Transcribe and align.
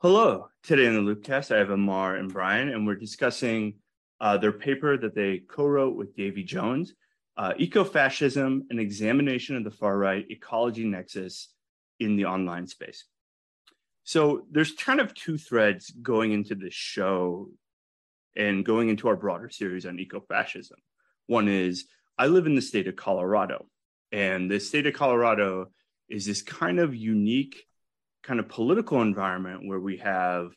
Hello. 0.00 0.46
Today 0.62 0.86
in 0.86 0.94
the 0.94 1.00
Loopcast, 1.00 1.52
I 1.52 1.58
have 1.58 1.70
Amar 1.70 2.14
and 2.14 2.32
Brian, 2.32 2.68
and 2.68 2.86
we're 2.86 2.94
discussing 2.94 3.74
uh, 4.20 4.38
their 4.38 4.52
paper 4.52 4.96
that 4.96 5.12
they 5.12 5.38
co-wrote 5.38 5.96
with 5.96 6.14
David 6.14 6.46
Jones, 6.46 6.94
uh, 7.36 7.54
Ecofascism, 7.58 8.60
an 8.70 8.78
examination 8.78 9.56
of 9.56 9.64
the 9.64 9.72
far-right 9.72 10.26
ecology 10.30 10.84
nexus 10.84 11.52
in 11.98 12.14
the 12.14 12.26
online 12.26 12.68
space. 12.68 13.06
So 14.04 14.46
there's 14.52 14.70
kind 14.70 15.00
of 15.00 15.14
two 15.14 15.36
threads 15.36 15.90
going 15.90 16.30
into 16.30 16.54
this 16.54 16.74
show 16.74 17.50
and 18.36 18.64
going 18.64 18.90
into 18.90 19.08
our 19.08 19.16
broader 19.16 19.50
series 19.50 19.84
on 19.84 19.98
ecofascism. 19.98 20.78
One 21.26 21.48
is 21.48 21.86
I 22.16 22.28
live 22.28 22.46
in 22.46 22.54
the 22.54 22.62
state 22.62 22.86
of 22.86 22.94
Colorado, 22.94 23.66
and 24.12 24.48
the 24.48 24.60
state 24.60 24.86
of 24.86 24.94
Colorado 24.94 25.72
is 26.08 26.24
this 26.24 26.42
kind 26.42 26.78
of 26.78 26.94
unique 26.94 27.64
kind 28.28 28.40
of 28.40 28.48
political 28.50 29.00
environment 29.00 29.66
where 29.66 29.80
we 29.80 29.96
have 29.96 30.50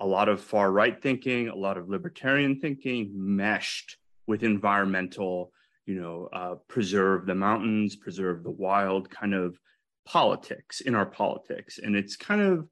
a 0.00 0.06
lot 0.06 0.28
of 0.28 0.40
far 0.40 0.72
right 0.72 1.00
thinking, 1.00 1.46
a 1.48 1.54
lot 1.54 1.78
of 1.78 1.88
libertarian 1.88 2.58
thinking 2.60 3.12
meshed 3.14 3.96
with 4.26 4.42
environmental, 4.42 5.52
you 5.86 5.94
know, 5.94 6.28
uh, 6.32 6.56
preserve 6.66 7.24
the 7.24 7.34
mountains, 7.34 7.94
preserve 7.94 8.42
the 8.42 8.50
wild 8.50 9.08
kind 9.08 9.32
of 9.32 9.56
politics 10.04 10.80
in 10.80 10.96
our 10.96 11.06
politics. 11.06 11.78
And 11.78 11.94
it's 11.94 12.16
kind 12.16 12.40
of 12.40 12.68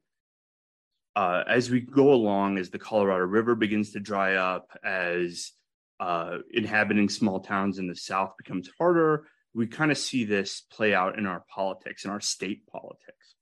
uh, 1.15 1.43
as 1.47 1.69
we 1.69 1.79
go 1.79 2.11
along, 2.11 2.57
as 2.57 2.69
the 2.69 2.79
Colorado 2.79 3.23
River 3.23 3.55
begins 3.55 3.91
to 3.91 4.01
dry 4.01 4.35
up, 4.35 4.67
as 4.83 5.53
uh, 6.01 6.39
inhabiting 6.51 7.07
small 7.07 7.39
towns 7.39 7.79
in 7.79 7.87
the 7.87 7.95
South 7.95 8.33
becomes 8.37 8.69
harder, 8.77 9.25
we 9.53 9.67
kind 9.67 9.91
of 9.91 9.97
see 9.97 10.25
this 10.25 10.63
play 10.69 10.93
out 10.93 11.17
in 11.17 11.27
our 11.27 11.45
politics, 11.47 12.03
in 12.03 12.11
our 12.11 12.19
state 12.19 12.67
politics. 12.67 13.35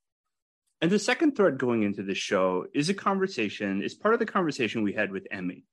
And 0.82 0.90
the 0.90 0.98
second 0.98 1.36
thread 1.36 1.60
going 1.60 1.84
into 1.84 2.02
this 2.02 2.18
show 2.18 2.66
is 2.74 2.90
a 2.90 2.96
conversation, 2.96 3.84
is 3.84 3.94
part 3.94 4.16
of 4.16 4.20
the 4.20 4.26
conversation 4.26 4.82
we 4.82 4.94
had 4.94 5.12
with 5.12 5.28
Emmy 5.30 5.64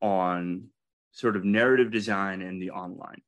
on 0.00 0.64
sort 1.12 1.36
of 1.36 1.44
narrative 1.44 1.92
design 1.92 2.42
and 2.42 2.60
the 2.60 2.70
online. 2.70 3.22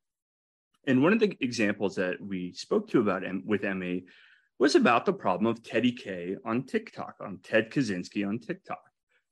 And 0.87 1.03
one 1.03 1.13
of 1.13 1.21
the 1.21 1.37
examples 1.41 1.95
that 1.97 2.21
we 2.21 2.53
spoke 2.53 2.89
to 2.91 3.01
about 3.01 3.23
with 3.45 3.65
Emmy 3.65 4.05
was 4.59 4.75
about 4.75 5.07
the 5.07 5.13
problem 5.13 5.47
of 5.47 5.63
Teddy 5.63 5.93
K 5.93 6.37
on 6.45 6.67
TikTok, 6.67 7.15
on 7.21 7.39
Ted 7.43 7.71
Kaczynski 7.71 8.27
on 8.27 8.41
TikTok. 8.41 8.83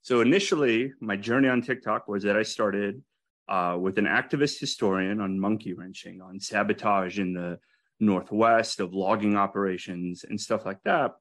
So 0.02 0.20
initially, 0.20 0.92
my 1.00 1.16
journey 1.16 1.48
on 1.48 1.62
TikTok 1.62 2.06
was 2.06 2.22
that 2.22 2.36
I 2.36 2.42
started 2.42 3.02
uh, 3.48 3.76
with 3.80 3.98
an 3.98 4.06
activist 4.06 4.60
historian 4.60 5.20
on 5.20 5.40
monkey 5.40 5.72
wrenching, 5.72 6.20
on 6.22 6.38
sabotage 6.38 7.18
in 7.18 7.32
the 7.32 7.58
Northwest, 7.98 8.78
of 8.78 8.94
logging 8.94 9.36
operations 9.36 10.24
and 10.28 10.40
stuff 10.40 10.64
like 10.64 10.82
that. 10.84 11.12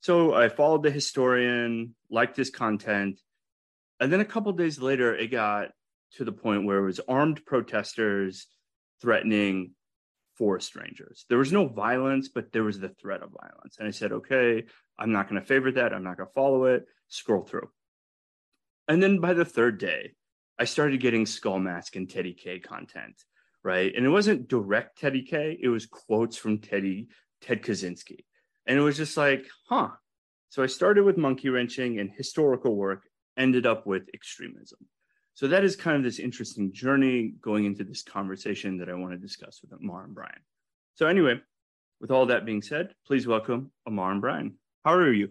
So 0.00 0.34
I 0.34 0.48
followed 0.48 0.82
the 0.82 0.90
historian, 0.90 1.94
liked 2.10 2.36
his 2.36 2.50
content. 2.50 3.20
And 4.00 4.12
then 4.12 4.20
a 4.20 4.24
couple 4.24 4.52
days 4.52 4.78
later, 4.80 5.14
it 5.14 5.28
got 5.28 5.70
to 6.12 6.24
the 6.24 6.32
point 6.32 6.64
where 6.64 6.78
it 6.78 6.86
was 6.86 7.00
armed 7.08 7.44
protesters 7.44 8.46
threatening 9.00 9.72
forest 10.36 10.76
rangers. 10.76 11.24
There 11.28 11.38
was 11.38 11.52
no 11.52 11.66
violence, 11.66 12.28
but 12.28 12.52
there 12.52 12.62
was 12.62 12.78
the 12.78 12.90
threat 12.90 13.22
of 13.22 13.30
violence. 13.30 13.76
And 13.78 13.88
I 13.88 13.90
said, 13.90 14.12
okay, 14.12 14.64
I'm 14.98 15.12
not 15.12 15.28
going 15.28 15.40
to 15.40 15.46
favor 15.46 15.72
that. 15.72 15.92
I'm 15.92 16.04
not 16.04 16.16
going 16.16 16.28
to 16.28 16.32
follow 16.32 16.64
it. 16.64 16.84
Scroll 17.08 17.42
through. 17.42 17.68
And 18.86 19.02
then 19.02 19.18
by 19.18 19.34
the 19.34 19.44
third 19.44 19.78
day, 19.78 20.12
I 20.58 20.64
started 20.64 21.00
getting 21.00 21.26
Skull 21.26 21.58
Mask 21.58 21.96
and 21.96 22.08
Teddy 22.08 22.34
K 22.34 22.58
content, 22.58 23.22
right? 23.62 23.92
And 23.94 24.06
it 24.06 24.10
wasn't 24.10 24.48
direct 24.48 24.98
Teddy 24.98 25.22
K, 25.22 25.58
it 25.60 25.68
was 25.68 25.86
quotes 25.86 26.36
from 26.36 26.58
Teddy, 26.58 27.08
Ted 27.40 27.62
Kaczynski. 27.62 28.24
And 28.68 28.78
it 28.78 28.82
was 28.82 28.98
just 28.98 29.16
like, 29.16 29.46
huh. 29.68 29.88
So 30.50 30.62
I 30.62 30.66
started 30.66 31.04
with 31.04 31.16
monkey 31.16 31.48
wrenching 31.48 31.98
and 31.98 32.10
historical 32.10 32.76
work, 32.76 33.02
ended 33.36 33.66
up 33.66 33.86
with 33.86 34.08
extremism. 34.14 34.78
So 35.34 35.48
that 35.48 35.64
is 35.64 35.74
kind 35.74 35.96
of 35.96 36.02
this 36.02 36.18
interesting 36.18 36.72
journey 36.72 37.34
going 37.40 37.64
into 37.64 37.82
this 37.82 38.02
conversation 38.02 38.76
that 38.78 38.90
I 38.90 38.94
want 38.94 39.12
to 39.12 39.18
discuss 39.18 39.60
with 39.62 39.72
Amar 39.72 40.04
and 40.04 40.14
Brian. 40.14 40.40
So 40.96 41.06
anyway, 41.06 41.40
with 42.00 42.10
all 42.10 42.26
that 42.26 42.44
being 42.44 42.60
said, 42.60 42.94
please 43.06 43.26
welcome 43.26 43.70
Amar 43.86 44.12
and 44.12 44.20
Brian. 44.20 44.54
How 44.84 44.94
are 44.94 45.12
you? 45.12 45.30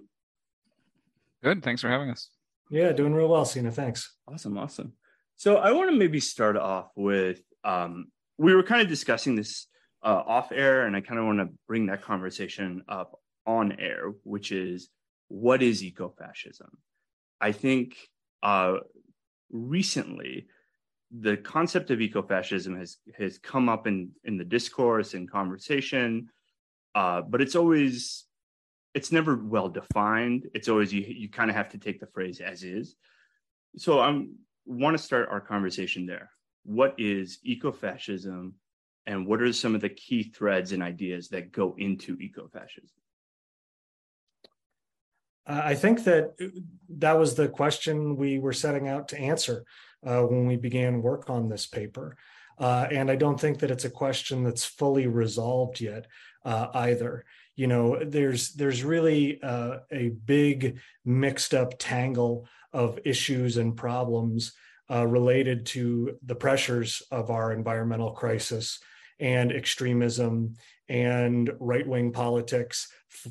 Good. 1.44 1.64
Thanks 1.64 1.82
for 1.82 1.90
having 1.90 2.10
us. 2.10 2.30
Yeah, 2.72 2.92
doing 2.92 3.14
real 3.14 3.28
well, 3.28 3.46
Sina. 3.46 3.72
Thanks. 3.72 4.16
Awesome. 4.28 4.58
Awesome. 4.58 4.94
So 5.36 5.58
I 5.58 5.72
want 5.72 5.92
to 5.92 5.96
maybe 5.96 6.20
start 6.20 6.58
off 6.58 6.90
with 6.96 7.42
um, 7.64 8.08
we 8.38 8.56
were 8.56 8.64
kind 8.64 8.82
of 8.82 8.88
discussing 8.88 9.36
this 9.36 9.68
uh, 10.04 10.24
off 10.26 10.52
air, 10.52 10.88
and 10.88 10.96
I 10.96 11.02
kind 11.02 11.20
of 11.20 11.26
want 11.26 11.40
to 11.40 11.50
bring 11.68 11.86
that 11.88 12.02
conversation 12.02 12.84
up 12.88 13.20
on 13.48 13.80
air, 13.80 14.12
which 14.24 14.52
is 14.52 14.90
what 15.30 15.64
is 15.64 15.82
ecofascism? 15.82 16.70
I 17.42 17.52
think 17.54 17.96
uh, 18.44 18.78
recently 19.50 20.48
the 21.18 21.38
concept 21.38 21.90
of 21.90 22.00
ecofascism 22.00 22.78
has 22.78 22.98
has 23.18 23.38
come 23.38 23.70
up 23.70 23.88
in 23.88 24.12
in 24.26 24.38
the 24.38 24.44
discourse 24.44 25.14
and 25.14 25.32
conversation, 25.32 26.30
uh, 26.96 27.22
but 27.22 27.42
it's 27.42 27.56
always 27.56 28.26
it's 28.94 29.12
never 29.12 29.38
well 29.38 29.70
defined. 29.70 30.48
It's 30.54 30.68
always 30.68 30.94
you 30.94 31.02
you 31.08 31.30
kind 31.30 31.50
of 31.50 31.56
have 31.56 31.70
to 31.70 31.78
take 31.78 32.00
the 32.00 32.08
phrase 32.08 32.42
as 32.42 32.64
is. 32.64 32.96
So 33.78 34.00
I 34.00 34.24
want 34.66 34.98
to 34.98 35.04
start 35.04 35.30
our 35.30 35.42
conversation 35.42 36.06
there. 36.06 36.30
What 36.64 36.96
is 36.98 37.40
ecofascism, 37.48 38.52
and 39.06 39.26
what 39.26 39.42
are 39.42 39.54
some 39.54 39.76
of 39.76 39.82
the 39.82 39.90
key 39.90 40.24
threads 40.24 40.74
and 40.74 40.84
ideas 40.84 41.30
that 41.30 41.54
go 41.54 41.76
into 41.78 42.18
ecofascism? 42.18 42.92
I 45.48 45.76
think 45.76 46.04
that 46.04 46.36
that 46.90 47.18
was 47.18 47.36
the 47.36 47.48
question 47.48 48.18
we 48.18 48.38
were 48.38 48.54
setting 48.54 48.88
out 48.88 49.08
to 49.10 49.20
answer 49.20 49.64
uh, 50.06 50.22
when 50.22 50.46
we 50.46 50.58
began 50.58 51.02
work 51.02 51.30
on 51.30 51.48
this 51.48 51.66
paper. 51.66 52.18
Uh, 52.60 52.88
and 52.92 53.10
I 53.10 53.16
don't 53.16 53.40
think 53.40 53.60
that 53.60 53.72
it's 53.72 53.86
a 53.86 53.90
question 53.90 54.44
that's 54.44 54.66
fully 54.66 55.08
resolved 55.08 55.80
yet 55.80 56.08
uh, 56.44 56.68
either. 56.74 57.24
You 57.56 57.68
know, 57.68 58.04
there's 58.04 58.54
there's 58.54 58.84
really 58.84 59.42
uh, 59.42 59.80
a 59.92 60.10
big 60.10 60.80
mixed 61.06 61.54
up 61.54 61.76
tangle 61.78 62.48
of 62.74 63.00
issues 63.06 63.58
and 63.58 63.76
problems 63.76 64.54
uh, 64.90 65.06
related 65.06 65.66
to 65.68 66.18
the 66.26 66.36
pressures 66.36 67.02
of 67.12 67.30
our 67.30 67.52
environmental 67.52 68.12
crisis 68.12 68.80
and 69.20 69.52
extremism 69.52 70.56
and 70.90 71.52
right 71.60 71.88
wing 71.88 72.12
politics, 72.12 72.88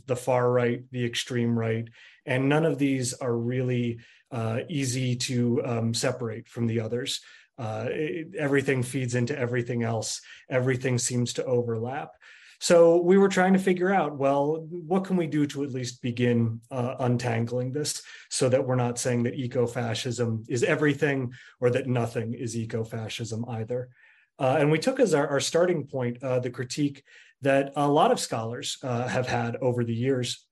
the 0.06 0.16
far 0.16 0.50
right, 0.50 0.82
the 0.91 1.04
extreme 1.04 1.59
right. 1.59 1.88
And 2.25 2.48
none 2.48 2.64
of 2.64 2.78
these 2.78 3.12
are 3.14 3.37
really 3.37 3.98
uh, 4.31 4.60
easy 4.69 5.16
to 5.16 5.64
um, 5.64 5.94
separate 5.94 6.48
from 6.48 6.66
the 6.66 6.81
others. 6.81 7.20
Uh, 7.59 7.87
it, 7.88 8.34
everything 8.38 8.82
feeds 8.82 9.14
into 9.14 9.38
everything 9.38 9.82
else, 9.82 10.20
everything 10.50 10.98
seems 10.98 11.32
to 11.34 11.44
overlap. 11.44 12.10
So 12.59 13.03
we 13.03 13.19
were 13.19 13.28
trying 13.28 13.53
to 13.53 13.59
figure 13.59 13.92
out, 13.92 14.16
well, 14.16 14.66
what 14.70 15.04
can 15.04 15.16
we 15.16 15.26
do 15.26 15.47
to 15.48 15.62
at 15.62 15.72
least 15.72 16.00
begin 16.00 16.60
uh, 16.70 16.94
untangling 17.00 17.72
this 17.72 18.03
so 18.31 18.48
that 18.48 18.66
we're 18.66 18.76
not 18.76 18.98
saying 18.98 19.25
that 19.25 19.34
eco-fascism 19.34 20.44
is 20.48 20.62
everything 20.62 21.32
or 21.60 21.70
that 21.70 21.87
nothing 21.87 22.32
is 22.32 22.56
eco-fascism 22.56 23.44
either. 23.48 23.91
Uh, 24.39 24.57
and 24.59 24.71
we 24.71 24.79
took 24.79 25.01
as 25.01 25.15
our, 25.15 25.27
our 25.29 25.41
starting 25.41 25.87
point 25.87 26.23
uh, 26.23 26.39
the 26.39 26.51
critique 26.51 27.03
that 27.43 27.73
a 27.77 27.89
lot 27.89 28.13
of 28.13 28.21
scholars 28.21 28.79
uh, 28.83 29.07
have 29.07 29.27
had 29.27 29.57
over 29.57 29.85
the 29.85 29.95
years, 29.95 30.47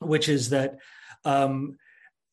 which 0.00 0.28
is 0.28 0.50
that 0.50 0.76
um, 1.24 1.76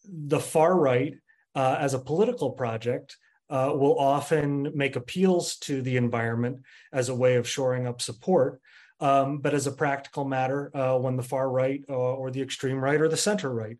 the 0.05 0.39
far 0.39 0.77
right, 0.77 1.15
uh, 1.55 1.77
as 1.79 1.93
a 1.93 1.99
political 1.99 2.51
project, 2.51 3.17
uh, 3.49 3.71
will 3.73 3.97
often 3.99 4.71
make 4.73 4.95
appeals 4.95 5.57
to 5.57 5.81
the 5.81 5.97
environment 5.97 6.59
as 6.91 7.09
a 7.09 7.15
way 7.15 7.35
of 7.35 7.47
shoring 7.47 7.87
up 7.87 8.01
support. 8.01 8.59
Um, 8.99 9.39
but 9.39 9.53
as 9.53 9.67
a 9.67 9.71
practical 9.71 10.25
matter, 10.25 10.75
uh, 10.75 10.97
when 10.97 11.17
the 11.17 11.23
far 11.23 11.49
right 11.49 11.83
or 11.89 12.31
the 12.31 12.41
extreme 12.41 12.77
right 12.77 13.01
or 13.01 13.09
the 13.09 13.17
center 13.17 13.53
right 13.53 13.77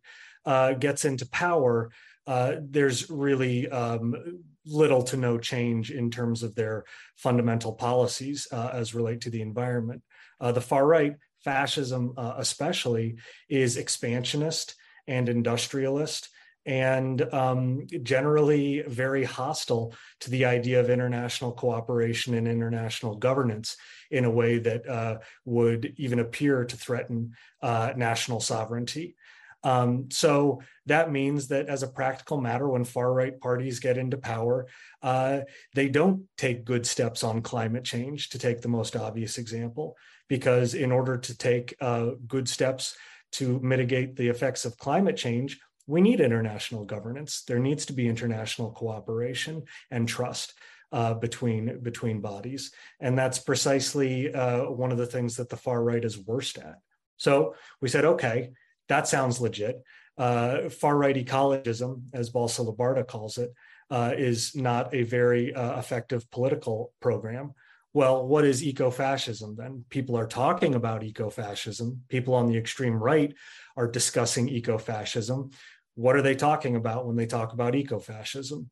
gets 0.79 1.05
into 1.05 1.25
power, 1.27 1.91
uh, 2.27 2.55
there's 2.61 3.09
really 3.09 3.69
um, 3.69 4.41
little 4.65 5.03
to 5.03 5.17
no 5.17 5.37
change 5.37 5.91
in 5.91 6.09
terms 6.09 6.43
of 6.43 6.55
their 6.55 6.85
fundamental 7.15 7.73
policies 7.73 8.47
uh, 8.51 8.69
as 8.73 8.95
relate 8.95 9.21
to 9.21 9.29
the 9.29 9.41
environment. 9.41 10.01
Uh, 10.39 10.51
the 10.51 10.61
far 10.61 10.85
right, 10.85 11.15
fascism 11.43 12.13
uh, 12.17 12.35
especially, 12.37 13.17
is 13.49 13.77
expansionist 13.77 14.75
and 15.07 15.27
industrialist 15.27 16.29
and 16.65 17.21
um, 17.33 17.85
generally 18.03 18.81
very 18.87 19.23
hostile 19.23 19.93
to 20.21 20.29
the 20.29 20.45
idea 20.45 20.79
of 20.79 20.89
international 20.89 21.51
cooperation 21.51 22.35
and 22.35 22.47
international 22.47 23.15
governance 23.15 23.75
in 24.11 24.23
a 24.25 24.31
way 24.31 24.59
that 24.59 24.87
uh, 24.87 25.17
would 25.43 25.93
even 25.97 26.19
appear 26.19 26.63
to 26.63 26.77
threaten 26.77 27.33
uh, 27.61 27.91
national 27.97 28.39
sovereignty. 28.39 29.15
Um, 29.63 30.09
so 30.11 30.61
that 30.87 31.11
means 31.11 31.47
that, 31.47 31.69
as 31.69 31.83
a 31.83 31.87
practical 31.87 32.39
matter, 32.41 32.67
when 32.67 32.83
far 32.83 33.13
right 33.13 33.39
parties 33.39 33.79
get 33.79 33.97
into 33.97 34.17
power, 34.17 34.67
uh, 35.01 35.41
they 35.73 35.87
don't 35.87 36.23
take 36.37 36.65
good 36.65 36.85
steps 36.85 37.23
on 37.23 37.41
climate 37.41 37.85
change, 37.85 38.29
to 38.29 38.39
take 38.39 38.61
the 38.61 38.67
most 38.67 38.95
obvious 38.95 39.37
example, 39.37 39.95
because 40.27 40.73
in 40.73 40.91
order 40.91 41.17
to 41.17 41.37
take 41.37 41.75
uh, 41.79 42.11
good 42.27 42.49
steps 42.49 42.95
to 43.33 43.59
mitigate 43.61 44.15
the 44.15 44.27
effects 44.27 44.65
of 44.65 44.77
climate 44.77 45.15
change, 45.15 45.59
we 45.87 46.01
need 46.01 46.19
international 46.19 46.85
governance. 46.85 47.43
There 47.47 47.59
needs 47.59 47.85
to 47.85 47.93
be 47.93 48.07
international 48.07 48.71
cooperation 48.71 49.63
and 49.91 50.07
trust. 50.07 50.53
Uh, 50.91 51.15
between 51.15 51.79
between 51.81 52.21
bodies, 52.21 52.71
and 52.99 53.17
that's 53.17 53.39
precisely 53.39 54.31
uh, 54.31 54.65
one 54.65 54.91
of 54.91 54.99
the 54.99 55.07
things 55.07 55.35
that 55.37 55.49
the 55.49 55.57
far 55.57 55.83
right 55.83 56.05
is 56.05 56.19
worst 56.19 56.59
at. 56.59 56.75
So 57.17 57.55
we 57.81 57.89
said, 57.89 58.05
okay, 58.05 58.51
that 58.89 59.07
sounds 59.07 59.39
legit. 59.39 59.81
Uh, 60.17 60.69
far 60.69 60.95
right 60.95 61.15
ecologism, 61.15 62.03
as 62.13 62.29
Balsa 62.29 62.61
Lubarda 62.61 63.05
calls 63.07 63.37
it, 63.37 63.51
uh, 63.89 64.13
is 64.15 64.55
not 64.55 64.93
a 64.93 65.03
very 65.03 65.53
uh, 65.53 65.79
effective 65.79 66.29
political 66.31 66.93
program. 66.99 67.53
Well, 67.93 68.25
what 68.25 68.43
is 68.43 68.63
eco-fascism 68.63 69.55
then? 69.55 69.85
People 69.89 70.17
are 70.17 70.25
talking 70.25 70.73
about 70.73 71.03
eco-fascism. 71.03 72.01
People 72.09 72.33
on 72.33 72.47
the 72.47 72.57
extreme 72.57 72.95
right 72.95 73.33
are 73.77 73.87
discussing 73.87 74.49
eco-fascism. 74.49 75.51
What 75.95 76.15
are 76.15 76.23
they 76.23 76.35
talking 76.35 76.75
about 76.75 77.05
when 77.05 77.15
they 77.15 77.27
talk 77.27 77.53
about 77.53 77.75
eco-fascism? 77.75 78.69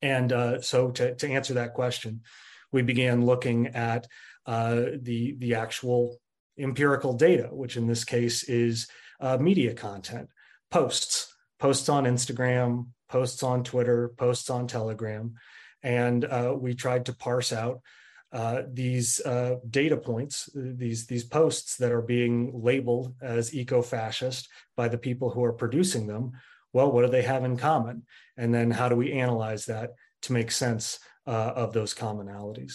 And 0.00 0.32
uh, 0.32 0.60
so, 0.60 0.92
to, 0.92 1.14
to, 1.16 1.28
answer 1.28 1.54
that 1.54 1.74
question, 1.74 2.22
we 2.72 2.82
began 2.82 3.26
looking 3.26 3.68
at 3.68 4.06
uh, 4.46 4.82
the 5.02 5.34
the 5.38 5.56
actual 5.56 6.18
empirical 6.58 7.14
data, 7.14 7.48
which 7.50 7.76
in 7.76 7.86
this 7.86 8.04
case 8.04 8.44
is 8.44 8.88
uh, 9.20 9.36
media 9.38 9.74
content, 9.74 10.28
posts, 10.70 11.34
posts 11.58 11.88
on 11.88 12.04
Instagram, 12.04 12.86
posts 13.08 13.42
on 13.42 13.64
Twitter, 13.64 14.12
posts 14.16 14.50
on 14.50 14.66
Telegram, 14.66 15.34
and 15.82 16.24
uh, 16.24 16.54
we 16.58 16.74
tried 16.74 17.06
to 17.06 17.14
parse 17.14 17.52
out 17.52 17.80
uh, 18.32 18.62
these 18.72 19.20
uh, 19.20 19.56
data 19.68 19.96
points, 19.96 20.48
these 20.54 21.06
these 21.06 21.24
posts 21.24 21.76
that 21.78 21.90
are 21.90 22.02
being 22.02 22.52
labeled 22.54 23.14
as 23.20 23.54
eco-fascist 23.54 24.48
by 24.76 24.86
the 24.88 24.98
people 24.98 25.30
who 25.30 25.42
are 25.42 25.52
producing 25.52 26.06
them. 26.06 26.32
Well, 26.72 26.92
what 26.92 27.04
do 27.04 27.10
they 27.10 27.22
have 27.22 27.44
in 27.44 27.56
common? 27.56 28.04
And 28.36 28.54
then 28.54 28.70
how 28.70 28.88
do 28.88 28.94
we 28.94 29.12
analyze 29.12 29.66
that 29.66 29.94
to 30.22 30.32
make 30.32 30.52
sense 30.52 31.00
uh, 31.26 31.52
of 31.56 31.72
those 31.72 31.92
commonalities? 31.92 32.74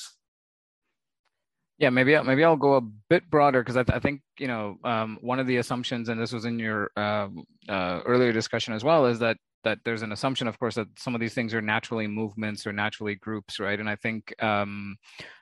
Yeah, 1.77 1.89
maybe 1.89 2.17
maybe 2.23 2.43
I'll 2.43 2.55
go 2.55 2.75
a 2.75 2.81
bit 2.81 3.29
broader 3.29 3.61
because 3.61 3.75
I, 3.75 3.83
th- 3.83 3.95
I, 3.97 3.99
think 3.99 4.21
you 4.39 4.47
know 4.47 4.77
um, 4.85 5.17
one 5.21 5.39
of 5.39 5.47
the 5.47 5.57
assumptions, 5.57 6.07
and 6.07 6.21
this 6.21 6.31
was 6.31 6.45
in 6.45 6.57
your 6.57 6.89
um, 6.95 7.43
uh, 7.67 7.99
earlier 8.05 8.31
discussion 8.31 8.73
as 8.73 8.83
well, 8.83 9.05
is 9.05 9.19
that 9.19 9.37
that 9.65 9.79
there's 9.83 10.03
an 10.03 10.13
assumption, 10.13 10.47
of 10.47 10.57
course, 10.57 10.75
that 10.75 10.87
some 10.97 11.15
of 11.15 11.19
these 11.19 11.33
things 11.33 11.53
are 11.53 11.61
naturally 11.61 12.07
movements 12.07 12.65
or 12.65 12.71
naturally 12.71 13.15
groups, 13.15 13.59
right? 13.59 13.79
And 13.79 13.89
I 13.89 13.95
think 13.97 14.33
um, 14.41 14.95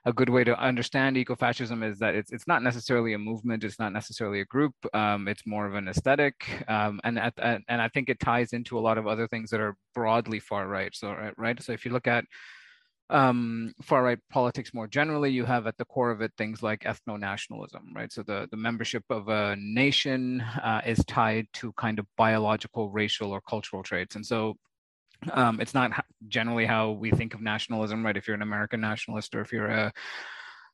a 0.05 0.13
good 0.13 0.29
way 0.29 0.43
to 0.45 0.59
understand 0.59 1.17
ecofascism 1.17 1.87
is 1.87 1.99
that 1.99 2.15
it's 2.15 2.31
it's 2.31 2.47
not 2.47 2.63
necessarily 2.63 3.13
a 3.13 3.19
movement, 3.19 3.63
it's 3.63 3.77
not 3.77 3.93
necessarily 3.93 4.39
a 4.39 4.45
group, 4.45 4.73
um, 4.95 5.27
it's 5.27 5.45
more 5.45 5.67
of 5.67 5.75
an 5.75 5.87
aesthetic, 5.87 6.35
um, 6.67 6.99
and 7.03 7.19
at, 7.19 7.33
and 7.37 7.63
I 7.69 7.89
think 7.89 8.09
it 8.09 8.19
ties 8.19 8.53
into 8.53 8.79
a 8.79 8.81
lot 8.81 8.97
of 8.97 9.05
other 9.05 9.27
things 9.27 9.51
that 9.51 9.59
are 9.59 9.75
broadly 9.93 10.39
far 10.39 10.67
right. 10.67 10.95
So 10.95 11.15
right, 11.37 11.61
so 11.61 11.73
if 11.73 11.85
you 11.85 11.91
look 11.91 12.07
at 12.07 12.25
um, 13.13 13.73
far 13.83 14.03
right 14.03 14.17
politics 14.31 14.73
more 14.73 14.87
generally, 14.87 15.29
you 15.29 15.45
have 15.45 15.67
at 15.67 15.77
the 15.77 15.85
core 15.85 16.09
of 16.09 16.21
it 16.21 16.31
things 16.35 16.63
like 16.63 16.81
ethno 16.81 17.19
nationalism, 17.19 17.93
right? 17.95 18.11
So 18.11 18.23
the, 18.23 18.47
the 18.49 18.57
membership 18.57 19.03
of 19.11 19.29
a 19.29 19.55
nation 19.57 20.41
uh, 20.41 20.81
is 20.83 20.97
tied 21.05 21.45
to 21.53 21.71
kind 21.73 21.99
of 21.99 22.07
biological, 22.17 22.89
racial, 22.89 23.31
or 23.31 23.39
cultural 23.41 23.83
traits. 23.83 24.15
And 24.15 24.25
so 24.25 24.55
um, 25.31 25.61
it's 25.61 25.75
not 25.75 25.91
generally 26.27 26.65
how 26.65 26.91
we 26.91 27.11
think 27.11 27.35
of 27.35 27.41
nationalism, 27.41 28.03
right? 28.03 28.17
If 28.17 28.27
you're 28.27 28.35
an 28.35 28.41
American 28.41 28.81
nationalist 28.81 29.35
or 29.35 29.41
if 29.41 29.53
you're 29.53 29.67
a 29.67 29.93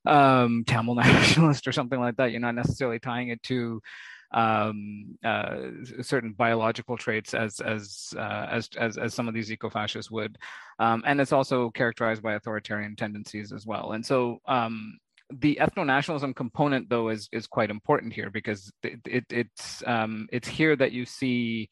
um, 0.05 0.63
Tamil 0.65 0.95
nationalist 0.95 1.67
or 1.67 1.73
something 1.73 1.99
like 1.99 2.15
that, 2.17 2.31
you're 2.31 2.39
not 2.39 2.55
necessarily 2.55 2.99
tying 2.99 3.27
it 3.27 3.43
to 3.43 3.81
um, 4.31 5.17
uh, 5.23 5.57
certain 6.01 6.33
biological 6.33 6.97
traits 6.97 7.33
as 7.33 7.59
as, 7.59 8.13
uh, 8.17 8.47
as 8.51 8.69
as 8.77 8.97
as 8.97 9.13
some 9.13 9.27
of 9.27 9.33
these 9.33 9.51
eco-fascists 9.51 10.11
would, 10.11 10.37
um, 10.79 11.03
and 11.05 11.19
it's 11.19 11.33
also 11.33 11.69
characterized 11.71 12.21
by 12.21 12.33
authoritarian 12.33 12.95
tendencies 12.95 13.51
as 13.51 13.65
well. 13.65 13.93
And 13.93 14.05
so 14.05 14.39
um, 14.47 14.99
the 15.31 15.57
ethno-nationalism 15.61 16.33
component, 16.33 16.89
though, 16.89 17.09
is 17.09 17.29
is 17.31 17.47
quite 17.47 17.69
important 17.69 18.13
here 18.13 18.29
because 18.29 18.71
it, 18.83 18.99
it 19.05 19.25
it's 19.29 19.83
um, 19.87 20.27
it's 20.31 20.47
here 20.47 20.75
that 20.75 20.91
you 20.91 21.05
see 21.05 21.69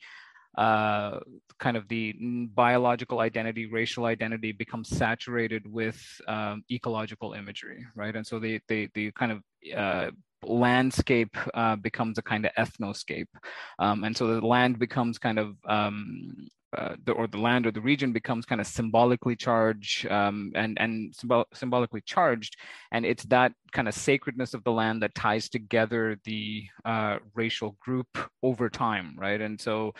uh, 0.57 1.19
kind 1.59 1.77
of 1.77 1.87
the 1.87 2.15
biological 2.55 3.19
identity, 3.19 3.67
racial 3.67 4.05
identity 4.05 4.51
becomes 4.51 4.89
saturated 4.89 5.71
with 5.71 5.99
um, 6.27 6.63
ecological 6.71 7.33
imagery, 7.33 7.85
right? 7.95 8.15
And 8.15 8.25
so 8.25 8.39
the 8.39 8.59
the 8.67 8.89
the 8.93 9.11
kind 9.11 9.31
of 9.31 9.43
uh, 9.75 10.11
landscape 10.43 11.35
uh, 11.53 11.75
becomes 11.75 12.17
a 12.17 12.21
kind 12.21 12.45
of 12.45 12.51
ethnoscape, 12.57 13.27
um, 13.79 14.03
and 14.03 14.15
so 14.15 14.27
the 14.27 14.45
land 14.45 14.79
becomes 14.79 15.17
kind 15.17 15.39
of 15.39 15.55
um, 15.67 16.47
uh, 16.77 16.95
the, 17.05 17.13
or 17.13 17.27
the 17.27 17.37
land 17.37 17.65
or 17.65 17.71
the 17.71 17.81
region 17.81 18.11
becomes 18.11 18.45
kind 18.45 18.59
of 18.59 18.67
symbolically 18.67 19.35
charged 19.35 20.05
um, 20.07 20.51
and 20.55 20.77
and 20.79 21.15
symbol- 21.15 21.47
symbolically 21.53 22.01
charged, 22.01 22.57
and 22.91 23.05
it's 23.05 23.23
that 23.25 23.53
kind 23.71 23.87
of 23.87 23.93
sacredness 23.93 24.53
of 24.53 24.63
the 24.63 24.71
land 24.71 25.01
that 25.01 25.15
ties 25.15 25.49
together 25.49 26.19
the 26.25 26.63
uh, 26.85 27.17
racial 27.35 27.77
group 27.79 28.07
over 28.43 28.69
time, 28.69 29.15
right? 29.17 29.41
And 29.41 29.59
so 29.59 29.93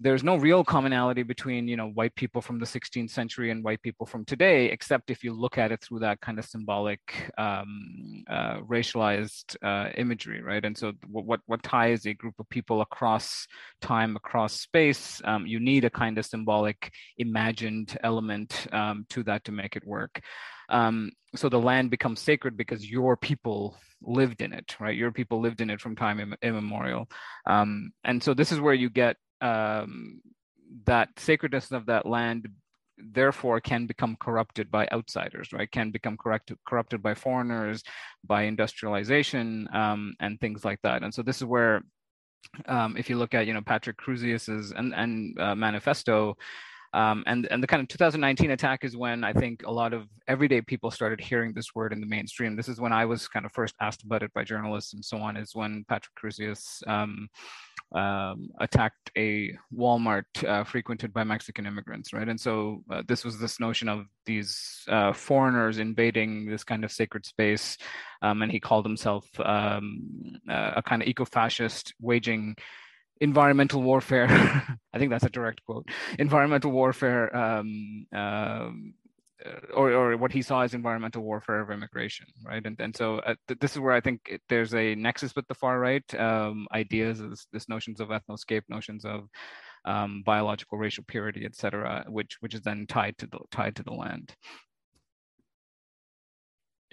there's 0.00 0.24
no 0.24 0.36
real 0.36 0.64
commonality 0.64 1.22
between 1.22 1.68
you 1.68 1.76
know 1.76 1.88
white 1.88 2.14
people 2.16 2.42
from 2.42 2.58
the 2.58 2.66
16th 2.66 3.10
century 3.10 3.50
and 3.50 3.62
white 3.62 3.80
people 3.82 4.06
from 4.06 4.24
today 4.24 4.66
except 4.66 5.10
if 5.10 5.22
you 5.22 5.32
look 5.32 5.56
at 5.56 5.70
it 5.70 5.80
through 5.80 6.00
that 6.00 6.20
kind 6.20 6.38
of 6.38 6.44
symbolic 6.44 7.30
um, 7.38 8.24
uh, 8.28 8.58
racialized 8.60 9.56
uh, 9.62 9.90
imagery 9.96 10.42
right? 10.42 10.64
And 10.64 10.76
so 10.76 10.92
what 11.06 11.40
what 11.46 11.62
ties 11.62 12.06
a 12.06 12.14
group 12.14 12.34
of 12.38 12.48
people 12.48 12.80
across 12.80 13.46
time 13.80 14.16
across 14.16 14.60
space 14.60 15.22
um, 15.24 15.46
you 15.46 15.60
need 15.60 15.84
a 15.84 15.90
kind 15.90 16.18
of 16.18 16.26
symbolic 16.26 16.92
imagined 17.18 17.96
element 18.02 18.66
um, 18.72 19.06
to 19.10 19.22
that 19.24 19.44
to 19.44 19.52
make 19.52 19.76
it 19.76 19.86
work. 19.86 20.20
Um, 20.70 21.10
so 21.36 21.48
the 21.48 21.60
land 21.60 21.90
becomes 21.90 22.20
sacred 22.20 22.56
because 22.56 22.90
your 22.90 23.16
people 23.16 23.76
lived 24.02 24.42
in 24.42 24.52
it 24.52 24.76
right? 24.80 24.96
Your 24.96 25.12
people 25.12 25.40
lived 25.40 25.60
in 25.60 25.70
it 25.70 25.80
from 25.80 25.94
time 25.94 26.34
immemorial. 26.42 27.08
Um, 27.46 27.92
and 28.02 28.22
so 28.22 28.34
this 28.34 28.50
is 28.50 28.60
where 28.60 28.74
you 28.74 28.90
get 28.90 29.16
um, 29.40 30.20
that 30.86 31.08
sacredness 31.18 31.70
of 31.70 31.86
that 31.86 32.06
land 32.06 32.48
therefore 32.96 33.60
can 33.60 33.86
become 33.86 34.16
corrupted 34.20 34.70
by 34.70 34.86
outsiders 34.92 35.52
right 35.52 35.70
can 35.70 35.90
become 35.90 36.16
correct, 36.16 36.52
corrupted 36.66 37.02
by 37.02 37.12
foreigners 37.12 37.82
by 38.24 38.42
industrialization 38.42 39.68
um, 39.72 40.14
and 40.20 40.40
things 40.40 40.64
like 40.64 40.80
that 40.82 41.02
and 41.02 41.12
so 41.12 41.22
this 41.22 41.38
is 41.38 41.44
where 41.44 41.82
um, 42.66 42.96
if 42.96 43.10
you 43.10 43.16
look 43.16 43.34
at 43.34 43.46
you 43.46 43.52
know 43.52 43.62
patrick 43.62 43.96
crusius's 43.96 44.72
and, 44.72 44.94
and 44.94 45.38
uh, 45.40 45.54
manifesto 45.54 46.36
um, 46.94 47.24
and 47.26 47.48
and 47.50 47.60
the 47.60 47.66
kind 47.66 47.82
of 47.82 47.88
2019 47.88 48.52
attack 48.52 48.84
is 48.84 48.96
when 48.96 49.24
I 49.24 49.32
think 49.32 49.66
a 49.66 49.70
lot 49.70 49.92
of 49.92 50.06
everyday 50.28 50.60
people 50.60 50.92
started 50.92 51.20
hearing 51.20 51.52
this 51.52 51.74
word 51.74 51.92
in 51.92 52.00
the 52.00 52.06
mainstream. 52.06 52.54
This 52.54 52.68
is 52.68 52.80
when 52.80 52.92
I 52.92 53.04
was 53.04 53.26
kind 53.26 53.44
of 53.44 53.50
first 53.50 53.74
asked 53.80 54.04
about 54.04 54.22
it 54.22 54.32
by 54.32 54.44
journalists 54.44 54.94
and 54.94 55.04
so 55.04 55.18
on. 55.18 55.36
Is 55.36 55.56
when 55.56 55.84
Patrick 55.88 56.14
Crusius 56.14 56.86
um, 56.88 57.28
um, 57.94 58.50
attacked 58.58 59.10
a 59.16 59.56
Walmart 59.72 60.24
uh, 60.46 60.64
frequented 60.64 61.12
by 61.12 61.24
Mexican 61.24 61.66
immigrants, 61.66 62.12
right? 62.12 62.28
And 62.28 62.40
so 62.40 62.82
uh, 62.90 63.02
this 63.06 63.24
was 63.24 63.38
this 63.38 63.60
notion 63.60 63.88
of 63.88 64.06
these 64.26 64.82
uh, 64.88 65.12
foreigners 65.12 65.78
invading 65.78 66.46
this 66.46 66.64
kind 66.64 66.84
of 66.84 66.92
sacred 66.92 67.24
space, 67.24 67.78
um, 68.20 68.42
and 68.42 68.50
he 68.50 68.58
called 68.58 68.84
himself 68.84 69.26
um, 69.40 70.40
uh, 70.48 70.72
a 70.76 70.82
kind 70.82 71.02
of 71.02 71.08
eco-fascist, 71.08 71.94
waging 72.00 72.56
environmental 73.20 73.82
warfare. 73.82 74.26
I 74.92 74.98
think 74.98 75.10
that's 75.10 75.24
a 75.24 75.30
direct 75.30 75.64
quote. 75.64 75.88
Environmental 76.18 76.72
warfare, 76.72 77.34
um, 77.36 78.06
um, 78.12 78.94
or, 79.74 79.92
or 79.92 80.16
what 80.16 80.32
he 80.32 80.42
saw 80.42 80.62
as 80.62 80.74
environmental 80.74 81.22
warfare 81.22 81.60
of 81.60 81.70
immigration, 81.70 82.26
right? 82.44 82.64
And 82.64 82.80
and 82.80 82.96
so 82.96 83.18
uh, 83.18 83.34
th- 83.48 83.60
this 83.60 83.72
is 83.72 83.80
where 83.80 83.92
I 83.92 84.00
think 84.00 84.20
it, 84.26 84.40
there's 84.48 84.74
a 84.74 84.94
nexus 84.94 85.34
with 85.36 85.46
the 85.48 85.54
far 85.54 85.78
right 85.78 86.14
um, 86.18 86.66
ideas, 86.72 87.20
this, 87.20 87.46
this, 87.52 87.68
notions 87.68 88.00
of 88.00 88.08
ethnoscape, 88.08 88.62
notions 88.68 89.04
of 89.04 89.28
um, 89.84 90.22
biological 90.24 90.78
racial 90.78 91.04
purity, 91.06 91.44
et 91.44 91.54
cetera, 91.54 92.04
which 92.08 92.36
which 92.40 92.54
is 92.54 92.62
then 92.62 92.86
tied 92.86 93.18
to 93.18 93.26
the 93.26 93.38
tied 93.50 93.76
to 93.76 93.82
the 93.82 93.92
land. 93.92 94.34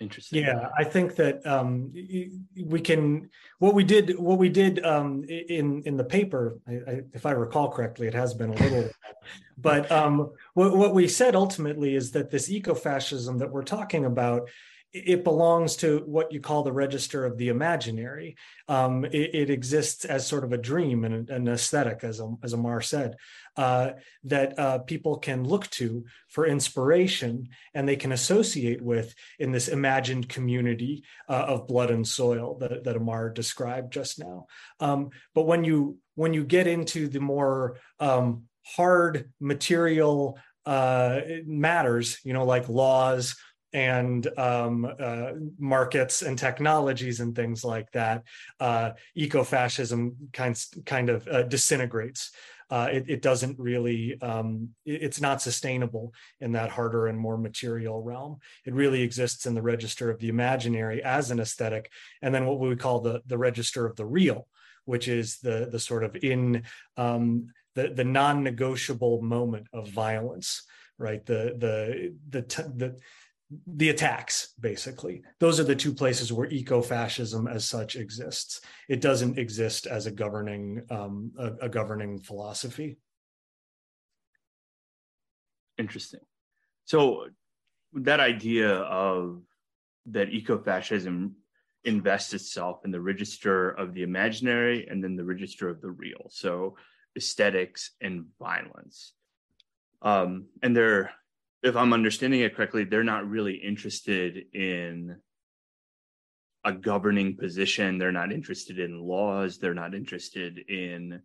Interesting. 0.01 0.43
Yeah, 0.43 0.69
I 0.75 0.83
think 0.83 1.15
that 1.17 1.45
um, 1.45 1.93
we 1.93 2.81
can. 2.81 3.29
What 3.59 3.75
we 3.75 3.83
did, 3.83 4.17
what 4.17 4.39
we 4.39 4.49
did 4.49 4.83
um, 4.83 5.23
in 5.25 5.83
in 5.83 5.95
the 5.95 6.03
paper, 6.03 6.57
I, 6.67 6.71
I, 6.71 7.01
if 7.13 7.27
I 7.27 7.31
recall 7.31 7.69
correctly, 7.69 8.07
it 8.07 8.15
has 8.15 8.33
been 8.33 8.49
a 8.49 8.55
little. 8.55 8.89
but 9.59 9.91
um, 9.91 10.31
what, 10.55 10.75
what 10.75 10.95
we 10.95 11.07
said 11.07 11.35
ultimately 11.35 11.95
is 11.95 12.11
that 12.13 12.31
this 12.31 12.49
eco-fascism 12.49 13.37
that 13.37 13.51
we're 13.51 13.63
talking 13.63 14.05
about 14.05 14.49
it 14.93 15.23
belongs 15.23 15.77
to 15.77 16.03
what 16.05 16.31
you 16.33 16.41
call 16.41 16.63
the 16.63 16.71
register 16.71 17.23
of 17.23 17.37
the 17.37 17.47
imaginary. 17.47 18.35
Um, 18.67 19.05
it, 19.05 19.33
it, 19.33 19.49
exists 19.49 20.03
as 20.03 20.27
sort 20.27 20.43
of 20.43 20.51
a 20.51 20.57
dream 20.57 21.05
and 21.05 21.29
an 21.29 21.47
aesthetic, 21.47 22.03
as, 22.03 22.21
as 22.43 22.53
Amar 22.53 22.81
said, 22.81 23.15
uh, 23.55 23.91
that 24.25 24.59
uh, 24.59 24.79
people 24.79 25.17
can 25.17 25.45
look 25.45 25.69
to 25.71 26.05
for 26.27 26.45
inspiration 26.45 27.49
and 27.73 27.87
they 27.87 27.95
can 27.95 28.11
associate 28.11 28.81
with 28.81 29.15
in 29.39 29.51
this 29.51 29.69
imagined 29.69 30.27
community 30.27 31.03
uh, 31.29 31.45
of 31.47 31.67
blood 31.67 31.89
and 31.89 32.05
soil 32.05 32.57
that, 32.59 32.83
that 32.83 32.97
Amar 32.97 33.29
described 33.29 33.93
just 33.93 34.19
now. 34.19 34.47
Um, 34.79 35.11
but 35.33 35.43
when 35.43 35.63
you 35.63 35.97
when 36.15 36.33
you 36.33 36.43
get 36.43 36.67
into 36.67 37.07
the 37.07 37.21
more 37.21 37.77
um, 37.99 38.43
hard 38.63 39.31
material 39.39 40.37
uh, 40.65 41.21
matters, 41.45 42.19
you 42.23 42.33
know, 42.33 42.45
like 42.45 42.69
laws 42.69 43.35
and 43.73 44.27
um, 44.37 44.85
uh, 44.99 45.31
markets 45.57 46.21
and 46.21 46.37
technologies 46.37 47.19
and 47.19 47.35
things 47.35 47.63
like 47.63 47.91
that, 47.91 48.23
uh, 48.59 48.91
ecofascism 49.17 50.13
kind 50.33 50.63
kind 50.85 51.09
of 51.09 51.27
uh, 51.27 51.43
disintegrates. 51.43 52.31
Uh, 52.69 52.87
it, 52.89 53.05
it, 53.09 53.21
doesn't 53.21 53.59
really, 53.59 54.17
um, 54.21 54.69
it's 54.85 55.19
not 55.19 55.41
sustainable 55.41 56.13
in 56.39 56.53
that 56.53 56.69
harder 56.69 57.07
and 57.07 57.19
more 57.19 57.37
material 57.37 58.01
realm. 58.01 58.37
It 58.65 58.73
really 58.73 59.01
exists 59.01 59.45
in 59.45 59.53
the 59.53 59.61
register 59.61 60.09
of 60.09 60.19
the 60.19 60.29
imaginary 60.29 61.03
as 61.03 61.31
an 61.31 61.41
aesthetic, 61.41 61.91
and 62.21 62.33
then 62.33 62.45
what 62.45 62.59
we 62.59 62.69
would 62.69 62.79
call 62.79 63.01
the 63.01 63.21
the 63.25 63.37
register 63.37 63.85
of 63.85 63.97
the 63.97 64.05
real, 64.05 64.47
which 64.85 65.09
is 65.09 65.39
the 65.39 65.67
the 65.69 65.79
sort 65.79 66.05
of 66.05 66.15
in 66.23 66.63
um, 66.95 67.51
the 67.75 67.89
the 67.89 68.05
non-negotiable 68.05 69.21
moment 69.21 69.67
of 69.73 69.89
violence, 69.89 70.63
right? 70.97 71.25
The 71.25 71.55
the 71.57 72.13
the 72.29 72.41
the 72.75 72.99
the 73.67 73.89
attacks 73.89 74.53
basically. 74.59 75.23
Those 75.39 75.59
are 75.59 75.65
the 75.65 75.75
two 75.75 75.93
places 75.93 76.31
where 76.31 76.49
eco-fascism 76.49 77.47
as 77.47 77.65
such 77.65 77.95
exists. 77.95 78.61
It 78.87 79.01
doesn't 79.01 79.37
exist 79.37 79.87
as 79.87 80.05
a 80.05 80.11
governing 80.11 80.83
um, 80.89 81.31
a, 81.37 81.65
a 81.65 81.69
governing 81.69 82.19
philosophy. 82.19 82.97
Interesting. 85.77 86.21
So 86.85 87.27
that 87.93 88.19
idea 88.19 88.69
of 88.69 89.41
that 90.07 90.29
eco-fascism 90.29 91.35
invests 91.83 92.33
itself 92.33 92.85
in 92.85 92.91
the 92.91 93.01
register 93.01 93.69
of 93.71 93.93
the 93.93 94.03
imaginary 94.03 94.87
and 94.87 95.03
then 95.03 95.15
the 95.15 95.25
register 95.25 95.67
of 95.67 95.81
the 95.81 95.89
real. 95.89 96.27
So 96.29 96.77
aesthetics 97.17 97.91
and 97.99 98.25
violence. 98.39 99.13
Um, 100.01 100.45
and 100.63 100.75
they're 100.75 101.11
if 101.63 101.75
I'm 101.75 101.93
understanding 101.93 102.41
it 102.41 102.55
correctly, 102.55 102.83
they're 102.83 103.03
not 103.03 103.29
really 103.29 103.55
interested 103.55 104.45
in 104.53 105.17
a 106.63 106.71
governing 106.71 107.37
position. 107.37 107.97
They're 107.97 108.11
not 108.11 108.31
interested 108.31 108.79
in 108.79 108.99
laws. 108.99 109.57
They're 109.57 109.73
not 109.73 109.93
interested 109.93 110.59
in 110.69 111.21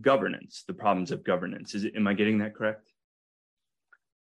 governance, 0.00 0.64
the 0.66 0.74
problems 0.74 1.10
of 1.10 1.24
governance. 1.24 1.74
Is 1.74 1.84
it, 1.84 1.94
am 1.96 2.06
I 2.06 2.14
getting 2.14 2.38
that 2.38 2.54
correct? 2.54 2.90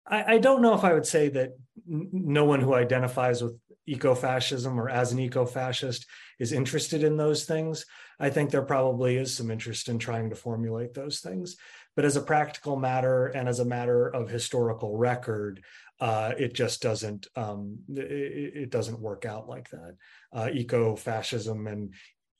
I, 0.06 0.34
I 0.34 0.38
don't 0.38 0.62
know 0.62 0.74
if 0.74 0.84
I 0.84 0.94
would 0.94 1.06
say 1.06 1.28
that 1.28 1.50
n- 1.90 2.08
no 2.12 2.44
one 2.44 2.60
who 2.60 2.74
identifies 2.74 3.42
with 3.42 3.58
eco-fascism 3.86 4.78
or 4.78 4.88
as 4.88 5.12
an 5.12 5.18
eco-fascist 5.18 6.06
is 6.38 6.52
interested 6.52 7.04
in 7.04 7.16
those 7.16 7.44
things. 7.44 7.84
I 8.18 8.30
think 8.30 8.50
there 8.50 8.62
probably 8.62 9.16
is 9.16 9.34
some 9.34 9.50
interest 9.50 9.88
in 9.88 9.98
trying 9.98 10.30
to 10.30 10.36
formulate 10.36 10.94
those 10.94 11.20
things. 11.20 11.56
But 11.96 12.04
as 12.04 12.16
a 12.16 12.22
practical 12.22 12.76
matter 12.76 13.26
and 13.26 13.48
as 13.48 13.60
a 13.60 13.64
matter 13.64 14.08
of 14.08 14.30
historical 14.30 14.96
record, 14.96 15.62
uh, 16.00 16.32
it 16.38 16.54
just 16.54 16.80
doesn't 16.80 17.26
um, 17.36 17.78
it, 17.88 18.56
it, 18.56 18.70
doesn't 18.70 19.00
work 19.00 19.26
out 19.26 19.48
like 19.48 19.68
that. 19.70 19.96
Uh, 20.32 20.48
eco-fascism 20.52 21.66
and 21.66 21.92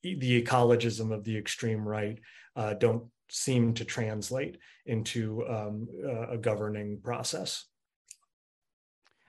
the 0.03 0.43
ecologism 0.43 1.13
of 1.13 1.25
the 1.25 1.37
extreme 1.37 1.87
right 1.87 2.19
uh, 2.57 2.73
don't 2.75 3.05
seem 3.29 3.75
to 3.75 3.85
translate 3.85 4.57
into 4.87 5.47
um, 5.47 5.87
a 6.31 6.39
governing 6.39 6.99
process. 7.03 7.67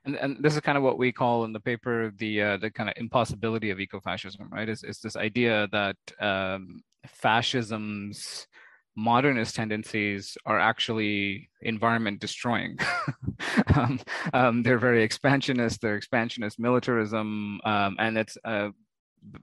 And, 0.06 0.16
and 0.16 0.38
this 0.40 0.56
is 0.56 0.62
kind 0.62 0.78
of 0.78 0.84
what 0.84 0.98
we 0.98 1.12
call 1.12 1.44
in 1.44 1.54
the 1.54 1.60
paper 1.60 2.12
the 2.18 2.42
uh, 2.42 2.58
the 2.58 2.72
kind 2.72 2.90
of 2.90 2.96
impossibility 2.98 3.70
of 3.70 3.78
ecofascism, 3.78 4.50
right? 4.50 4.68
Is 4.68 4.84
is 4.84 5.00
this 5.00 5.16
idea 5.16 5.68
that 5.72 5.98
um, 6.20 6.82
fascism's 7.06 8.48
modernist 8.96 9.56
tendencies 9.56 10.38
are 10.46 10.60
actually 10.60 11.50
environment 11.62 12.20
destroying. 12.20 12.78
um, 13.76 14.00
um, 14.34 14.64
they're 14.64 14.80
very 14.80 15.04
expansionist. 15.04 15.82
They're 15.82 15.96
expansionist 15.96 16.60
militarism, 16.60 17.60
um, 17.64 17.96
and 18.00 18.18
it's 18.18 18.38
uh, 18.44 18.70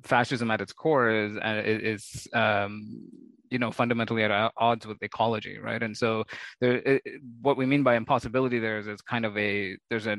fascism 0.02 0.50
at 0.50 0.60
its 0.60 0.72
core 0.72 1.10
is 1.10 1.36
uh, 1.36 1.62
is 1.64 2.28
um, 2.34 3.08
you 3.50 3.58
know 3.58 3.70
fundamentally 3.70 4.22
at 4.24 4.52
odds 4.56 4.86
with 4.86 5.02
ecology, 5.02 5.58
right? 5.58 5.82
And 5.82 5.96
so 5.96 6.24
there, 6.60 6.76
it, 6.76 7.02
what 7.40 7.56
we 7.56 7.66
mean 7.66 7.82
by 7.82 7.96
impossibility 7.96 8.58
there 8.58 8.78
is 8.78 8.86
it's 8.86 9.02
kind 9.02 9.24
of 9.24 9.36
a 9.36 9.76
there's 9.90 10.06
a 10.06 10.16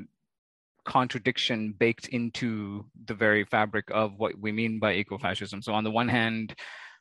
contradiction 0.85 1.73
baked 1.77 2.07
into 2.07 2.85
the 3.05 3.13
very 3.13 3.43
fabric 3.43 3.85
of 3.91 4.13
what 4.17 4.33
we 4.39 4.51
mean 4.51 4.79
by 4.79 4.95
ecofascism. 4.95 5.63
So 5.63 5.73
on 5.73 5.83
the 5.83 5.91
one 5.91 6.07
hand, 6.07 6.55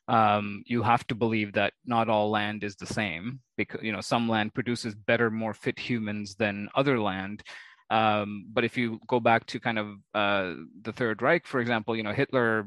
um, 0.09 0.63
you 0.67 0.83
have 0.83 1.07
to 1.09 1.15
believe 1.15 1.53
that 1.53 1.75
not 1.85 2.09
all 2.09 2.31
land 2.31 2.65
is 2.65 2.77
the 2.77 2.87
same 2.87 3.41
because 3.57 3.83
you 3.83 3.93
know 3.93 4.01
some 4.01 4.29
land 4.29 4.55
produces 4.55 4.95
better, 4.95 5.31
more 5.31 5.55
fit 5.55 5.79
humans 5.79 6.35
than 6.35 6.69
other 6.75 6.99
land. 6.99 7.43
Um, 7.91 8.47
but 8.53 8.65
if 8.65 8.77
you 8.77 9.01
go 9.07 9.21
back 9.21 9.47
to 9.47 9.61
kind 9.61 9.79
of 9.79 9.89
uh, 10.15 10.55
the 10.83 10.93
Third 10.93 11.23
Reich, 11.23 11.47
for 11.47 11.61
example, 11.61 11.95
you 11.95 12.03
know 12.03 12.13
Hitler 12.13 12.67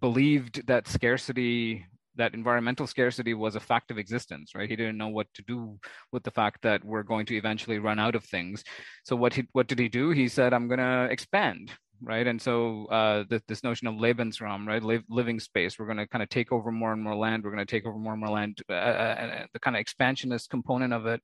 believed 0.00 0.66
that 0.66 0.88
scarcity 0.88 1.86
that 2.16 2.34
environmental 2.34 2.86
scarcity 2.86 3.34
was 3.34 3.56
a 3.56 3.60
fact 3.60 3.90
of 3.90 3.98
existence 3.98 4.52
right? 4.54 4.70
He 4.70 4.76
didn't 4.76 4.98
know 4.98 5.08
what 5.08 5.26
to 5.34 5.42
do 5.42 5.78
with 6.12 6.22
the 6.22 6.30
fact 6.30 6.62
that 6.62 6.84
we're 6.84 7.02
going 7.02 7.26
to 7.26 7.36
eventually 7.36 7.80
run 7.80 7.98
out 7.98 8.14
of 8.14 8.24
things. 8.24 8.64
So 9.04 9.14
what 9.14 9.34
he 9.34 9.46
what 9.52 9.68
did 9.68 9.78
he 9.78 9.88
do? 9.88 10.10
He 10.10 10.28
said 10.28 10.52
i'm 10.52 10.66
going 10.68 10.80
to 10.80 11.08
expand 11.10 11.70
right? 12.02 12.26
And 12.26 12.40
so 12.40 12.86
uh, 12.86 13.24
this 13.48 13.62
notion 13.62 13.86
of 13.86 13.94
lebensraum 13.94 14.66
right? 14.66 14.82
Liv- 14.82 15.04
living 15.08 15.40
space 15.40 15.78
we're 15.78 15.86
going 15.86 15.98
to 15.98 16.06
kind 16.06 16.22
of 16.22 16.28
take 16.28 16.52
over 16.52 16.70
more 16.70 16.92
and 16.92 17.02
more 17.02 17.14
land 17.14 17.44
we're 17.44 17.50
going 17.50 17.66
to 17.66 17.70
take 17.70 17.86
over 17.86 17.98
more 17.98 18.12
and 18.12 18.20
more 18.20 18.30
land 18.30 18.60
uh, 18.68 18.72
uh, 18.72 19.46
the 19.52 19.58
kind 19.58 19.76
of 19.76 19.80
expansionist 19.80 20.50
component 20.50 20.92
of 20.92 21.06
it 21.06 21.20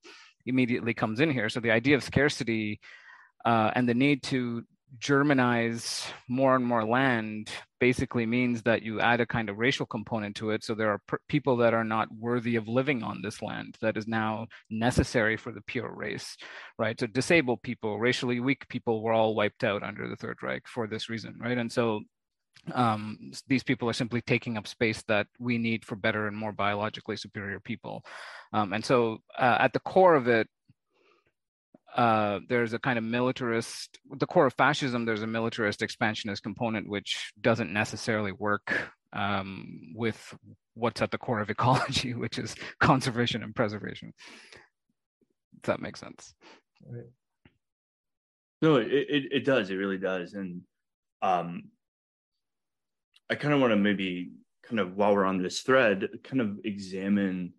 immediately 0.46 0.94
comes 0.94 1.20
in 1.20 1.30
here. 1.30 1.48
So 1.48 1.60
the 1.60 1.70
idea 1.70 1.96
of 1.96 2.02
scarcity 2.02 2.80
uh, 3.44 3.70
and 3.74 3.88
the 3.88 3.94
need 3.94 4.22
to 4.24 4.64
Germanize 4.98 6.06
more 6.28 6.56
and 6.56 6.64
more 6.64 6.84
land 6.84 7.50
basically 7.78 8.26
means 8.26 8.62
that 8.62 8.82
you 8.82 9.00
add 9.00 9.20
a 9.20 9.26
kind 9.26 9.48
of 9.48 9.58
racial 9.58 9.86
component 9.86 10.36
to 10.36 10.50
it. 10.50 10.64
So 10.64 10.74
there 10.74 10.90
are 10.90 11.00
people 11.28 11.56
that 11.58 11.74
are 11.74 11.84
not 11.84 12.08
worthy 12.12 12.56
of 12.56 12.68
living 12.68 13.02
on 13.02 13.22
this 13.22 13.40
land 13.40 13.76
that 13.80 13.96
is 13.96 14.06
now 14.06 14.46
necessary 14.68 15.36
for 15.36 15.52
the 15.52 15.62
pure 15.62 15.92
race, 15.94 16.36
right? 16.78 16.98
So 16.98 17.06
disabled 17.06 17.62
people, 17.62 17.98
racially 17.98 18.40
weak 18.40 18.68
people 18.68 19.02
were 19.02 19.12
all 19.12 19.34
wiped 19.34 19.64
out 19.64 19.82
under 19.82 20.08
the 20.08 20.16
Third 20.16 20.38
Reich 20.42 20.66
for 20.66 20.86
this 20.86 21.08
reason, 21.08 21.38
right? 21.40 21.56
And 21.56 21.70
so 21.70 22.00
um, 22.74 23.32
these 23.46 23.62
people 23.62 23.88
are 23.88 23.94
simply 23.94 24.20
taking 24.20 24.56
up 24.58 24.66
space 24.66 25.02
that 25.08 25.26
we 25.38 25.56
need 25.56 25.84
for 25.84 25.96
better 25.96 26.26
and 26.26 26.36
more 26.36 26.52
biologically 26.52 27.16
superior 27.16 27.60
people. 27.60 28.04
Um, 28.52 28.72
and 28.72 28.84
so 28.84 29.18
uh, 29.38 29.56
at 29.60 29.72
the 29.72 29.80
core 29.80 30.14
of 30.14 30.28
it, 30.28 30.48
uh, 31.96 32.40
there's 32.48 32.72
a 32.72 32.78
kind 32.78 32.98
of 32.98 33.04
militarist, 33.04 33.98
the 34.18 34.26
core 34.26 34.46
of 34.46 34.54
fascism, 34.54 35.04
there's 35.04 35.22
a 35.22 35.26
militarist 35.26 35.82
expansionist 35.82 36.42
component, 36.42 36.88
which 36.88 37.32
doesn't 37.40 37.72
necessarily 37.72 38.32
work 38.32 38.90
um, 39.12 39.92
with 39.94 40.34
what's 40.74 41.02
at 41.02 41.10
the 41.10 41.18
core 41.18 41.40
of 41.40 41.50
ecology, 41.50 42.14
which 42.14 42.38
is 42.38 42.54
conservation 42.80 43.42
and 43.42 43.54
preservation. 43.54 44.12
If 45.56 45.62
that 45.64 45.80
makes 45.80 46.00
sense. 46.00 46.34
Right. 46.86 47.04
No, 48.62 48.76
it, 48.76 48.88
it, 48.90 49.24
it 49.32 49.44
does. 49.44 49.70
It 49.70 49.74
really 49.76 49.98
does. 49.98 50.34
And 50.34 50.62
um, 51.22 51.64
I 53.28 53.34
kind 53.34 53.54
of 53.54 53.60
want 53.60 53.72
to 53.72 53.76
maybe 53.76 54.32
kind 54.62 54.80
of 54.80 54.96
while 54.96 55.14
we're 55.14 55.24
on 55.24 55.42
this 55.42 55.60
thread, 55.60 56.08
kind 56.24 56.40
of 56.40 56.58
examine 56.64 57.54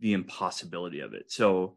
the 0.00 0.14
impossibility 0.14 1.00
of 1.00 1.14
it. 1.14 1.30
So 1.30 1.76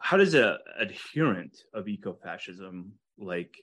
how 0.00 0.16
does 0.16 0.34
a 0.34 0.58
adherent 0.78 1.56
of 1.72 1.86
ecofascism 1.86 2.90
like 3.18 3.56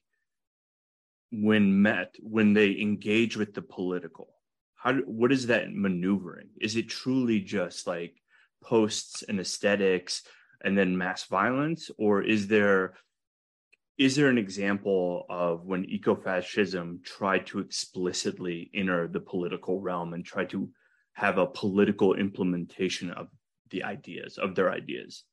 when 1.31 1.81
met 1.81 2.15
when 2.21 2.53
they 2.53 2.79
engage 2.79 3.35
with 3.35 3.53
the 3.53 3.61
political 3.61 4.37
how 4.77 4.93
what 4.93 5.31
is 5.31 5.47
that 5.47 5.73
maneuvering? 5.73 6.49
Is 6.61 6.75
it 6.75 6.87
truly 6.87 7.41
just 7.41 7.87
like 7.87 8.15
posts 8.63 9.23
and 9.23 9.39
aesthetics 9.39 10.23
and 10.63 10.77
then 10.77 10.97
mass 10.97 11.25
violence? 11.25 11.89
Or 11.97 12.21
is 12.21 12.47
there 12.47 12.93
is 13.97 14.15
there 14.15 14.29
an 14.29 14.37
example 14.37 15.25
of 15.29 15.65
when 15.65 15.85
ecofascism 15.85 17.03
tried 17.03 17.47
to 17.47 17.59
explicitly 17.59 18.69
enter 18.75 19.07
the 19.07 19.19
political 19.19 19.81
realm 19.81 20.13
and 20.13 20.23
try 20.23 20.45
to 20.45 20.69
have 21.13 21.39
a 21.39 21.47
political 21.47 22.13
implementation 22.13 23.09
of 23.09 23.27
the 23.71 23.83
ideas 23.83 24.37
of 24.37 24.53
their 24.53 24.71
ideas 24.71 25.23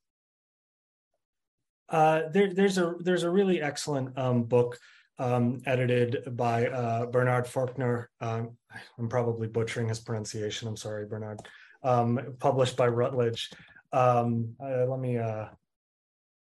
uh, 1.88 2.23
there, 2.31 2.53
there's 2.53 2.79
a 2.79 2.95
there's 3.00 3.23
a 3.23 3.31
really 3.31 3.61
excellent 3.62 4.17
um, 4.19 4.45
book 4.45 4.79
um, 5.19 5.61
edited 5.67 6.37
by 6.37 6.67
uh, 6.67 7.07
Bernhard 7.07 7.47
Forchtner. 7.47 8.07
Um, 8.21 8.57
I'm 8.99 9.09
probably 9.09 9.49
butchering 9.49 9.88
his 9.88 10.00
pronunciation. 10.00 10.69
I'm 10.69 10.76
sorry, 10.76 11.07
Bernhard. 11.07 11.41
Um, 11.83 12.37
published 12.38 12.76
by 12.76 12.88
Routledge. 12.88 13.50
Um, 13.93 14.57
uh, 14.61 14.87
let 14.87 14.99
me 14.99 15.19
uh, 15.19 15.47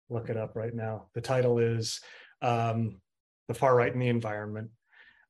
look 0.10 0.30
it 0.30 0.38
up 0.38 0.56
right 0.56 0.74
now. 0.74 1.08
The 1.14 1.22
title 1.22 1.60
is 1.60 2.02
"The 2.42 2.94
Far 3.54 3.76
Right 3.76 3.94
in 3.94 4.00
the 4.00 4.08
Environment," 4.08 4.72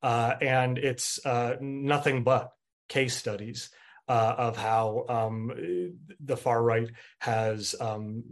uh, 0.01 0.35
and 0.41 0.77
it's 0.77 1.19
nothing 1.59 2.23
but 2.23 2.51
case 2.87 3.15
studies 3.15 3.69
uh, 4.09 4.35
of 4.37 4.57
how 4.57 5.05
um, 5.07 5.51
the 6.19 6.35
far 6.35 6.61
right 6.61 6.89
has 7.19 7.75
um, 7.79 8.23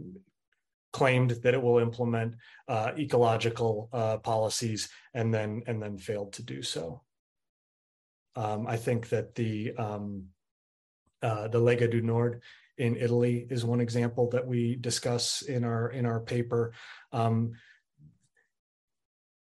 claimed 0.98 1.30
that 1.42 1.54
it 1.54 1.62
will 1.62 1.78
implement 1.78 2.34
uh, 2.66 2.90
ecological 2.98 3.88
uh, 3.92 4.16
policies 4.18 4.88
and 5.14 5.32
then 5.32 5.62
and 5.68 5.80
then 5.82 5.96
failed 5.96 6.32
to 6.32 6.42
do 6.42 6.60
so. 6.62 7.02
Um, 8.34 8.66
I 8.66 8.76
think 8.76 9.08
that 9.08 9.34
the 9.34 9.74
um, 9.76 10.26
uh, 11.22 11.48
the 11.48 11.60
Lega 11.60 11.90
du 11.90 12.02
Nord 12.02 12.42
in 12.78 12.96
Italy 12.96 13.46
is 13.50 13.64
one 13.64 13.80
example 13.80 14.28
that 14.30 14.46
we 14.46 14.76
discuss 14.76 15.42
in 15.42 15.64
our 15.64 15.90
in 15.90 16.04
our 16.06 16.20
paper. 16.20 16.72
Um, 17.12 17.52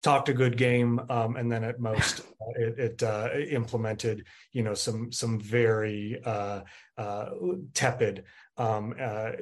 talked 0.06 0.28
a 0.28 0.32
good 0.32 0.56
game, 0.56 1.00
um, 1.10 1.34
and 1.34 1.50
then 1.50 1.64
at 1.64 1.80
most 1.80 2.20
uh, 2.20 2.52
it, 2.54 2.78
it 2.78 3.02
uh, 3.02 3.28
implemented, 3.50 4.25
you 4.52 4.62
know, 4.62 4.72
some 4.72 5.10
some 5.10 5.40
very 5.40 6.20
uh, 6.25 6.60
uh 6.96 7.30
tepid 7.75 8.22
um, 8.56 8.94
uh, 9.00 9.32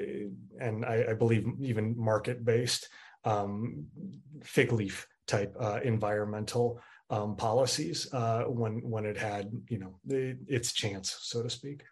and 0.59 0.87
I, 0.87 1.05
I, 1.11 1.13
believe 1.13 1.45
even 1.61 1.95
market 1.99 2.45
based 2.45 2.89
um, 3.25 3.85
fig 4.43 4.73
leaf 4.73 5.07
type 5.27 5.55
uh, 5.61 5.81
environmental 5.85 6.81
um, 7.11 7.37
policies 7.37 8.09
when 8.47 8.81
when 8.93 9.05
it 9.05 9.19
had, 9.19 9.53
you 9.69 9.79
know, 9.79 9.93
its 10.49 10.73
chance, 10.73 11.15
so 11.21 11.43
to 11.43 11.51
speak. 11.51 11.83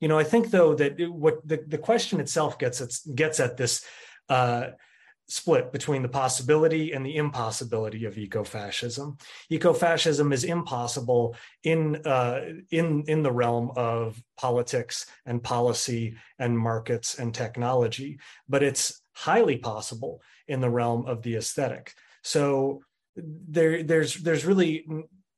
You 0.00 0.06
know, 0.06 0.18
I 0.18 0.24
think 0.24 0.50
though 0.50 0.72
that 0.76 0.92
what 1.10 1.36
the, 1.50 1.64
the 1.66 1.78
question 1.78 2.20
itself 2.20 2.60
gets 2.60 2.80
at, 2.80 2.92
gets 3.16 3.40
at 3.40 3.56
this 3.56 3.84
uh, 4.28 4.68
split 5.28 5.72
between 5.72 6.02
the 6.02 6.08
possibility 6.08 6.92
and 6.92 7.04
the 7.04 7.16
impossibility 7.16 8.04
of 8.04 8.14
ecofascism. 8.14 9.20
Ecofascism 9.50 10.32
is 10.32 10.44
impossible 10.44 11.36
in 11.64 11.96
uh, 12.06 12.40
in 12.70 13.04
in 13.08 13.22
the 13.22 13.32
realm 13.32 13.72
of 13.76 14.22
politics 14.36 15.06
and 15.24 15.42
policy 15.42 16.14
and 16.38 16.58
markets 16.58 17.18
and 17.18 17.34
technology, 17.34 18.18
but 18.48 18.62
it's 18.62 19.02
highly 19.12 19.56
possible 19.56 20.22
in 20.46 20.60
the 20.60 20.70
realm 20.70 21.06
of 21.06 21.22
the 21.22 21.36
aesthetic. 21.36 21.92
So 22.22 22.82
there 23.16 23.82
there's 23.82 24.14
there's 24.14 24.44
really 24.44 24.86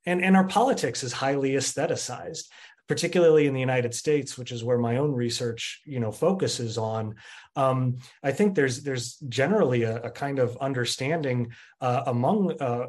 and, 0.06 0.22
and 0.22 0.36
our 0.36 0.46
politics 0.46 1.02
is 1.02 1.12
highly 1.12 1.52
aestheticized 1.52 2.44
particularly 2.88 3.46
in 3.46 3.54
the 3.54 3.60
United 3.60 3.94
States, 3.94 4.38
which 4.38 4.50
is 4.50 4.64
where 4.64 4.78
my 4.78 4.96
own 4.96 5.12
research, 5.12 5.82
you 5.84 6.00
know, 6.00 6.10
focuses 6.10 6.78
on. 6.78 7.14
Um, 7.54 7.98
I 8.22 8.32
think 8.32 8.54
there's 8.54 8.82
there's 8.82 9.16
generally 9.28 9.82
a, 9.82 9.96
a 10.02 10.10
kind 10.10 10.38
of 10.38 10.56
understanding 10.56 11.52
uh, 11.80 12.04
among 12.06 12.60
uh, 12.60 12.86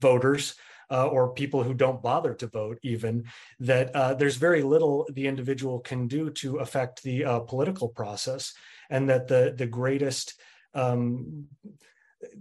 voters 0.00 0.54
uh, 0.90 1.06
or 1.06 1.34
people 1.34 1.62
who 1.62 1.74
don't 1.74 2.02
bother 2.02 2.34
to 2.34 2.46
vote, 2.46 2.78
even 2.82 3.24
that 3.58 3.94
uh, 3.94 4.14
there's 4.14 4.36
very 4.36 4.62
little 4.62 5.06
the 5.12 5.26
individual 5.26 5.80
can 5.80 6.06
do 6.06 6.30
to 6.30 6.58
affect 6.58 7.02
the 7.02 7.24
uh, 7.24 7.40
political 7.40 7.88
process, 7.88 8.54
and 8.88 9.08
that 9.08 9.26
the 9.26 9.52
the 9.56 9.66
greatest 9.66 10.40
um, 10.74 11.46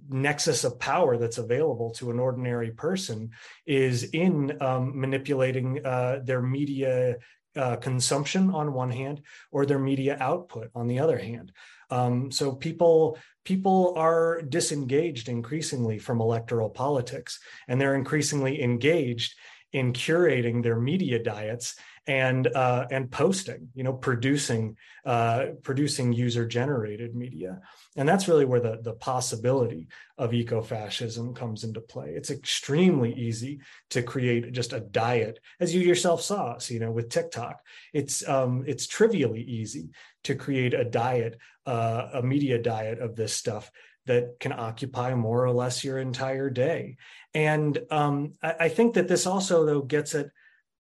nexus 0.10 0.64
of 0.64 0.80
power 0.80 1.18
that's 1.18 1.38
available 1.38 1.92
to 1.92 2.12
an 2.12 2.20
ordinary 2.20 2.72
person 2.72 3.32
is 3.66 4.04
in 4.04 4.58
um, 4.62 5.00
manipulating 5.00 5.86
uh, 5.86 6.20
their 6.24 6.42
media 6.42 7.18
uh, 7.56 7.76
consumption 7.78 8.50
on 8.52 8.74
one 8.74 8.92
hand 8.92 9.22
or 9.52 9.66
their 9.66 9.80
media 9.80 10.18
output 10.20 10.70
on 10.76 10.88
the 10.88 11.00
other 11.00 11.18
hand. 11.18 11.52
Um, 11.90 12.32
so 12.32 12.54
people 12.54 13.18
people 13.44 13.94
are 13.98 14.42
disengaged 14.42 15.28
increasingly 15.28 15.98
from 15.98 16.22
electoral 16.22 16.70
politics 16.70 17.40
and 17.68 17.82
they're 17.82 17.96
increasingly 17.96 18.62
engaged 18.62 19.34
in 19.74 19.94
curating 19.94 20.62
their 20.62 20.80
media 20.80 21.22
diets 21.22 21.76
and 22.10 22.48
uh, 22.48 22.88
and 22.89 23.12
posting, 23.12 23.70
you 23.75 23.84
know, 23.84 23.94
producing 23.94 24.75
uh, 25.06 25.45
producing 25.62 26.12
user 26.12 26.43
generated 26.48 27.15
media, 27.15 27.62
and 27.95 28.10
that's 28.10 28.28
really 28.28 28.45
where 28.45 28.60
the 28.60 28.80
the 28.82 28.93
possibility 28.93 29.88
of 30.17 30.32
ecofascism 30.32 31.36
comes 31.36 31.63
into 31.63 31.80
play. 31.80 32.10
It's 32.10 32.32
extremely 32.32 33.13
easy 33.13 33.60
to 33.91 34.02
create 34.02 34.52
just 34.54 34.74
a 34.74 34.80
diet, 34.80 35.39
as 35.60 35.74
you 35.74 35.82
yourself 35.82 36.24
saw, 36.24 36.58
so, 36.58 36.74
you 36.74 36.80
know, 36.80 36.91
with 36.91 37.10
TikTok. 37.10 37.62
It's 37.93 38.28
um, 38.28 38.63
it's 38.65 38.88
trivially 38.88 39.43
easy 39.43 39.91
to 40.24 40.34
create 40.34 40.74
a 40.74 40.86
diet, 40.86 41.38
uh, 41.67 42.10
a 42.15 42.24
media 42.24 42.58
diet 42.58 42.98
of 42.98 43.15
this 43.15 43.34
stuff 43.34 43.69
that 44.08 44.39
can 44.39 44.52
occupy 44.52 45.13
more 45.13 45.45
or 45.45 45.52
less 45.52 45.84
your 45.84 46.00
entire 46.00 46.50
day. 46.50 46.98
And 47.36 47.78
um, 47.91 48.34
I, 48.41 48.56
I, 48.62 48.69
think 48.69 48.95
that 48.95 49.08
this 49.08 49.28
also, 49.28 49.65
though, 49.65 49.82
gets 49.82 50.15
at 50.15 50.32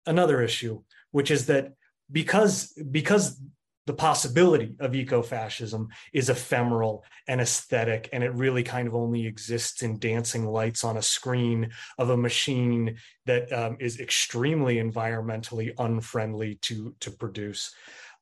another 0.06 0.42
issue, 0.42 0.82
which 1.12 1.30
is 1.30 1.46
that 1.46 1.72
because 2.10 2.72
because 2.90 3.40
the 3.86 3.92
possibility 3.92 4.76
of 4.78 4.92
ecofascism 4.92 5.88
is 6.12 6.28
ephemeral 6.28 7.04
and 7.26 7.40
aesthetic, 7.40 8.08
and 8.12 8.22
it 8.22 8.32
really 8.34 8.62
kind 8.62 8.86
of 8.86 8.94
only 8.94 9.26
exists 9.26 9.82
in 9.82 9.98
dancing 9.98 10.46
lights 10.46 10.84
on 10.84 10.96
a 10.96 11.02
screen 11.02 11.70
of 11.98 12.10
a 12.10 12.16
machine 12.16 12.96
that 13.26 13.52
um, 13.52 13.76
is 13.80 13.98
extremely 13.98 14.76
environmentally 14.76 15.72
unfriendly 15.78 16.56
to 16.56 16.94
to 17.00 17.10
produce. 17.10 17.74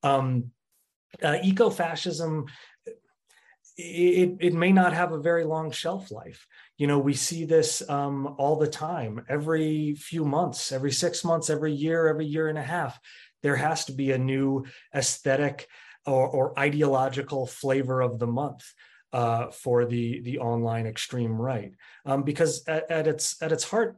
Um, 0.02 0.50
uh, 1.22 1.38
ecofascism 1.44 2.48
it, 3.76 4.36
it 4.40 4.54
may 4.54 4.72
not 4.72 4.92
have 4.92 5.12
a 5.12 5.20
very 5.20 5.44
long 5.44 5.70
shelf 5.70 6.10
life. 6.10 6.46
You 6.76 6.86
know, 6.86 6.98
we 6.98 7.14
see 7.14 7.44
this 7.44 7.88
um, 7.88 8.34
all 8.38 8.56
the 8.56 8.68
time, 8.68 9.24
every 9.28 9.94
few 9.94 10.24
months, 10.24 10.72
every 10.72 10.92
six 10.92 11.24
months, 11.24 11.50
every 11.50 11.72
year, 11.72 12.08
every 12.08 12.26
year 12.26 12.48
and 12.48 12.58
a 12.58 12.62
half. 12.62 12.98
There 13.42 13.56
has 13.56 13.86
to 13.86 13.92
be 13.92 14.12
a 14.12 14.18
new 14.18 14.64
aesthetic 14.94 15.68
or, 16.06 16.28
or 16.28 16.58
ideological 16.58 17.46
flavor 17.46 18.00
of 18.00 18.18
the 18.18 18.26
month 18.26 18.64
uh, 19.12 19.50
for 19.50 19.86
the 19.86 20.20
the 20.22 20.38
online 20.38 20.86
extreme 20.86 21.32
right, 21.32 21.72
um, 22.06 22.22
because 22.22 22.62
at, 22.66 22.90
at 22.90 23.06
its 23.06 23.42
at 23.42 23.52
its 23.52 23.64
heart, 23.64 23.96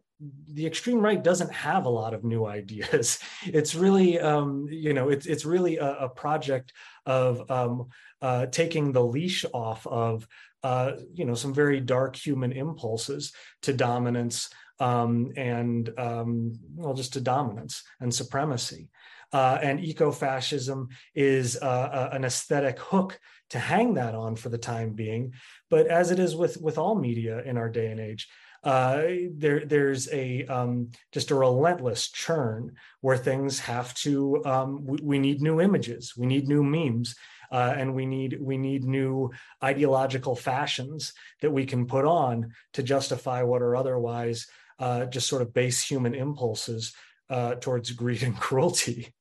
the 0.48 0.66
extreme 0.66 1.00
right 1.00 1.22
doesn't 1.22 1.52
have 1.52 1.86
a 1.86 1.90
lot 1.90 2.14
of 2.14 2.24
new 2.24 2.46
ideas. 2.60 3.18
It's 3.44 3.74
really, 3.74 4.20
um, 4.20 4.66
you 4.70 4.92
know, 4.92 5.08
it's 5.08 5.26
it's 5.26 5.44
really 5.44 5.78
a, 5.78 5.92
a 6.00 6.08
project 6.08 6.72
of 7.06 7.50
um, 7.50 7.88
uh, 8.20 8.46
taking 8.46 8.92
the 8.92 9.04
leash 9.04 9.44
off 9.52 9.86
of, 9.86 10.26
uh, 10.62 10.92
you 11.12 11.24
know, 11.24 11.34
some 11.34 11.52
very 11.52 11.80
dark 11.80 12.14
human 12.14 12.52
impulses 12.52 13.32
to 13.62 13.72
dominance 13.72 14.48
um, 14.78 15.32
and, 15.36 15.90
um, 15.98 16.52
well, 16.74 16.94
just 16.94 17.12
to 17.14 17.20
dominance 17.20 17.82
and 18.00 18.14
supremacy. 18.14 18.88
Uh, 19.32 19.58
and 19.62 19.80
ecofascism 19.80 20.88
is 21.14 21.56
uh, 21.56 22.10
an 22.12 22.24
aesthetic 22.24 22.78
hook 22.78 23.18
to 23.50 23.58
hang 23.58 23.94
that 23.94 24.14
on 24.14 24.36
for 24.36 24.50
the 24.50 24.58
time 24.58 24.92
being. 24.92 25.32
But 25.70 25.86
as 25.86 26.10
it 26.10 26.18
is 26.18 26.36
with 26.36 26.60
with 26.60 26.76
all 26.78 26.94
media 26.94 27.42
in 27.42 27.56
our 27.56 27.70
day 27.70 27.90
and 27.90 27.98
age, 27.98 28.28
uh, 28.64 29.02
there 29.34 29.64
there's 29.64 30.08
a 30.12 30.46
um, 30.46 30.90
just 31.10 31.30
a 31.30 31.34
relentless 31.34 32.08
churn 32.08 32.72
where 33.00 33.16
things 33.16 33.58
have 33.58 33.92
to 33.94 34.44
um, 34.44 34.84
we, 34.84 34.98
we, 35.02 35.18
need 35.18 35.42
new 35.42 35.60
images 35.60 36.14
we 36.16 36.26
need 36.26 36.46
new 36.46 36.62
memes 36.62 37.16
uh, 37.50 37.74
and 37.76 37.94
we 37.94 38.06
need 38.06 38.38
we 38.40 38.56
need 38.56 38.84
new 38.84 39.30
ideological 39.62 40.36
fashions 40.36 41.12
that 41.40 41.50
we 41.50 41.66
can 41.66 41.86
put 41.86 42.04
on 42.04 42.52
to 42.72 42.82
justify 42.82 43.42
what 43.42 43.62
are 43.62 43.74
otherwise 43.74 44.46
uh, 44.78 45.06
just 45.06 45.28
sort 45.28 45.42
of 45.42 45.52
base 45.52 45.82
human 45.82 46.14
impulses 46.14 46.94
uh, 47.30 47.54
towards 47.56 47.90
greed 47.92 48.22
and 48.22 48.36
cruelty. 48.40 49.12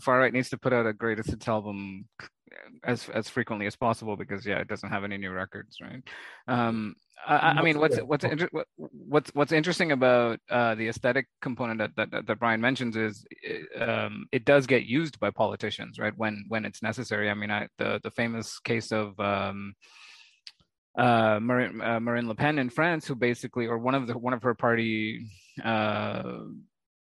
Far 0.00 0.18
right 0.18 0.32
needs 0.32 0.50
to 0.50 0.58
put 0.58 0.72
out 0.72 0.86
a 0.86 0.92
greatest 0.92 1.30
hits 1.30 1.48
album 1.48 2.06
as 2.84 3.08
as 3.08 3.28
frequently 3.28 3.66
as 3.66 3.76
possible 3.76 4.16
because 4.16 4.46
yeah, 4.46 4.58
it 4.58 4.68
doesn't 4.68 4.90
have 4.90 5.04
any 5.04 5.16
new 5.16 5.30
records, 5.30 5.78
right? 5.80 6.02
Um, 6.48 6.94
I, 7.26 7.54
I 7.58 7.62
mean, 7.62 7.80
what's 7.80 7.98
what's 7.98 8.24
inter- 8.24 8.50
what's 8.76 9.30
what's 9.34 9.52
interesting 9.52 9.92
about 9.92 10.38
uh, 10.50 10.74
the 10.74 10.88
aesthetic 10.88 11.26
component 11.40 11.78
that, 11.78 12.10
that 12.10 12.26
that 12.26 12.38
Brian 12.38 12.60
mentions 12.60 12.96
is 12.96 13.24
um, 13.80 14.26
it 14.32 14.44
does 14.44 14.66
get 14.66 14.84
used 14.84 15.18
by 15.18 15.30
politicians, 15.30 15.98
right? 15.98 16.12
When 16.16 16.44
when 16.48 16.64
it's 16.64 16.82
necessary. 16.82 17.30
I 17.30 17.34
mean, 17.34 17.50
I, 17.50 17.68
the 17.78 18.00
the 18.02 18.10
famous 18.10 18.60
case 18.60 18.92
of 18.92 19.18
um, 19.18 19.74
uh, 20.96 21.40
Marine, 21.40 21.80
uh, 21.80 22.00
Marine 22.00 22.28
Le 22.28 22.34
Pen 22.34 22.58
in 22.58 22.70
France, 22.70 23.06
who 23.06 23.14
basically, 23.14 23.66
or 23.66 23.78
one 23.78 23.94
of 23.94 24.06
the 24.06 24.16
one 24.16 24.32
of 24.32 24.42
her 24.42 24.54
party 24.54 25.26
uh, 25.64 26.38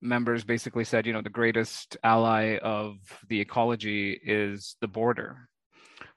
members 0.03 0.45
basically 0.45 0.85
said, 0.85 1.07
you 1.07 1.13
know, 1.13 1.23
the 1.23 1.31
greatest 1.31 1.97
ally 2.03 2.59
of 2.59 2.97
the 3.29 3.41
ecology 3.41 4.21
is 4.23 4.77
the 4.81 4.89
border, 4.89 5.49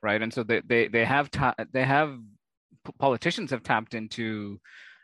right? 0.02 0.22
And 0.22 0.34
so 0.34 0.44
they 0.44 0.62
they 0.66 0.88
they 0.88 1.06
have 1.06 1.30
ta- 1.32 1.56
they 1.72 1.84
have 1.84 2.18
politicians 3.00 3.52
have 3.52 3.64
tapped 3.64 3.94
into 3.94 4.60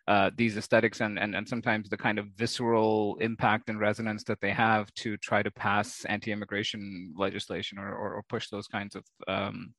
uh, 0.08 0.32
these 0.36 0.58
aesthetics 0.58 1.00
and, 1.00 1.20
and 1.20 1.36
and 1.36 1.48
sometimes 1.48 1.88
the 1.88 1.98
kind 1.98 2.20
of 2.20 2.26
visceral 2.36 3.18
impact 3.22 3.70
and 3.70 3.80
resonance 3.80 4.24
that 4.24 4.42
they 4.42 4.52
have 4.52 4.92
to 4.96 5.16
try 5.18 5.44
to 5.44 5.52
pass 5.52 6.04
anti-immigration 6.06 7.14
legislation 7.16 7.78
or, 7.78 7.94
or, 7.94 8.16
or 8.16 8.24
push 8.28 8.50
those 8.50 8.68
kinds 8.68 8.96
of 8.96 9.04
um, 9.28 9.74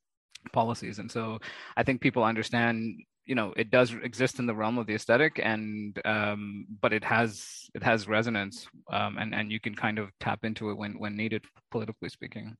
policies. 0.51 0.99
And 0.99 1.11
so 1.11 1.39
I 1.77 1.83
think 1.83 2.01
people 2.01 2.23
understand 2.23 3.03
you 3.25 3.35
know 3.35 3.53
it 3.55 3.71
does 3.71 3.93
exist 4.03 4.39
in 4.39 4.45
the 4.45 4.53
realm 4.53 4.77
of 4.77 4.87
the 4.87 4.95
aesthetic 4.95 5.39
and 5.41 5.99
um, 6.05 6.65
but 6.81 6.93
it 6.93 7.03
has 7.03 7.69
it 7.73 7.83
has 7.83 8.07
resonance 8.07 8.67
um, 8.91 9.17
and 9.17 9.33
and 9.33 9.51
you 9.51 9.59
can 9.59 9.75
kind 9.75 9.99
of 9.99 10.09
tap 10.19 10.43
into 10.43 10.69
it 10.69 10.77
when 10.77 10.93
when 10.99 11.15
needed 11.15 11.43
politically 11.71 12.09
speaking. 12.09 12.55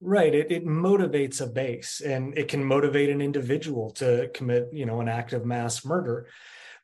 Right. 0.00 0.32
It, 0.32 0.52
it 0.52 0.64
motivates 0.64 1.40
a 1.40 1.46
base 1.46 2.00
and 2.00 2.36
it 2.38 2.46
can 2.46 2.64
motivate 2.64 3.08
an 3.08 3.20
individual 3.20 3.90
to 3.92 4.30
commit 4.32 4.68
you 4.72 4.86
know 4.86 5.00
an 5.00 5.08
act 5.08 5.32
of 5.32 5.44
mass 5.44 5.84
murder. 5.84 6.26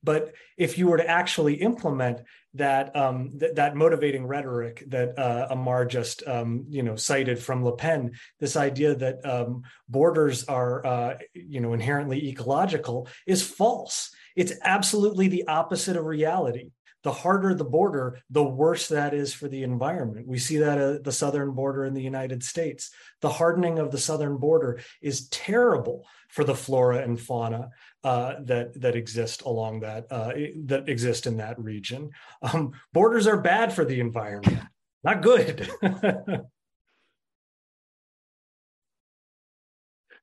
But 0.02 0.34
if 0.58 0.76
you 0.76 0.88
were 0.88 0.98
to 0.98 1.08
actually 1.08 1.54
implement 1.54 2.20
that 2.54 2.94
um, 2.94 3.32
th- 3.38 3.54
that 3.54 3.76
motivating 3.76 4.26
rhetoric 4.26 4.84
that 4.88 5.18
uh, 5.18 5.48
Amar 5.50 5.84
just 5.84 6.26
um, 6.26 6.64
you 6.68 6.82
know 6.82 6.96
cited 6.96 7.38
from 7.38 7.64
Le 7.64 7.76
Pen, 7.76 8.12
this 8.40 8.56
idea 8.56 8.94
that 8.94 9.24
um, 9.26 9.62
borders 9.88 10.44
are 10.44 10.84
uh, 10.86 11.18
you 11.34 11.60
know 11.60 11.72
inherently 11.72 12.28
ecological 12.28 13.08
is 13.26 13.42
false. 13.42 14.10
It's 14.36 14.52
absolutely 14.62 15.28
the 15.28 15.46
opposite 15.46 15.96
of 15.96 16.04
reality. 16.04 16.70
The 17.02 17.12
harder 17.12 17.54
the 17.54 17.64
border, 17.64 18.18
the 18.30 18.42
worse 18.42 18.88
that 18.88 19.12
is 19.12 19.34
for 19.34 19.46
the 19.46 19.62
environment. 19.62 20.26
We 20.26 20.38
see 20.38 20.56
that 20.58 20.78
at 20.78 21.04
the 21.04 21.12
southern 21.12 21.50
border 21.50 21.84
in 21.84 21.92
the 21.92 22.02
United 22.02 22.42
States. 22.42 22.90
The 23.20 23.28
hardening 23.28 23.78
of 23.78 23.90
the 23.90 23.98
southern 23.98 24.38
border 24.38 24.80
is 25.02 25.28
terrible 25.28 26.06
for 26.34 26.42
the 26.42 26.54
flora 26.54 26.98
and 26.98 27.20
fauna 27.20 27.70
uh, 28.02 28.34
that 28.40 28.80
that 28.80 28.96
exist 28.96 29.42
along 29.42 29.78
that 29.80 30.04
uh, 30.10 30.32
that 30.64 30.88
exist 30.88 31.28
in 31.28 31.36
that 31.36 31.56
region. 31.60 32.10
Um, 32.42 32.72
borders 32.92 33.28
are 33.28 33.40
bad 33.40 33.72
for 33.72 33.84
the 33.84 34.00
environment, 34.00 34.58
not 35.04 35.22
good. 35.22 35.70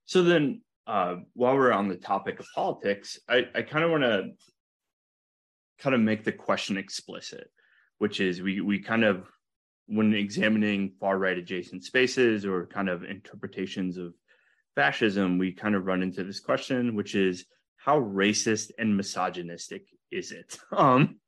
so 0.06 0.22
then, 0.24 0.62
uh, 0.86 1.16
while 1.34 1.56
we're 1.56 1.72
on 1.72 1.88
the 1.88 1.96
topic 1.96 2.42
of 2.42 2.46
politics, 2.54 3.18
I, 3.30 3.48
I 3.56 3.62
kind 3.62 3.86
of 3.86 3.92
want 3.92 4.04
to 4.04 4.32
kind 5.80 5.96
of 5.96 6.02
make 6.02 6.26
the 6.26 6.34
question 6.34 6.76
explicit, 6.76 7.50
which 8.00 8.20
is 8.20 8.42
we 8.42 8.60
we 8.60 8.80
kind 8.80 9.06
of 9.06 9.30
when 9.88 10.14
examining 10.14 10.92
far 11.00 11.18
right 11.18 11.38
adjacent 11.38 11.86
spaces 11.86 12.46
or 12.46 12.68
kind 12.68 12.90
of 12.90 13.06
interpretations 13.06 13.98
of 13.98 14.14
fascism, 14.76 15.38
we 15.38 15.52
kind 15.52 15.76
of 15.76 15.86
run 15.86 16.02
into 16.02 16.24
this 16.24 16.40
question, 16.40 16.96
which 16.96 17.16
is 17.16 17.46
how 17.78 18.00
racist 18.00 18.72
and 18.78 18.96
misogynistic 18.96 19.86
is 20.12 20.32
it? 20.32 20.58
Um, 20.72 21.20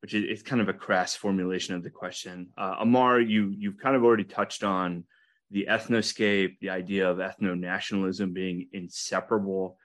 which 0.00 0.14
is 0.14 0.24
it's 0.28 0.42
kind 0.42 0.62
of 0.62 0.68
a 0.68 0.72
crass 0.74 1.16
formulation 1.16 1.74
of 1.74 1.82
the 1.82 1.90
question. 1.90 2.50
Uh, 2.56 2.76
Amar, 2.80 3.20
you 3.20 3.52
you've 3.56 3.78
kind 3.78 3.96
of 3.96 4.04
already 4.04 4.24
touched 4.24 4.62
on 4.62 5.04
the 5.50 5.66
ethnoscape, 5.68 6.58
the 6.60 6.70
idea 6.70 7.10
of 7.10 7.18
ethno 7.18 7.58
nationalism 7.58 8.32
being 8.32 8.68
inseparable 8.72 9.76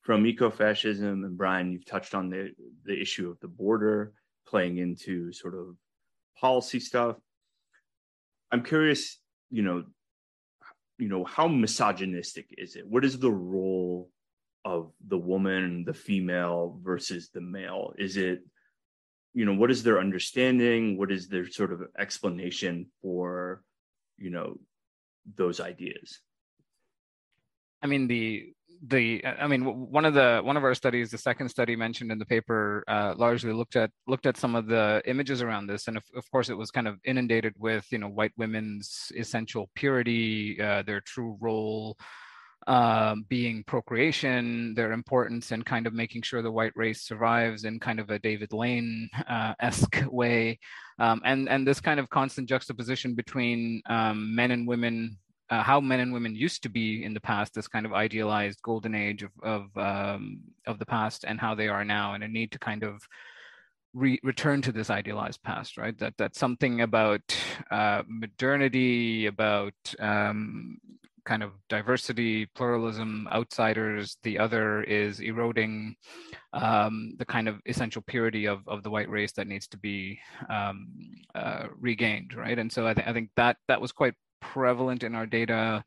from 0.00 0.24
ecofascism, 0.24 1.24
and 1.24 1.38
Brian, 1.38 1.70
you've 1.70 1.86
touched 1.86 2.14
on 2.14 2.28
the 2.28 2.50
the 2.84 3.00
issue 3.00 3.30
of 3.30 3.38
the 3.40 3.48
border 3.48 4.12
playing 4.46 4.78
into 4.78 5.32
sort 5.32 5.54
of 5.54 5.76
policy 6.38 6.80
stuff. 6.80 7.16
I'm 8.50 8.64
curious, 8.64 9.18
you 9.50 9.62
know, 9.62 9.84
you 11.02 11.08
know, 11.08 11.24
how 11.24 11.48
misogynistic 11.48 12.54
is 12.56 12.76
it? 12.76 12.86
What 12.86 13.04
is 13.04 13.18
the 13.18 13.30
role 13.30 14.08
of 14.64 14.92
the 15.08 15.18
woman, 15.18 15.84
the 15.84 15.92
female 15.92 16.78
versus 16.80 17.30
the 17.34 17.40
male? 17.40 17.92
Is 17.98 18.16
it, 18.16 18.44
you 19.34 19.44
know, 19.44 19.54
what 19.54 19.72
is 19.72 19.82
their 19.82 19.98
understanding? 19.98 20.96
What 20.96 21.10
is 21.10 21.26
their 21.26 21.50
sort 21.50 21.72
of 21.72 21.82
explanation 21.98 22.86
for, 23.02 23.64
you 24.16 24.30
know, 24.30 24.60
those 25.34 25.58
ideas? 25.58 26.20
I 27.82 27.88
mean, 27.88 28.06
the 28.06 28.54
the 28.88 29.24
i 29.24 29.46
mean 29.46 29.62
one 29.64 30.04
of 30.04 30.12
the 30.12 30.40
one 30.42 30.56
of 30.56 30.64
our 30.64 30.74
studies 30.74 31.10
the 31.10 31.18
second 31.18 31.48
study 31.48 31.76
mentioned 31.76 32.10
in 32.10 32.18
the 32.18 32.26
paper 32.26 32.82
uh, 32.88 33.14
largely 33.16 33.52
looked 33.52 33.76
at 33.76 33.90
looked 34.08 34.26
at 34.26 34.36
some 34.36 34.56
of 34.56 34.66
the 34.66 35.00
images 35.06 35.42
around 35.42 35.66
this. 35.66 35.88
And 35.88 35.96
of, 35.96 36.04
of 36.16 36.28
course 36.30 36.48
it 36.48 36.56
was 36.56 36.70
kind 36.70 36.88
of 36.88 36.98
inundated 37.04 37.54
with 37.58 37.86
you 37.90 37.98
know 37.98 38.08
white 38.08 38.32
women's 38.36 39.12
essential 39.16 39.70
purity 39.74 40.60
uh, 40.60 40.82
their 40.82 41.00
true 41.00 41.36
role 41.40 41.96
uh, 42.66 43.16
being 43.28 43.64
procreation, 43.64 44.72
their 44.74 44.92
importance 44.92 45.50
and 45.50 45.66
kind 45.66 45.86
of 45.86 45.92
making 45.92 46.22
sure 46.22 46.42
the 46.42 46.50
white 46.50 46.72
race 46.76 47.02
survives 47.02 47.64
in 47.64 47.80
kind 47.80 47.98
of 47.98 48.10
a 48.10 48.20
David 48.20 48.52
Lane 48.52 49.08
uh, 49.28 49.54
esque 49.60 50.00
way, 50.10 50.58
um, 50.98 51.20
and 51.24 51.48
and 51.48 51.66
this 51.66 51.80
kind 51.80 51.98
of 51.98 52.08
constant 52.10 52.48
juxtaposition 52.48 53.14
between 53.14 53.82
um, 53.86 54.34
men 54.34 54.52
and 54.52 54.68
women, 54.68 55.18
uh, 55.52 55.62
how 55.62 55.78
men 55.80 56.00
and 56.00 56.12
women 56.12 56.34
used 56.46 56.62
to 56.62 56.70
be 56.78 57.04
in 57.06 57.12
the 57.14 57.20
past, 57.20 57.48
this 57.54 57.68
kind 57.74 57.86
of 57.86 57.92
idealized 57.92 58.62
golden 58.62 58.94
age 58.94 59.22
of 59.22 59.32
of 59.42 59.62
um, 59.76 60.40
of 60.66 60.78
the 60.78 60.86
past, 60.86 61.24
and 61.28 61.38
how 61.44 61.54
they 61.54 61.68
are 61.68 61.84
now, 61.84 62.14
and 62.14 62.24
a 62.24 62.28
need 62.28 62.50
to 62.52 62.58
kind 62.58 62.82
of 62.82 62.94
Re- 63.94 64.20
return 64.22 64.62
to 64.62 64.72
this 64.72 64.88
idealized 64.88 65.42
past, 65.42 65.76
right? 65.76 65.98
That 65.98 66.14
that's 66.16 66.38
something 66.38 66.80
about 66.80 67.20
uh, 67.70 68.02
modernity, 68.08 69.26
about 69.26 69.74
um, 69.98 70.78
kind 71.26 71.42
of 71.42 71.50
diversity, 71.68 72.46
pluralism, 72.54 73.28
outsiders. 73.30 74.16
The 74.22 74.38
other 74.38 74.82
is 74.84 75.20
eroding 75.20 75.96
um, 76.54 77.16
the 77.18 77.26
kind 77.26 77.48
of 77.48 77.60
essential 77.66 78.02
purity 78.06 78.46
of, 78.46 78.66
of 78.66 78.82
the 78.82 78.90
white 78.90 79.10
race 79.10 79.32
that 79.32 79.46
needs 79.46 79.68
to 79.68 79.76
be 79.76 80.18
um, 80.48 80.86
uh, 81.34 81.66
regained, 81.78 82.32
right? 82.34 82.58
And 82.58 82.72
so 82.72 82.86
I, 82.86 82.94
th- 82.94 83.06
I 83.06 83.12
think 83.12 83.28
that 83.36 83.58
that 83.68 83.82
was 83.82 83.92
quite 83.92 84.14
prevalent 84.42 85.02
in 85.02 85.14
our 85.14 85.26
data. 85.26 85.84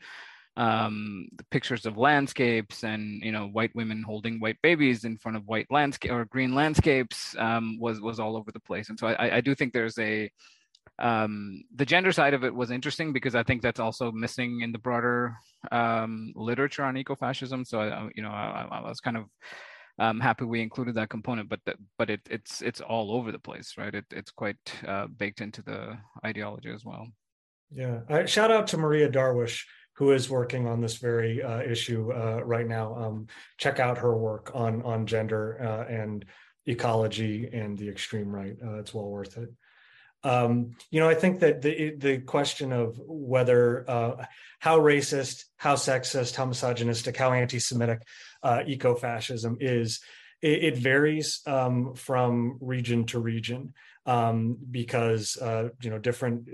Um, 0.58 1.28
the 1.36 1.44
pictures 1.52 1.86
of 1.86 1.98
landscapes 1.98 2.86
and 2.86 3.22
you 3.22 3.34
know 3.34 3.48
white 3.48 3.76
women 3.76 4.02
holding 4.02 4.39
white 4.39 4.56
babies 4.63 5.04
in 5.04 5.18
front 5.18 5.36
of 5.36 5.46
white 5.46 5.68
landscape 5.70 6.12
or 6.12 6.24
green 6.24 6.56
landscapes 6.56 7.36
um, 7.38 7.78
was 7.78 8.00
was 8.00 8.20
all 8.20 8.38
over 8.38 8.52
the 8.52 8.62
place. 8.62 8.89
And 8.89 8.98
so 8.98 9.08
I, 9.08 9.38
I 9.38 9.41
do 9.41 9.54
think 9.54 9.74
there's 9.74 10.00
a 10.00 10.32
um, 10.98 11.63
the 11.76 11.86
gender 11.86 12.12
side 12.12 12.34
of 12.34 12.44
it 12.44 12.56
was 12.56 12.72
interesting 12.72 13.12
because 13.12 13.36
I 13.36 13.44
think 13.44 13.62
that's 13.62 13.80
also 13.80 14.12
missing 14.12 14.62
in 14.62 14.72
the 14.72 14.80
broader 14.80 15.36
um, 15.72 16.32
literature 16.36 16.84
on 16.84 16.96
ecofascism. 16.96 17.68
So 17.68 17.82
I, 17.82 18.10
you 18.15 18.24
know, 18.24 18.30
I, 18.30 18.68
I 18.72 18.82
was 18.82 19.02
kind 19.02 19.18
of 19.18 19.26
um, 20.00 20.20
happy 20.20 20.46
we 20.46 20.62
included 20.62 20.96
that 20.96 21.10
component, 21.10 21.50
but 21.50 21.60
the, 21.65 21.76
but 21.98 22.10
it, 22.10 22.22
it's 22.30 22.62
it's 22.62 22.82
all 22.82 23.12
over 23.12 23.32
the 23.32 23.39
place, 23.39 23.74
right? 23.78 23.94
It, 23.94 24.06
it's 24.12 24.32
quite 24.32 24.58
uh, 24.88 25.08
baked 25.08 25.41
into 25.41 25.62
the 25.62 25.98
ideology 26.26 26.70
as 26.70 26.84
well. 26.86 27.08
Yeah, 27.76 28.00
uh, 28.10 28.26
shout 28.26 28.52
out 28.52 28.68
to 28.68 28.78
Maria 28.78 29.10
Darwish 29.10 29.64
who 29.96 30.12
is 30.12 30.30
working 30.30 30.68
on 30.68 30.82
this 30.82 30.98
very 30.98 31.42
uh, 31.42 31.62
issue 31.62 32.12
uh, 32.12 32.42
right 32.44 32.68
now. 32.68 32.96
Um, 32.96 33.28
check 33.58 33.80
out 33.80 33.98
her 34.00 34.16
work 34.16 34.52
on 34.54 34.82
on 34.84 35.06
gender 35.06 35.58
uh, 35.62 35.92
and 35.92 36.26
ecology 36.66 37.50
and 37.52 37.78
the 37.78 37.90
extreme 37.90 38.30
right. 38.30 38.56
Uh, 38.64 38.76
it's 38.76 38.94
well 38.94 39.10
worth 39.10 39.38
it. 39.38 39.50
Um, 40.24 40.76
you 40.90 41.00
know, 41.00 41.08
I 41.08 41.16
think 41.16 41.40
that 41.42 41.62
the 41.62 41.96
the 41.98 42.18
question 42.20 42.74
of 42.74 43.00
whether 43.06 43.90
uh, 43.90 44.26
how 44.60 44.80
racist, 44.80 45.46
how 45.58 45.76
sexist, 45.76 46.36
how 46.36 46.46
misogynistic, 46.46 47.16
how 47.16 47.32
anti-Semitic 47.32 48.02
eco-fascism 48.68 49.58
is, 49.60 50.02
it, 50.42 50.64
it 50.64 50.78
varies 50.78 51.42
um, 51.48 51.94
from 51.94 52.58
region 52.60 53.06
to 53.06 53.20
region 53.20 53.74
um, 54.06 54.58
because 54.72 55.38
you 55.82 55.90
know 55.90 56.00
different 56.00 56.50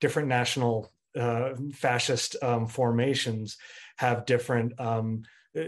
different 0.00 0.28
national 0.28 0.92
uh, 1.18 1.50
fascist 1.72 2.36
um, 2.42 2.66
formations 2.66 3.56
have 3.96 4.26
different 4.26 4.78
um, 4.80 5.22
uh, 5.58 5.62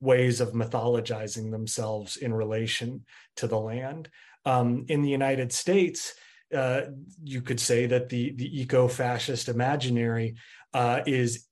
ways 0.00 0.40
of 0.40 0.52
mythologizing 0.52 1.50
themselves 1.50 2.16
in 2.16 2.32
relation 2.32 3.04
to 3.36 3.46
the 3.46 3.58
land. 3.58 4.08
Um, 4.44 4.84
in 4.88 5.02
the 5.02 5.10
United 5.10 5.52
States, 5.52 6.14
uh, 6.54 6.82
you 7.24 7.42
could 7.42 7.58
say 7.58 7.86
that 7.86 8.08
the 8.08 8.32
the 8.36 8.60
eco-fascist 8.60 9.48
imaginary 9.48 10.36
uh, 10.72 11.00
is 11.06 11.46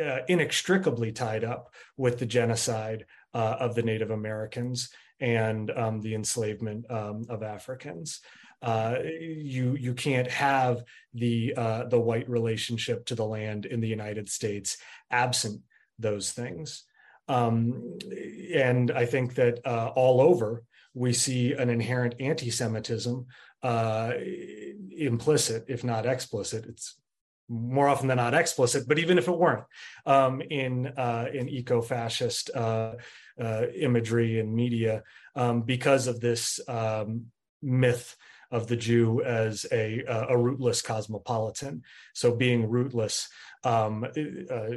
uh, 0.00 0.18
inextricably 0.28 1.10
tied 1.10 1.42
up 1.42 1.74
with 1.96 2.18
the 2.18 2.26
genocide 2.26 3.06
uh, 3.34 3.56
of 3.58 3.74
the 3.74 3.82
Native 3.82 4.10
Americans 4.10 4.90
and 5.20 5.70
um, 5.70 6.00
the 6.00 6.14
enslavement 6.14 6.88
um, 6.90 7.24
of 7.28 7.42
Africans. 7.42 8.20
Uh, 8.62 8.96
you 9.04 9.76
you 9.76 9.94
can't 9.94 10.30
have 10.30 10.82
the 11.14 11.52
the 11.90 12.00
white 12.00 12.28
relationship 12.28 13.04
to 13.06 13.14
the 13.14 13.24
land 13.24 13.66
in 13.66 13.80
the 13.80 13.88
United 13.88 14.28
States 14.28 14.78
absent 15.10 15.60
those 15.98 16.32
things. 16.32 16.84
Um, 17.28 17.98
and 18.54 18.90
I 18.90 19.04
think 19.06 19.34
that 19.34 19.66
all 19.66 20.20
over 20.20 20.62
we 20.94 21.12
see 21.12 21.52
an 21.52 21.68
inherent 21.68 22.14
anti-Semitism 22.20 23.26
uh, 23.62 24.12
implicit, 24.96 25.66
if 25.68 25.84
not 25.84 26.06
explicit. 26.06 26.64
It's 26.66 26.98
more 27.48 27.88
often 27.88 28.08
than 28.08 28.16
not 28.16 28.34
explicit, 28.34 28.88
but 28.88 28.98
even 28.98 29.18
if 29.18 29.28
it 29.28 29.38
weren't, 29.38 29.64
um, 30.04 30.40
in 30.40 30.86
uh, 30.86 31.26
in 31.32 31.48
eco-fascist 31.48 32.50
uh, 32.54 32.94
uh, 33.40 33.62
imagery 33.74 34.40
and 34.40 34.54
media, 34.54 35.02
um, 35.34 35.62
because 35.62 36.06
of 36.06 36.20
this 36.20 36.60
um, 36.68 37.26
myth 37.62 38.16
of 38.50 38.66
the 38.66 38.76
Jew 38.76 39.22
as 39.22 39.66
a 39.72 40.04
a 40.06 40.36
rootless 40.36 40.82
cosmopolitan. 40.82 41.82
So 42.14 42.34
being 42.34 42.68
rootless 42.68 43.28
um, 43.64 44.06
uh, 44.50 44.76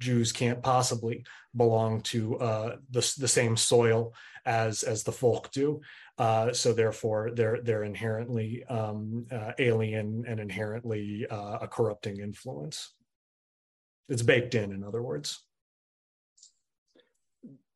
Jews 0.00 0.32
can't 0.32 0.62
possibly 0.62 1.24
belong 1.54 2.00
to 2.02 2.38
uh, 2.38 2.76
the, 2.90 3.14
the 3.18 3.28
same 3.28 3.56
soil 3.56 4.14
as 4.46 4.82
as 4.82 5.04
the 5.04 5.12
folk 5.12 5.52
do. 5.52 5.80
Uh, 6.18 6.52
so 6.52 6.72
therefore, 6.72 7.30
they're 7.34 7.60
they're 7.62 7.84
inherently 7.84 8.64
um, 8.64 9.26
uh, 9.30 9.52
alien 9.58 10.24
and 10.26 10.40
inherently 10.40 11.26
uh, 11.30 11.58
a 11.60 11.68
corrupting 11.68 12.18
influence. 12.18 12.94
It's 14.08 14.22
baked 14.22 14.54
in, 14.54 14.72
in 14.72 14.82
other 14.82 15.02
words. 15.02 15.38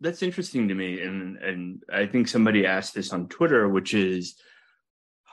That's 0.00 0.22
interesting 0.22 0.68
to 0.68 0.74
me, 0.74 1.00
and 1.02 1.37
and 1.38 1.83
I 1.92 2.07
think 2.07 2.28
somebody 2.28 2.66
asked 2.66 2.94
this 2.94 3.12
on 3.12 3.28
Twitter, 3.28 3.68
which 3.68 3.94
is 3.94 4.37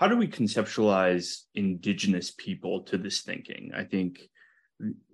how 0.02 0.08
do 0.08 0.18
we 0.18 0.28
conceptualize 0.28 1.42
indigenous 1.54 2.32
people 2.32 2.82
to 2.82 2.98
this 2.98 3.22
thinking? 3.22 3.70
I 3.76 3.84
think 3.84 4.20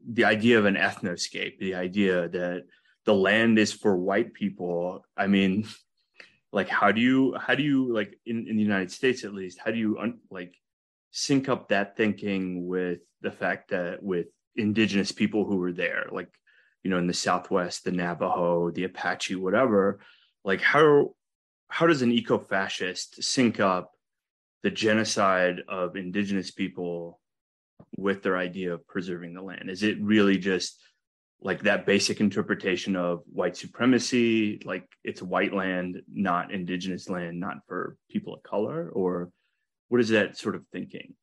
the 0.09 0.23
idea 0.23 0.57
of 0.57 0.63
an 0.63 0.75
ethnoscape, 0.75 1.59
the 1.59 1.75
idea 1.75 2.29
that 2.29 2.63
the 3.03 3.13
land 3.13 3.59
is 3.59 3.73
for 3.73 3.97
white 3.97 4.33
people. 4.33 5.03
I 5.17 5.27
mean, 5.27 5.67
like 6.53 6.69
how 6.69 6.93
do 6.93 7.01
you 7.01 7.35
how 7.37 7.53
do 7.53 7.63
you 7.63 7.93
like 7.93 8.17
in, 8.25 8.47
in 8.47 8.55
the 8.55 8.63
United 8.63 8.89
States 8.89 9.25
at 9.25 9.33
least, 9.33 9.59
how 9.59 9.71
do 9.71 9.77
you 9.77 9.99
un, 9.99 10.19
like 10.31 10.55
sync 11.11 11.49
up 11.49 11.67
that 11.67 11.97
thinking 11.97 12.65
with 12.65 12.99
the 13.19 13.31
fact 13.31 13.71
that 13.71 14.01
with 14.01 14.27
indigenous 14.55 15.11
people 15.11 15.43
who 15.43 15.57
were 15.57 15.73
there, 15.73 16.05
like 16.13 16.33
you 16.83 16.89
know 16.89 16.97
in 16.97 17.07
the 17.07 17.13
Southwest, 17.13 17.83
the 17.83 17.91
Navajo, 17.91 18.71
the 18.71 18.85
Apache, 18.85 19.35
whatever, 19.35 19.99
like 20.45 20.61
how 20.61 21.13
how 21.67 21.87
does 21.87 22.01
an 22.01 22.13
eco-fascist 22.13 23.21
sync 23.21 23.59
up 23.59 23.91
the 24.63 24.71
genocide 24.71 25.61
of 25.67 25.95
indigenous 25.95 26.51
people 26.51 27.19
with 27.97 28.23
their 28.23 28.37
idea 28.37 28.73
of 28.73 28.87
preserving 28.87 29.33
the 29.33 29.41
land? 29.41 29.69
Is 29.69 29.83
it 29.83 30.01
really 30.01 30.37
just 30.37 30.81
like 31.41 31.61
that 31.63 31.85
basic 31.85 32.19
interpretation 32.19 32.95
of 32.95 33.21
white 33.31 33.55
supremacy, 33.55 34.59
like 34.65 34.87
it's 35.03 35.21
white 35.21 35.53
land, 35.53 36.01
not 36.11 36.51
indigenous 36.51 37.09
land, 37.09 37.39
not 37.39 37.57
for 37.67 37.95
people 38.09 38.33
of 38.33 38.43
color? 38.43 38.89
Or 38.89 39.29
what 39.89 40.01
is 40.01 40.09
that 40.09 40.37
sort 40.37 40.55
of 40.55 40.65
thinking? 40.71 41.13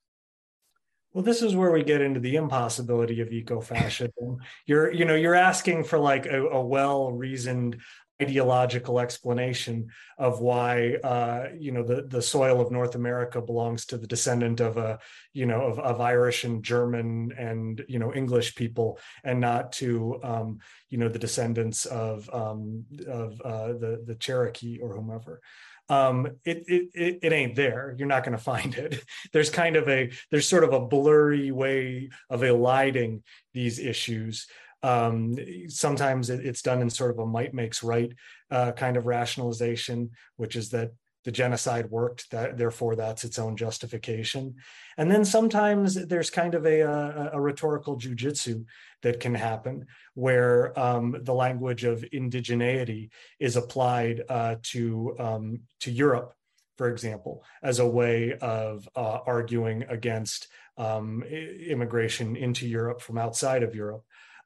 Well, 1.12 1.22
this 1.22 1.42
is 1.42 1.54
where 1.54 1.70
we 1.70 1.84
get 1.84 2.00
into 2.00 2.18
the 2.18 2.34
impossibility 2.34 3.20
of 3.20 3.30
eco-fascism. 3.30 4.38
You're, 4.66 4.92
you 4.92 5.04
know, 5.04 5.14
you're 5.14 5.36
asking 5.36 5.84
for 5.84 5.96
like 5.96 6.26
a, 6.26 6.44
a 6.44 6.60
well-reasoned 6.60 7.76
ideological 8.22 9.00
explanation 9.00 9.88
of 10.18 10.40
why 10.40 10.94
uh, 11.02 11.48
you 11.58 11.72
know 11.72 11.82
the 11.82 12.02
the 12.02 12.22
soil 12.22 12.60
of 12.60 12.70
North 12.70 12.94
America 12.94 13.40
belongs 13.40 13.86
to 13.86 13.98
the 13.98 14.06
descendant 14.06 14.60
of 14.60 14.76
a 14.76 14.98
you 15.32 15.46
know 15.46 15.62
of, 15.62 15.78
of 15.80 16.00
Irish 16.00 16.44
and 16.44 16.62
German 16.62 17.32
and 17.36 17.84
you 17.88 17.98
know 17.98 18.14
English 18.14 18.54
people 18.54 18.98
and 19.24 19.40
not 19.40 19.72
to 19.72 20.20
um, 20.22 20.58
you 20.90 20.98
know 20.98 21.08
the 21.08 21.18
descendants 21.18 21.86
of 21.86 22.28
um, 22.32 22.84
of 23.08 23.40
uh, 23.40 23.68
the 23.68 24.02
the 24.06 24.14
Cherokee 24.14 24.78
or 24.80 24.94
whomever 24.94 25.40
um, 25.88 26.26
it, 26.44 26.64
it 26.66 27.18
it 27.22 27.32
ain't 27.32 27.56
there. 27.56 27.94
You're 27.98 28.08
not 28.08 28.24
going 28.24 28.36
to 28.36 28.42
find 28.42 28.74
it. 28.74 29.04
There's 29.32 29.50
kind 29.50 29.76
of 29.76 29.88
a 29.88 30.10
there's 30.30 30.48
sort 30.48 30.64
of 30.64 30.72
a 30.72 30.80
blurry 30.80 31.50
way 31.50 32.10
of 32.30 32.42
eliding 32.42 33.22
these 33.52 33.78
issues. 33.78 34.46
Um, 34.84 35.38
sometimes 35.68 36.28
it, 36.28 36.44
it's 36.44 36.60
done 36.60 36.82
in 36.82 36.90
sort 36.90 37.10
of 37.10 37.18
a 37.18 37.26
might 37.26 37.54
makes 37.54 37.82
right 37.82 38.12
uh, 38.50 38.72
kind 38.72 38.98
of 38.98 39.06
rationalization, 39.06 40.10
which 40.36 40.56
is 40.56 40.68
that 40.70 40.92
the 41.24 41.32
genocide 41.32 41.90
worked, 41.90 42.30
that 42.32 42.58
therefore 42.58 42.94
that's 42.94 43.24
its 43.24 43.38
own 43.38 43.56
justification. 43.56 44.56
And 44.98 45.10
then 45.10 45.24
sometimes 45.24 45.94
there's 45.94 46.28
kind 46.28 46.54
of 46.54 46.66
a, 46.66 46.80
a, 46.80 47.30
a 47.32 47.40
rhetorical 47.40 47.96
jujitsu 47.96 48.66
that 49.02 49.20
can 49.20 49.34
happen 49.34 49.86
where 50.12 50.78
um, 50.78 51.16
the 51.22 51.32
language 51.32 51.84
of 51.84 52.04
indigeneity 52.12 53.08
is 53.40 53.56
applied 53.56 54.22
uh, 54.28 54.56
to, 54.64 55.16
um, 55.18 55.60
to 55.80 55.90
Europe, 55.90 56.34
for 56.76 56.90
example, 56.90 57.42
as 57.62 57.78
a 57.78 57.88
way 57.88 58.34
of 58.34 58.86
uh, 58.94 59.20
arguing 59.26 59.84
against 59.88 60.48
um, 60.76 61.22
immigration 61.22 62.36
into 62.36 62.68
Europe 62.68 63.00
from 63.00 63.16
outside 63.16 63.62
of 63.62 63.74
Europe 63.74 64.04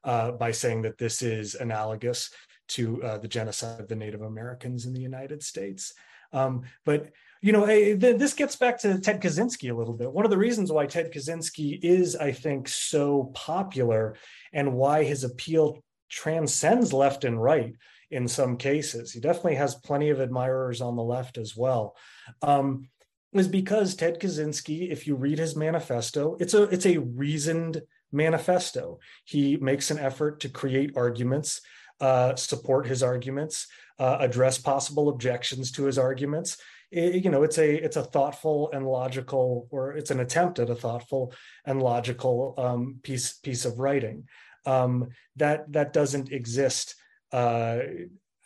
uh, 0.09 0.31
by 0.31 0.51
saying 0.51 0.81
that 0.81 0.97
this 0.97 1.21
is 1.21 1.53
analogous 1.53 2.31
to 2.67 3.01
uh, 3.03 3.17
the 3.19 3.27
genocide 3.27 3.79
of 3.79 3.87
the 3.87 3.95
Native 3.95 4.23
Americans 4.23 4.87
in 4.87 4.93
the 4.93 4.99
United 4.99 5.43
States. 5.43 5.93
Um, 6.33 6.63
but 6.83 7.11
you 7.41 7.53
know, 7.53 7.65
this 7.65 8.33
gets 8.33 8.55
back 8.55 8.79
to 8.79 8.99
Ted 8.99 9.21
Kaczynski 9.21 9.71
a 9.71 9.73
little 9.73 9.93
bit. 9.93 10.11
One 10.11 10.25
of 10.25 10.31
the 10.31 10.37
reasons 10.37 10.71
why 10.71 10.87
Ted 10.87 11.13
Kaczynski 11.13 11.79
is, 11.81 12.15
I 12.15 12.31
think, 12.31 12.67
so 12.67 13.31
popular 13.35 14.15
and 14.51 14.73
why 14.73 15.03
his 15.03 15.23
appeal 15.23 15.79
transcends 16.09 16.91
left 16.91 17.23
and 17.23 17.41
right 17.41 17.75
in 18.09 18.27
some 18.27 18.57
cases. 18.57 19.11
He 19.11 19.19
definitely 19.19 19.55
has 19.55 19.75
plenty 19.75 20.09
of 20.09 20.19
admirers 20.19 20.81
on 20.81 20.95
the 20.95 21.03
left 21.03 21.37
as 21.37 21.55
well. 21.55 21.95
Um, 22.41 22.89
is 23.31 23.47
because 23.47 23.95
Ted 23.95 24.19
Kaczynski, 24.19 24.91
if 24.91 25.05
you 25.05 25.15
read 25.15 25.37
his 25.37 25.55
manifesto, 25.55 26.35
it's 26.39 26.55
a 26.55 26.63
it's 26.63 26.87
a 26.87 26.97
reasoned 26.97 27.83
manifesto. 28.11 28.99
He 29.25 29.57
makes 29.57 29.91
an 29.91 29.99
effort 29.99 30.39
to 30.41 30.49
create 30.49 30.95
arguments, 30.95 31.61
uh, 31.99 32.35
support 32.35 32.87
his 32.87 33.03
arguments, 33.03 33.67
uh, 33.99 34.17
address 34.19 34.57
possible 34.57 35.09
objections 35.09 35.71
to 35.73 35.83
his 35.85 35.97
arguments. 35.97 36.57
It, 36.91 37.23
you 37.23 37.29
know, 37.29 37.43
it's 37.43 37.57
a 37.57 37.75
it's 37.75 37.97
a 37.97 38.03
thoughtful 38.03 38.71
and 38.73 38.87
logical, 38.87 39.67
or 39.69 39.93
it's 39.93 40.11
an 40.11 40.19
attempt 40.19 40.59
at 40.59 40.69
a 40.69 40.75
thoughtful 40.75 41.33
and 41.65 41.81
logical 41.81 42.55
um, 42.57 42.99
piece 43.03 43.33
piece 43.33 43.65
of 43.65 43.79
writing 43.79 44.27
um, 44.65 45.09
that 45.35 45.71
that 45.71 45.93
doesn't 45.93 46.31
exist 46.31 46.95
uh, 47.31 47.79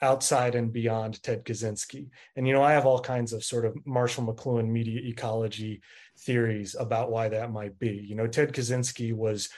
outside 0.01 0.55
and 0.55 0.73
beyond 0.73 1.23
Ted 1.23 1.45
Kaczynski. 1.45 2.09
And 2.35 2.45
you 2.45 2.53
know, 2.53 2.63
I 2.63 2.73
have 2.73 2.85
all 2.85 2.99
kinds 2.99 3.31
of 3.33 3.43
sort 3.43 3.65
of 3.65 3.75
Marshall 3.85 4.25
McLuhan 4.25 4.67
media 4.67 5.01
ecology 5.03 5.81
theories 6.19 6.75
about 6.79 7.11
why 7.11 7.29
that 7.29 7.51
might 7.51 7.77
be. 7.79 8.05
You 8.07 8.15
know, 8.15 8.27
Ted 8.27 8.53
Kaczynski 8.53 9.13
was 9.13 9.49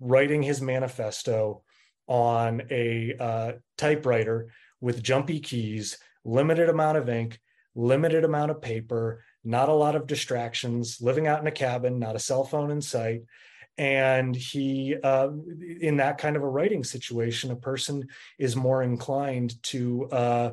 writing 0.00 0.42
his 0.42 0.60
manifesto 0.60 1.62
on 2.06 2.62
a 2.70 3.14
uh, 3.18 3.52
typewriter 3.78 4.48
with 4.80 5.02
jumpy 5.02 5.40
keys, 5.40 5.98
limited 6.24 6.68
amount 6.68 6.98
of 6.98 7.08
ink, 7.08 7.38
limited 7.74 8.24
amount 8.24 8.50
of 8.50 8.60
paper, 8.60 9.22
not 9.44 9.68
a 9.68 9.74
lot 9.74 9.96
of 9.96 10.06
distractions, 10.06 10.98
living 11.00 11.26
out 11.26 11.40
in 11.40 11.46
a 11.46 11.52
cabin, 11.52 11.98
not 11.98 12.16
a 12.16 12.20
cell 12.20 12.44
phone 12.44 12.70
in 12.70 12.82
sight. 12.82 13.22
And 13.78 14.36
he, 14.36 14.96
uh, 15.02 15.30
in 15.80 15.96
that 15.96 16.18
kind 16.18 16.36
of 16.36 16.42
a 16.42 16.48
writing 16.48 16.84
situation, 16.84 17.50
a 17.50 17.56
person 17.56 18.08
is 18.38 18.54
more 18.54 18.82
inclined 18.82 19.62
to 19.64 20.08
uh, 20.10 20.52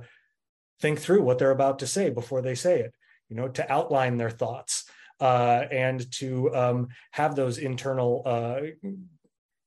think 0.79 0.99
through 0.99 1.23
what 1.23 1.37
they're 1.37 1.51
about 1.51 1.79
to 1.79 1.87
say 1.87 2.09
before 2.09 2.41
they 2.41 2.55
say 2.55 2.79
it, 2.79 2.93
you 3.27 3.35
know, 3.35 3.49
to 3.49 3.71
outline 3.71 4.17
their 4.17 4.29
thoughts 4.29 4.85
uh, 5.19 5.65
and 5.71 6.11
to 6.13 6.53
um, 6.55 6.87
have 7.11 7.35
those 7.35 7.57
internal 7.57 8.23
uh, 8.25 8.61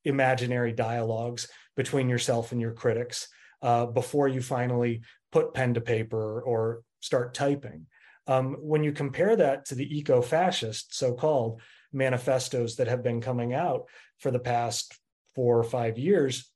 imaginary 0.05 0.73
dialogues 0.73 1.47
between 1.75 2.09
yourself 2.09 2.51
and 2.51 2.61
your 2.61 2.73
critics 2.73 3.27
uh, 3.61 3.85
before 3.85 4.27
you 4.27 4.41
finally 4.41 5.01
put 5.31 5.53
pen 5.53 5.73
to 5.73 5.81
paper 5.81 6.41
or 6.41 6.81
start 6.99 7.33
typing. 7.33 7.85
Um, 8.27 8.55
when 8.59 8.83
you 8.83 8.91
compare 8.91 9.35
that 9.35 9.65
to 9.65 9.75
the 9.75 9.97
eco 9.97 10.21
fascist 10.21 10.95
so 10.95 11.13
called 11.13 11.61
manifestos 11.91 12.75
that 12.75 12.87
have 12.87 13.03
been 13.03 13.21
coming 13.21 13.53
out 13.53 13.85
for 14.19 14.31
the 14.31 14.39
past 14.39 14.97
four 15.35 15.57
or 15.57 15.63
five 15.63 15.97
years, 15.97 16.49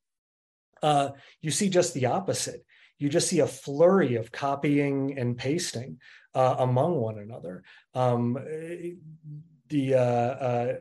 uh, 0.82 1.10
you 1.42 1.52
see 1.52 1.70
just 1.70 1.94
the 1.94 2.06
opposite. 2.06 2.64
You 3.00 3.10
just 3.10 3.28
see 3.28 3.42
a 3.42 3.48
flurry 3.48 4.16
of 4.16 4.32
copying 4.32 5.18
and 5.20 5.38
pasting 5.38 6.00
uh, 6.38 6.56
among 6.60 6.96
one 6.98 7.18
another. 7.18 7.64
Um, 7.96 8.38
the 9.70 9.96
uh, 9.96 10.00
uh 10.00 10.74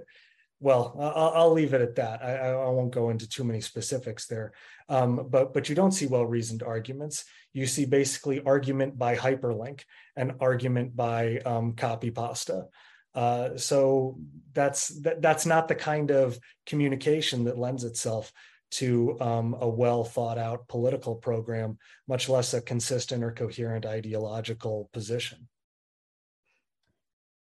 well, 0.59 0.97
I'll, 0.99 1.33
I'll, 1.35 1.53
leave 1.53 1.75
it 1.75 1.83
at 1.83 1.97
that. 1.97 2.25
I, 2.25 2.49
I, 2.49 2.69
won't 2.71 2.95
go 2.95 3.11
into 3.11 3.29
too 3.29 3.45
many 3.45 3.61
specifics 3.61 4.27
there. 4.27 4.53
Um, 4.89 5.27
but 5.29 5.53
but 5.53 5.69
you 5.69 5.75
don't 5.75 5.93
see 5.93 6.07
well 6.07 6.25
reasoned 6.25 6.63
arguments. 6.63 7.25
You 7.53 7.67
see 7.67 7.85
basically 7.85 8.43
argument 8.43 8.99
by 8.99 9.17
hyperlink 9.17 9.83
and 10.15 10.33
argument 10.41 10.97
by 10.97 11.39
um, 11.39 11.75
copy 11.75 12.11
pasta. 12.11 12.67
Uh, 13.15 13.57
so 13.57 14.19
that's 14.53 14.89
that, 15.01 15.21
that's 15.23 15.47
not 15.47 15.69
the 15.69 15.75
kind 15.75 16.11
of 16.11 16.39
communication 16.67 17.45
that 17.45 17.59
lends 17.59 17.85
itself 17.85 18.33
to 18.73 19.19
um, 19.21 19.57
a 19.61 19.69
well 19.69 20.05
thought 20.05 20.39
out 20.39 20.69
political 20.69 21.15
program, 21.15 21.79
much 22.09 22.29
less 22.29 22.55
a 22.55 22.61
consistent 22.61 23.23
or 23.23 23.33
coherent 23.33 23.87
ideological 23.87 24.91
position. 24.93 25.49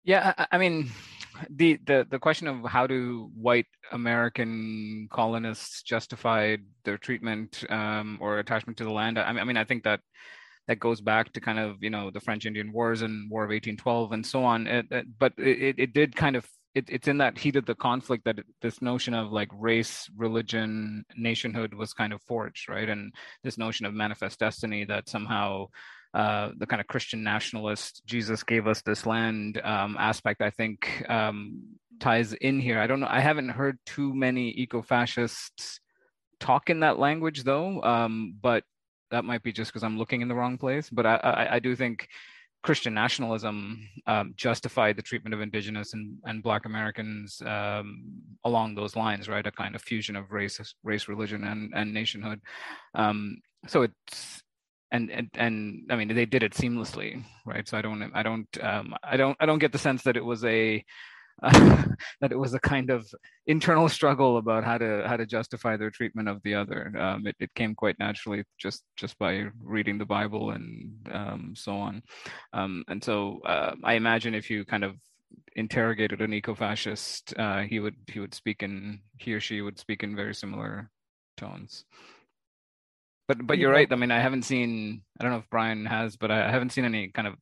Yeah, 0.04 0.32
I, 0.36 0.46
I 0.52 0.58
mean, 0.58 0.90
the 1.50 1.78
the 1.86 2.06
the 2.10 2.18
question 2.18 2.48
of 2.48 2.64
how 2.64 2.86
do 2.86 3.30
white 3.34 3.66
American 3.92 5.08
colonists 5.10 5.82
justify 5.82 6.56
their 6.84 6.98
treatment 6.98 7.64
um, 7.68 8.18
or 8.20 8.38
attachment 8.38 8.78
to 8.78 8.84
the 8.84 8.92
land? 8.92 9.18
I 9.18 9.32
mean, 9.32 9.40
I 9.40 9.44
mean, 9.44 9.56
I 9.56 9.64
think 9.64 9.84
that 9.84 10.00
that 10.66 10.78
goes 10.78 11.00
back 11.00 11.32
to 11.32 11.40
kind 11.40 11.58
of 11.58 11.82
you 11.82 11.90
know 11.90 12.10
the 12.10 12.20
French 12.20 12.46
Indian 12.46 12.72
Wars 12.72 13.02
and 13.02 13.30
War 13.30 13.42
of 13.42 13.48
1812 13.48 14.12
and 14.12 14.24
so 14.24 14.44
on. 14.44 14.66
It, 14.66 14.86
it, 14.90 15.06
but 15.18 15.32
it, 15.38 15.76
it 15.78 15.92
did 15.92 16.14
kind 16.14 16.36
of 16.36 16.48
it, 16.74 16.84
it's 16.88 17.08
in 17.08 17.18
that 17.18 17.38
heat 17.38 17.56
of 17.56 17.66
the 17.66 17.74
conflict 17.74 18.24
that 18.24 18.38
this 18.60 18.80
notion 18.82 19.14
of 19.14 19.32
like 19.32 19.48
race, 19.52 20.08
religion, 20.16 21.04
nationhood 21.16 21.74
was 21.74 21.92
kind 21.92 22.12
of 22.12 22.22
forged, 22.22 22.68
right? 22.68 22.88
And 22.88 23.12
this 23.42 23.58
notion 23.58 23.86
of 23.86 23.94
manifest 23.94 24.38
destiny 24.38 24.84
that 24.84 25.08
somehow 25.08 25.68
uh, 26.14 26.50
the 26.56 26.66
kind 26.66 26.80
of 26.80 26.86
Christian 26.86 27.22
nationalist 27.22 28.02
Jesus 28.06 28.42
gave 28.42 28.66
us 28.66 28.82
this 28.82 29.06
land 29.06 29.60
um, 29.64 29.96
aspect, 29.98 30.40
I 30.40 30.50
think, 30.50 31.04
um, 31.08 31.62
ties 32.00 32.32
in 32.32 32.60
here. 32.60 32.78
I 32.78 32.86
don't 32.86 33.00
know. 33.00 33.08
I 33.10 33.20
haven't 33.20 33.50
heard 33.50 33.78
too 33.84 34.14
many 34.14 34.50
eco-fascists 34.50 35.80
talk 36.40 36.70
in 36.70 36.80
that 36.80 36.98
language, 36.98 37.44
though. 37.44 37.82
Um, 37.82 38.34
but 38.40 38.64
that 39.10 39.24
might 39.24 39.42
be 39.42 39.52
just 39.52 39.70
because 39.70 39.82
I'm 39.82 39.98
looking 39.98 40.20
in 40.20 40.28
the 40.28 40.34
wrong 40.34 40.58
place. 40.58 40.88
But 40.90 41.06
I, 41.06 41.16
I, 41.16 41.54
I 41.56 41.58
do 41.58 41.74
think 41.74 42.08
Christian 42.62 42.94
nationalism 42.94 43.88
um, 44.06 44.34
justified 44.36 44.96
the 44.96 45.02
treatment 45.02 45.34
of 45.34 45.40
indigenous 45.40 45.94
and, 45.94 46.18
and 46.24 46.42
Black 46.42 46.64
Americans 46.64 47.40
um, 47.46 48.02
along 48.44 48.74
those 48.74 48.96
lines, 48.96 49.28
right? 49.28 49.46
A 49.46 49.52
kind 49.52 49.74
of 49.74 49.82
fusion 49.82 50.16
of 50.16 50.32
race, 50.32 50.60
race, 50.82 51.08
religion, 51.08 51.44
and 51.44 51.72
and 51.74 51.94
nationhood. 51.94 52.40
Um, 52.94 53.38
so 53.66 53.82
it's 53.82 54.42
and 54.90 55.10
and 55.10 55.28
and 55.34 55.86
I 55.90 55.96
mean 55.96 56.08
they 56.08 56.26
did 56.26 56.42
it 56.42 56.52
seamlessly, 56.52 57.22
right? 57.46 57.66
So 57.68 57.78
I 57.78 57.82
don't 57.82 58.10
I 58.14 58.22
don't 58.22 58.48
um, 58.62 58.94
I 59.02 59.16
don't 59.16 59.36
I 59.40 59.46
don't 59.46 59.58
get 59.58 59.72
the 59.72 59.78
sense 59.78 60.02
that 60.02 60.16
it 60.16 60.24
was 60.24 60.44
a 60.44 60.84
uh, 61.42 61.84
that 62.20 62.32
it 62.32 62.38
was 62.38 62.54
a 62.54 62.60
kind 62.60 62.90
of 62.90 63.08
internal 63.46 63.88
struggle 63.88 64.38
about 64.38 64.64
how 64.64 64.78
to 64.78 65.04
how 65.06 65.16
to 65.16 65.26
justify 65.26 65.76
their 65.76 65.90
treatment 65.90 66.28
of 66.28 66.42
the 66.42 66.54
other. 66.54 66.92
Um, 66.98 67.26
it, 67.26 67.36
it 67.40 67.54
came 67.54 67.74
quite 67.74 67.98
naturally 67.98 68.44
just 68.58 68.84
just 68.96 69.18
by 69.18 69.46
reading 69.62 69.98
the 69.98 70.04
Bible 70.04 70.50
and 70.50 70.90
um, 71.12 71.54
so 71.56 71.76
on. 71.76 72.02
Um, 72.52 72.84
and 72.88 73.02
so 73.02 73.40
uh, 73.44 73.74
I 73.84 73.94
imagine 73.94 74.34
if 74.34 74.50
you 74.50 74.64
kind 74.64 74.84
of 74.84 74.96
interrogated 75.56 76.20
an 76.22 76.32
eco-fascist, 76.32 77.34
uh, 77.38 77.60
he 77.60 77.80
would 77.80 77.96
he 78.06 78.20
would 78.20 78.34
speak 78.34 78.62
in 78.62 79.00
he 79.18 79.32
or 79.32 79.40
she 79.40 79.60
would 79.60 79.78
speak 79.78 80.02
in 80.02 80.16
very 80.16 80.34
similar 80.34 80.90
tones 81.36 81.84
but 83.28 83.46
but 83.46 83.58
you're 83.58 83.70
right. 83.70 83.86
I 83.92 83.96
mean, 83.96 84.10
I 84.10 84.20
haven't 84.20 84.42
seen. 84.42 85.02
I 85.20 85.22
don't 85.22 85.32
know 85.32 85.38
if 85.38 85.50
Brian 85.50 85.84
has, 85.84 86.16
but 86.16 86.30
I 86.30 86.50
haven't 86.50 86.72
seen 86.72 86.86
any 86.86 87.08
kind 87.08 87.28
of 87.28 87.34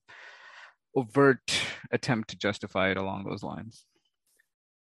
overt 0.97 1.53
attempt 1.93 2.31
to 2.31 2.37
justify 2.37 2.91
it 2.91 2.97
along 2.97 3.25
those 3.25 3.43
lines. 3.43 3.85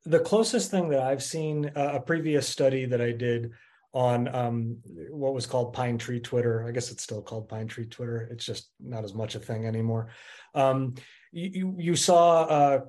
The 0.05 0.19
closest 0.19 0.71
thing 0.71 0.89
that 0.89 1.01
I've 1.01 1.21
seen, 1.21 1.71
uh, 1.75 1.91
a 1.93 1.99
previous 1.99 2.47
study 2.47 2.85
that 2.85 3.01
I 3.01 3.11
did 3.11 3.51
on 3.93 4.33
um, 4.33 4.77
what 5.09 5.33
was 5.33 5.45
called 5.45 5.73
Pine 5.73 5.97
Tree 5.97 6.19
Twitter. 6.19 6.65
I 6.65 6.71
guess 6.71 6.89
it's 6.91 7.03
still 7.03 7.21
called 7.21 7.49
Pine 7.49 7.67
Tree 7.67 7.85
Twitter. 7.85 8.27
It's 8.31 8.45
just 8.45 8.69
not 8.79 9.03
as 9.03 9.13
much 9.13 9.35
a 9.35 9.39
thing 9.39 9.65
anymore. 9.65 10.09
Um, 10.55 10.95
you, 11.31 11.75
you 11.77 11.95
saw 11.95 12.43
uh, 12.43 12.79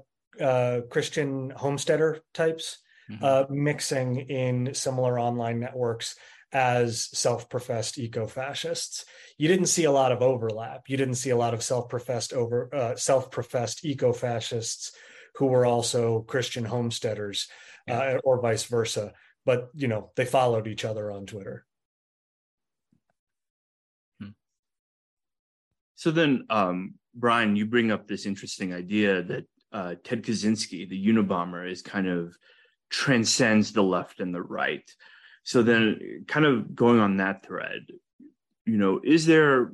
uh, 0.43 0.81
Christian 0.89 1.51
homesteader 1.51 2.21
types 2.33 2.79
mm-hmm. 3.11 3.25
Uh, 3.25 3.45
mixing 3.51 4.19
in 4.29 4.73
similar 4.73 5.19
online 5.19 5.59
networks 5.59 6.17
as 6.53 7.09
self-professed 7.17 7.99
eco-fascists. 7.99 9.05
You 9.39 9.49
didn't 9.49 9.67
see 9.67 9.85
a 9.85 9.93
lot 9.93 10.13
of 10.13 10.23
overlap. 10.23 10.89
You 10.89 10.97
didn't 10.97 11.15
see 11.15 11.31
a 11.31 11.37
lot 11.37 11.55
of 11.55 11.63
self-professed 11.63 12.33
over 12.33 12.75
uh, 12.75 12.97
self-professed 12.97 13.85
eco-fascists 13.85 14.93
who 15.37 15.47
were 15.47 15.65
also 15.65 16.21
Christian 16.23 16.65
homesteaders, 16.65 17.49
uh, 17.89 18.19
or 18.25 18.41
vice 18.41 18.65
versa. 18.65 19.13
But 19.47 19.69
you 19.75 19.89
know, 19.89 20.11
they 20.17 20.25
followed 20.25 20.67
each 20.67 20.85
other 20.85 21.11
on 21.11 21.27
Twitter. 21.27 21.65
Hmm. 24.21 24.31
So 25.95 26.11
then, 26.11 26.47
um, 26.51 26.95
Brian, 27.15 27.57
you 27.57 27.67
bring 27.67 27.91
up 27.91 28.07
this 28.07 28.27
interesting 28.27 28.75
idea 28.75 29.23
that 29.23 29.45
uh, 29.73 29.95
Ted 30.03 30.25
Kaczynski, 30.25 30.89
the 30.89 31.07
Unabomber, 31.07 31.71
is 31.71 31.83
kind 31.83 32.09
of 32.09 32.37
transcends 32.91 33.73
the 33.73 33.83
left 33.83 34.21
and 34.21 34.35
the 34.35 34.43
right. 34.43 34.89
So 35.43 35.63
then, 35.63 36.25
kind 36.29 36.47
of 36.47 36.75
going 36.75 37.01
on 37.01 37.17
that 37.17 37.45
thread, 37.45 37.87
you 38.67 38.77
know, 38.77 39.01
is 39.03 39.27
there 39.27 39.73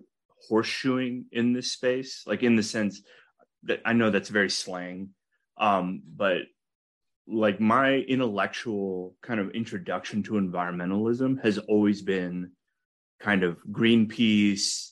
horseshoeing 0.50 1.24
in 1.32 1.52
this 1.52 1.72
space? 1.72 2.22
Like 2.26 2.42
in 2.42 2.56
the 2.56 2.62
sense 2.62 3.02
that 3.64 3.80
I 3.84 3.92
know 3.92 4.10
that's 4.10 4.28
very 4.28 4.50
slang, 4.50 5.10
um, 5.58 6.02
but 6.16 6.42
like 7.26 7.60
my 7.60 7.94
intellectual 7.94 9.16
kind 9.22 9.40
of 9.40 9.50
introduction 9.50 10.22
to 10.24 10.34
environmentalism 10.34 11.42
has 11.42 11.58
always 11.58 12.02
been 12.02 12.52
kind 13.20 13.42
of 13.42 13.58
Greenpeace, 13.70 14.90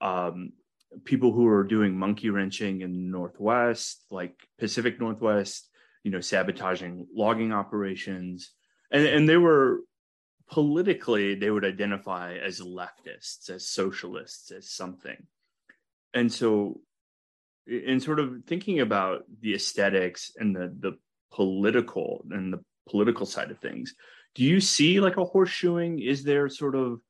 um, 0.00 0.52
people 1.04 1.32
who 1.32 1.46
are 1.46 1.64
doing 1.64 1.96
monkey 1.96 2.30
wrenching 2.30 2.82
in 2.82 2.92
the 2.92 3.10
Northwest, 3.10 4.04
like 4.10 4.34
Pacific 4.58 5.00
Northwest, 5.00 5.68
you 6.02 6.10
know, 6.10 6.20
sabotaging 6.20 7.06
logging 7.14 7.52
operations. 7.52 8.50
And, 8.90 9.06
and 9.06 9.28
they 9.28 9.36
were 9.36 9.80
politically 10.50 11.34
they 11.34 11.50
would 11.50 11.64
identify 11.64 12.34
as 12.34 12.60
leftists, 12.60 13.48
as 13.50 13.68
socialists, 13.68 14.50
as 14.50 14.68
something. 14.70 15.26
And 16.12 16.32
so 16.32 16.80
in 17.66 18.00
sort 18.00 18.18
of 18.18 18.42
thinking 18.46 18.80
about 18.80 19.24
the 19.40 19.54
aesthetics 19.54 20.32
and 20.36 20.54
the 20.54 20.74
the 20.76 20.98
political 21.32 22.24
and 22.30 22.52
the 22.52 22.64
political 22.88 23.26
side 23.26 23.50
of 23.50 23.58
things, 23.60 23.94
do 24.34 24.42
you 24.42 24.60
see 24.60 25.00
like 25.00 25.16
a 25.16 25.24
horseshoeing? 25.24 26.04
Is 26.04 26.24
there 26.24 26.48
sort 26.48 26.74
of 26.74 27.00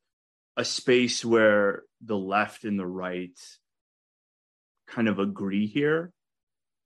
a 0.57 0.65
space 0.65 1.25
where 1.25 1.85
the 2.05 2.17
left 2.19 2.65
and 2.65 2.79
the 2.79 2.87
right 2.87 3.39
kind 4.87 5.09
of 5.09 5.19
agree 5.19 5.67
here? 5.67 6.13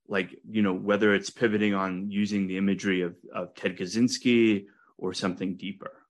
Like, 0.07 0.37
you 0.49 0.63
know, 0.63 0.75
whether 0.75 1.15
it's 1.15 1.31
pivoting 1.31 1.75
on 1.75 2.11
using 2.11 2.47
the 2.47 2.59
imagery 2.59 3.01
of, 3.01 3.17
of 3.35 3.55
Ted 3.55 3.79
Kaczynski 3.79 4.67
or 4.99 5.15
something 5.15 5.57
deeper. 5.57 6.04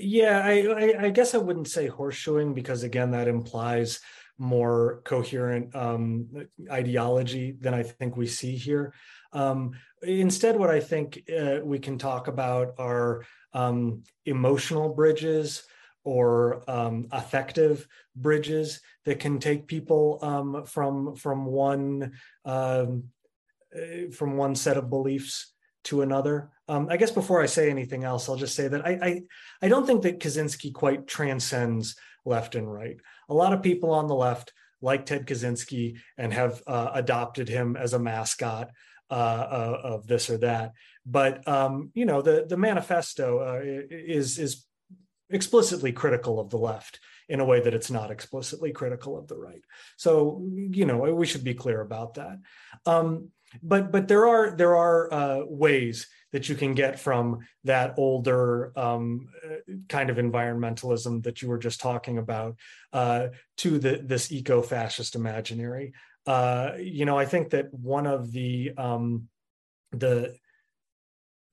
Yeah, 0.00 0.42
I, 0.44 0.66
I, 0.66 1.04
I 1.06 1.10
guess 1.10 1.34
I 1.34 1.38
wouldn't 1.38 1.68
say 1.68 1.88
horseshoeing 1.88 2.54
because 2.54 2.84
again, 2.84 3.10
that 3.10 3.26
implies 3.26 4.00
more 4.38 5.02
coherent 5.04 5.74
um, 5.74 6.28
ideology 6.70 7.56
than 7.60 7.74
I 7.74 7.82
think 7.82 8.16
we 8.16 8.28
see 8.28 8.54
here. 8.54 8.94
Um, 9.32 9.72
instead, 10.02 10.56
what 10.56 10.70
I 10.70 10.78
think 10.78 11.22
uh, 11.36 11.58
we 11.64 11.80
can 11.80 11.98
talk 11.98 12.28
about 12.28 12.74
are 12.78 13.24
um, 13.52 14.04
emotional 14.24 14.94
bridges 14.94 15.64
or 16.04 16.62
um, 16.70 17.08
affective 17.10 17.88
bridges 18.14 18.80
that 19.04 19.18
can 19.18 19.40
take 19.40 19.66
people 19.66 20.20
um, 20.22 20.64
from 20.64 21.16
from 21.16 21.44
one 21.44 22.12
um, 22.44 23.04
uh, 23.76 24.10
from 24.12 24.36
one 24.36 24.54
set 24.54 24.76
of 24.76 24.88
beliefs 24.88 25.52
to 25.84 26.02
another. 26.02 26.50
Um, 26.68 26.88
I 26.90 26.96
guess 26.96 27.10
before 27.10 27.42
I 27.42 27.46
say 27.46 27.70
anything 27.70 28.04
else, 28.04 28.28
I'll 28.28 28.36
just 28.36 28.54
say 28.54 28.68
that 28.68 28.86
I, 28.86 28.90
I, 28.90 29.22
I 29.62 29.68
don't 29.68 29.86
think 29.86 30.02
that 30.02 30.20
Kaczynski 30.20 30.72
quite 30.72 31.06
transcends 31.06 31.96
left 32.24 32.54
and 32.54 32.70
right. 32.70 32.96
A 33.28 33.34
lot 33.34 33.52
of 33.52 33.62
people 33.62 33.90
on 33.90 34.06
the 34.06 34.14
left 34.14 34.52
like 34.80 35.06
Ted 35.06 35.26
Kaczynski 35.26 35.98
and 36.16 36.32
have 36.32 36.62
uh, 36.66 36.90
adopted 36.94 37.48
him 37.48 37.76
as 37.76 37.94
a 37.94 37.98
mascot 37.98 38.70
uh, 39.10 39.14
uh, 39.14 39.80
of 39.84 40.06
this 40.06 40.28
or 40.30 40.38
that. 40.38 40.72
But 41.06 41.46
um, 41.48 41.90
you 41.94 42.04
know, 42.04 42.20
the 42.20 42.44
the 42.48 42.56
manifesto 42.56 43.38
uh, 43.38 43.60
is 43.90 44.38
is 44.38 44.66
explicitly 45.30 45.92
critical 45.92 46.38
of 46.38 46.50
the 46.50 46.58
left 46.58 47.00
in 47.28 47.40
a 47.40 47.44
way 47.44 47.60
that 47.60 47.74
it's 47.74 47.90
not 47.90 48.10
explicitly 48.10 48.72
critical 48.72 49.18
of 49.18 49.26
the 49.26 49.36
right. 49.36 49.62
So 49.96 50.46
you 50.52 50.84
know, 50.84 50.98
we 50.98 51.26
should 51.26 51.44
be 51.44 51.54
clear 51.54 51.80
about 51.80 52.14
that. 52.14 52.38
Um, 52.86 53.30
but 53.62 53.90
but 53.90 54.08
there 54.08 54.26
are 54.26 54.50
there 54.54 54.76
are 54.76 55.12
uh, 55.12 55.40
ways 55.46 56.06
that 56.32 56.48
you 56.48 56.54
can 56.54 56.74
get 56.74 57.00
from 57.00 57.38
that 57.64 57.94
older 57.96 58.72
um, 58.76 59.28
kind 59.88 60.10
of 60.10 60.16
environmentalism 60.16 61.22
that 61.22 61.40
you 61.40 61.48
were 61.48 61.58
just 61.58 61.80
talking 61.80 62.18
about 62.18 62.56
uh, 62.92 63.28
to 63.56 63.78
the 63.78 64.02
this 64.04 64.30
eco-fascist 64.30 65.14
imaginary. 65.14 65.92
Uh, 66.26 66.72
you 66.78 67.04
know, 67.04 67.18
I 67.18 67.24
think 67.24 67.50
that 67.50 67.72
one 67.72 68.06
of 68.06 68.32
the 68.32 68.72
um, 68.76 69.28
the 69.92 70.36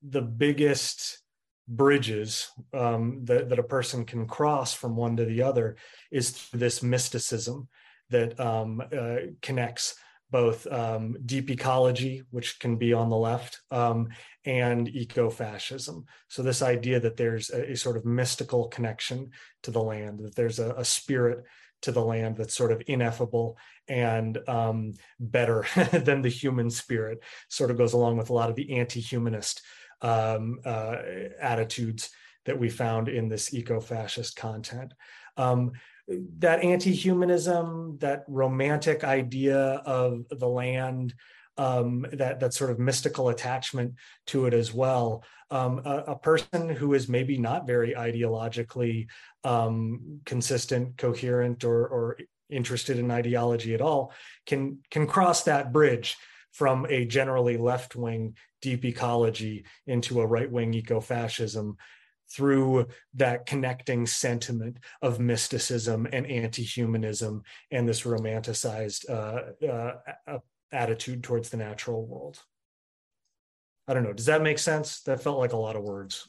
the 0.02 0.22
biggest 0.22 1.22
bridges 1.68 2.52
um, 2.74 3.22
that, 3.26 3.50
that 3.50 3.60
a 3.60 3.64
person 3.64 4.06
can 4.06 4.28
cross 4.28 4.74
from 4.74 4.96
one 4.96 5.18
to 5.18 5.26
the 5.26 5.42
other 5.42 5.78
is 6.12 6.30
through 6.30 6.60
this 6.60 6.84
mysticism 6.84 7.68
that 8.10 8.40
um, 8.40 8.84
uh, 8.96 9.16
connects 9.42 9.96
both 10.30 10.68
um, 10.68 11.18
deep 11.26 11.50
ecology, 11.50 12.24
which 12.32 12.60
can 12.60 12.76
be 12.76 12.94
on 12.94 13.10
the 13.10 13.16
left, 13.16 13.62
um, 13.72 14.10
and 14.46 14.88
eco-fascism. 14.88 16.06
So 16.28 16.44
this 16.44 16.62
idea 16.62 17.00
that 17.00 17.18
there's 17.18 17.50
a, 17.50 17.72
a, 17.72 17.76
sort 17.76 17.98
of 17.98 18.06
mystical 18.06 18.68
connection 18.68 19.32
to 19.64 19.72
the 19.72 19.82
land, 19.82 20.20
that 20.20 20.36
there's 20.36 20.60
a, 20.60 20.74
a 20.74 20.86
spirit 20.86 21.44
to 21.82 21.92
the 21.92 22.04
land 22.04 22.38
that's 22.38 22.56
sort 22.56 22.72
of 22.72 22.82
ineffable 22.88 23.58
and 23.88 24.38
um, 24.48 24.94
better 25.20 25.66
than 25.92 26.22
the 26.22 26.30
human 26.30 26.70
spirit, 26.70 27.24
sort 27.50 27.72
of 27.72 27.78
goes 27.78 27.94
along 27.94 28.18
with 28.18 28.30
a 28.30 28.34
lot 28.34 28.50
of 28.50 28.56
the 28.56 28.78
anti-humanist 28.78 29.62
um, 30.02 30.60
uh, 30.66 30.98
attitudes 31.42 32.10
that 32.46 32.60
we 32.60 32.70
found 32.70 33.08
in 33.08 33.28
this 33.28 33.54
eco-fascist 33.54 34.36
content. 34.36 34.94
Um, 35.38 35.72
that 36.38 36.64
anti-humanism, 36.64 37.98
that 38.00 38.24
romantic 38.28 39.04
idea 39.04 39.58
of 39.58 40.26
the 40.30 40.48
land, 40.48 41.16
um, 41.58 42.06
that 42.14 42.40
that 42.40 42.54
sort 42.54 42.72
of 42.72 42.80
mystical 42.80 43.30
attachment 43.30 43.96
to 44.28 44.46
it 44.46 44.54
as 44.54 44.74
well. 44.74 45.24
Um, 45.52 45.82
a, 45.86 45.98
a, 46.08 46.16
person 46.16 46.70
who 46.70 46.96
is 46.96 47.08
maybe 47.08 47.38
not 47.38 47.68
very 47.68 47.94
ideologically 47.94 49.08
um, 49.44 50.20
consistent, 50.26 50.98
coherent, 50.98 51.64
or, 51.64 51.88
or 51.88 52.18
interested 52.50 52.98
in 53.00 53.12
ideology 53.12 53.74
at 53.74 53.82
all 53.82 54.12
can 54.46 54.80
can 54.90 55.08
cross 55.08 55.44
that 55.44 55.72
bridge 55.72 56.18
from 56.52 56.86
a 56.90 57.06
generally 57.06 57.58
left 57.58 57.96
wing 57.96 58.36
deep 58.62 58.86
ecology 58.86 59.66
into 59.88 60.22
a 60.22 60.26
right 60.26 60.52
wing 60.52 60.74
eco 60.74 61.00
fascism 61.00 61.78
through 62.32 62.88
that 63.14 63.46
connecting 63.46 64.06
sentiment 64.06 64.78
of 65.02 65.20
mysticism 65.20 66.08
and 66.12 66.26
anti-humanism 66.26 67.44
and 67.72 67.88
this 67.88 68.02
romanticized 68.02 69.10
uh, 69.10 69.66
uh, 69.68 70.40
attitude 70.72 71.24
towards 71.24 71.50
the 71.50 71.58
natural 71.58 72.06
world. 72.06 72.40
I 73.88 73.94
don't 73.94 74.04
know. 74.04 74.14
Does 74.14 74.26
that 74.26 74.42
make 74.42 74.60
sense? 74.60 75.02
That 75.02 75.22
felt 75.22 75.40
like 75.40 75.54
a 75.54 75.58
lot 75.58 75.76
of 75.76 75.84
words. 75.84 76.28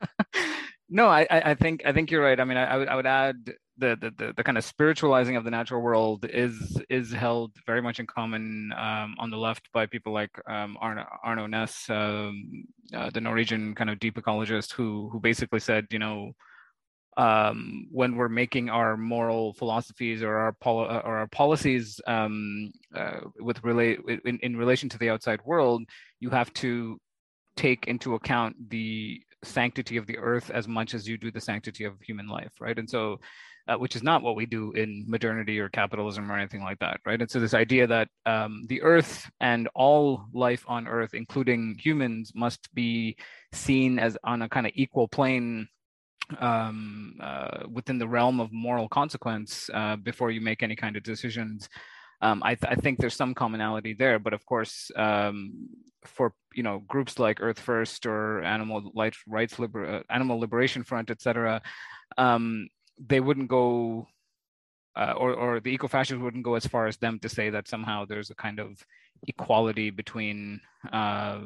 no, 0.88 1.08
I, 1.08 1.26
I 1.30 1.54
think 1.54 1.82
I 1.84 1.92
think 1.92 2.10
you're 2.10 2.22
right. 2.22 2.38
I 2.38 2.44
mean, 2.44 2.56
I, 2.56 2.64
I 2.64 2.76
would 2.76 2.88
I 2.88 2.96
would 2.96 3.06
add 3.06 3.52
the, 3.78 4.12
the, 4.16 4.32
the 4.36 4.44
kind 4.44 4.56
of 4.56 4.64
spiritualizing 4.64 5.36
of 5.36 5.44
the 5.44 5.50
natural 5.50 5.82
world 5.82 6.26
is 6.30 6.80
is 6.88 7.12
held 7.12 7.52
very 7.66 7.82
much 7.82 8.00
in 8.00 8.06
common 8.06 8.72
um, 8.76 9.14
on 9.18 9.30
the 9.30 9.36
left 9.36 9.68
by 9.72 9.86
people 9.86 10.12
like 10.12 10.30
um, 10.48 10.78
Arno, 10.80 11.04
Arno 11.22 11.46
Næss, 11.46 11.90
um, 11.90 12.64
uh, 12.94 13.10
the 13.10 13.20
Norwegian 13.20 13.74
kind 13.74 13.90
of 13.90 13.98
deep 13.98 14.16
ecologist, 14.16 14.72
who 14.72 15.08
who 15.10 15.20
basically 15.20 15.60
said, 15.60 15.86
you 15.90 15.98
know, 15.98 16.32
um, 17.16 17.86
when 17.90 18.16
we're 18.16 18.28
making 18.28 18.68
our 18.68 18.96
moral 18.96 19.52
philosophies 19.54 20.22
or 20.22 20.36
our 20.36 20.52
poli- 20.52 20.88
or 20.88 21.18
our 21.18 21.26
policies 21.28 22.00
um, 22.06 22.70
uh, 22.94 23.20
with 23.40 23.62
relate 23.64 24.00
in, 24.24 24.38
in 24.42 24.56
relation 24.56 24.88
to 24.90 24.98
the 24.98 25.10
outside 25.10 25.40
world, 25.44 25.82
you 26.20 26.30
have 26.30 26.52
to 26.54 26.98
take 27.56 27.86
into 27.86 28.14
account 28.14 28.54
the 28.68 29.20
sanctity 29.42 29.96
of 29.96 30.06
the 30.06 30.18
earth 30.18 30.50
as 30.50 30.68
much 30.68 30.94
as 30.94 31.08
you 31.08 31.16
do 31.16 31.30
the 31.30 31.40
sanctity 31.40 31.84
of 31.84 31.94
human 32.00 32.26
life, 32.26 32.52
right? 32.60 32.78
And 32.78 32.88
so 32.88 33.18
uh, 33.68 33.76
which 33.76 33.96
is 33.96 34.02
not 34.02 34.22
what 34.22 34.36
we 34.36 34.46
do 34.46 34.72
in 34.72 35.04
modernity 35.08 35.58
or 35.58 35.68
capitalism 35.68 36.30
or 36.30 36.36
anything 36.36 36.62
like 36.62 36.78
that, 36.78 37.00
right? 37.04 37.20
And 37.20 37.30
so 37.30 37.40
this 37.40 37.54
idea 37.54 37.86
that 37.86 38.08
um, 38.24 38.64
the 38.68 38.82
Earth 38.82 39.28
and 39.40 39.68
all 39.74 40.26
life 40.32 40.64
on 40.68 40.86
Earth, 40.86 41.14
including 41.14 41.76
humans, 41.78 42.32
must 42.34 42.72
be 42.74 43.16
seen 43.52 43.98
as 43.98 44.16
on 44.22 44.42
a 44.42 44.48
kind 44.48 44.66
of 44.66 44.72
equal 44.76 45.08
plane 45.08 45.66
um, 46.40 47.14
uh, 47.20 47.64
within 47.70 47.98
the 47.98 48.08
realm 48.08 48.40
of 48.40 48.52
moral 48.52 48.88
consequence 48.88 49.70
uh, 49.72 49.96
before 49.96 50.30
you 50.30 50.40
make 50.40 50.62
any 50.62 50.76
kind 50.76 50.96
of 50.96 51.02
decisions. 51.02 51.68
Um, 52.22 52.42
I, 52.42 52.54
th- 52.54 52.72
I, 52.72 52.76
think 52.76 52.98
there's 52.98 53.14
some 53.14 53.34
commonality 53.34 53.92
there, 53.92 54.18
but 54.18 54.32
of 54.32 54.44
course, 54.46 54.90
um, 54.96 55.68
for 56.04 56.32
you 56.54 56.62
know 56.62 56.78
groups 56.88 57.18
like 57.18 57.42
Earth 57.42 57.60
First 57.60 58.06
or 58.06 58.42
Animal 58.42 58.90
Rights 59.26 59.58
Liber- 59.58 59.96
uh, 59.96 60.02
Animal 60.08 60.40
Liberation 60.40 60.82
Front, 60.82 61.10
etc., 61.10 61.60
um, 62.16 62.68
they 62.98 63.20
wouldn't 63.20 63.48
go 63.48 64.06
uh, 64.96 65.12
or, 65.16 65.34
or 65.34 65.60
the 65.60 65.70
eco-fascists 65.70 66.22
wouldn't 66.22 66.44
go 66.44 66.54
as 66.54 66.66
far 66.66 66.86
as 66.86 66.96
them 66.96 67.18
to 67.18 67.28
say 67.28 67.50
that 67.50 67.68
somehow 67.68 68.04
there's 68.06 68.30
a 68.30 68.34
kind 68.34 68.58
of 68.58 68.82
equality 69.28 69.90
between 69.90 70.60
uh, 70.92 71.40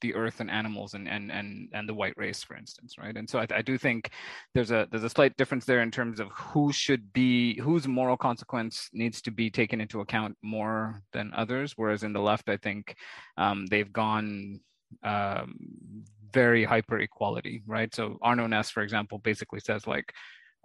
the 0.00 0.14
earth 0.14 0.40
and 0.40 0.50
animals 0.50 0.94
and, 0.94 1.08
and 1.08 1.32
and 1.32 1.68
and 1.72 1.88
the 1.88 1.94
white 1.94 2.16
race, 2.16 2.42
for 2.42 2.56
instance, 2.56 2.96
right? 2.98 3.16
And 3.16 3.28
so 3.28 3.38
I, 3.38 3.46
I, 3.50 3.62
do 3.62 3.78
think 3.78 4.10
there's 4.54 4.70
a 4.70 4.86
there's 4.90 5.04
a 5.04 5.10
slight 5.10 5.36
difference 5.36 5.64
there 5.64 5.80
in 5.80 5.90
terms 5.90 6.20
of 6.20 6.28
who 6.30 6.72
should 6.72 7.12
be 7.12 7.58
whose 7.60 7.88
moral 7.88 8.16
consequence 8.16 8.88
needs 8.92 9.20
to 9.22 9.30
be 9.30 9.50
taken 9.50 9.80
into 9.80 10.00
account 10.00 10.36
more 10.42 11.02
than 11.12 11.32
others. 11.34 11.72
Whereas 11.76 12.02
in 12.02 12.12
the 12.12 12.20
left, 12.20 12.48
I 12.48 12.56
think 12.58 12.94
um, 13.36 13.66
they've 13.66 13.92
gone 13.92 14.60
um, 15.02 15.56
very 16.32 16.64
hyper 16.64 16.98
equality, 16.98 17.62
right? 17.66 17.94
So 17.94 18.18
Arno 18.22 18.46
Næss, 18.46 18.70
for 18.70 18.82
example, 18.82 19.18
basically 19.18 19.60
says 19.60 19.86
like 19.86 20.12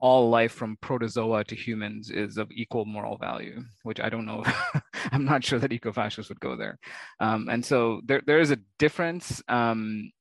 all 0.01 0.29
life 0.29 0.51
from 0.51 0.77
protozoa 0.81 1.43
to 1.45 1.55
humans 1.55 2.09
is 2.09 2.37
of 2.37 2.51
equal 2.51 2.85
moral 2.85 3.17
value, 3.17 3.63
which 3.83 3.99
I 3.99 4.09
don't 4.09 4.25
know. 4.25 4.43
I'm 5.11 5.25
not 5.25 5.43
sure 5.43 5.59
that 5.59 5.71
eco-fascists 5.71 6.29
would 6.29 6.39
go 6.39 6.55
there. 6.55 6.79
Um, 7.19 7.47
and 7.49 7.63
so 7.63 8.01
there, 8.05 8.21
there 8.25 8.39
is 8.39 8.51
a 8.51 8.57
difference. 8.79 9.41
Um, 9.47 10.11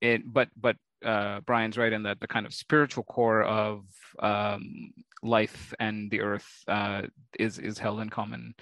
it, 0.00 0.22
but 0.32 0.48
but 0.56 0.76
uh, 1.04 1.40
Brian's 1.40 1.76
right 1.76 1.92
in 1.92 2.04
that 2.04 2.20
the 2.20 2.28
kind 2.28 2.46
of 2.46 2.54
spiritual 2.54 3.04
core 3.04 3.42
of 3.42 3.84
um, 4.20 4.92
life 5.22 5.74
and 5.80 6.10
the 6.10 6.20
earth 6.20 6.62
uh, 6.68 7.02
is 7.38 7.58
is 7.58 7.78
held 7.78 8.00
in 8.00 8.10
common 8.10 8.54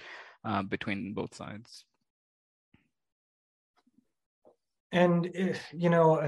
uh, 0.43 0.63
between 0.63 1.13
both 1.13 1.35
sides 1.35 1.85
and 4.95 5.29
eh, 5.35 5.53
you 5.73 5.89
know 5.89 6.19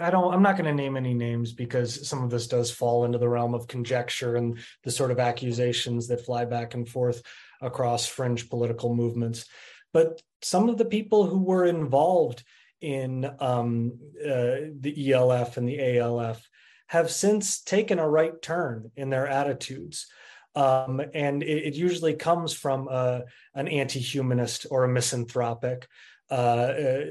i 0.00 0.10
don't 0.10 0.34
i'm 0.34 0.42
not 0.42 0.56
going 0.56 0.66
to 0.66 0.82
name 0.82 0.96
any 0.96 1.14
names 1.14 1.52
because 1.52 2.06
some 2.06 2.22
of 2.22 2.28
this 2.30 2.46
does 2.48 2.70
fall 2.70 3.04
into 3.04 3.18
the 3.18 3.28
realm 3.28 3.54
of 3.54 3.68
conjecture 3.68 4.36
and 4.36 4.58
the 4.84 4.90
sort 4.90 5.10
of 5.10 5.18
accusations 5.18 6.08
that 6.08 6.24
fly 6.26 6.44
back 6.44 6.74
and 6.74 6.88
forth 6.88 7.22
across 7.60 8.06
fringe 8.06 8.48
political 8.48 8.94
movements. 8.94 9.46
But 9.92 10.20
some 10.42 10.68
of 10.68 10.78
the 10.78 10.84
people 10.84 11.26
who 11.26 11.42
were 11.42 11.64
involved 11.64 12.44
in 12.80 13.30
um, 13.40 13.98
uh, 14.20 14.76
the 14.80 15.12
ELF 15.12 15.56
and 15.56 15.68
the 15.68 15.98
ALF 15.98 16.46
have 16.88 17.10
since 17.10 17.62
taken 17.62 17.98
a 17.98 18.08
right 18.08 18.40
turn 18.42 18.90
in 18.96 19.10
their 19.10 19.26
attitudes. 19.26 20.06
Um, 20.54 21.02
and 21.12 21.42
it, 21.42 21.66
it, 21.68 21.74
usually 21.74 22.14
comes 22.14 22.54
from 22.54 22.88
a, 22.88 22.90
uh, 22.90 23.20
an 23.54 23.68
anti-humanist 23.68 24.66
or 24.70 24.84
a 24.84 24.88
misanthropic 24.88 25.86
uh, 26.30 26.34
uh, 26.34 27.04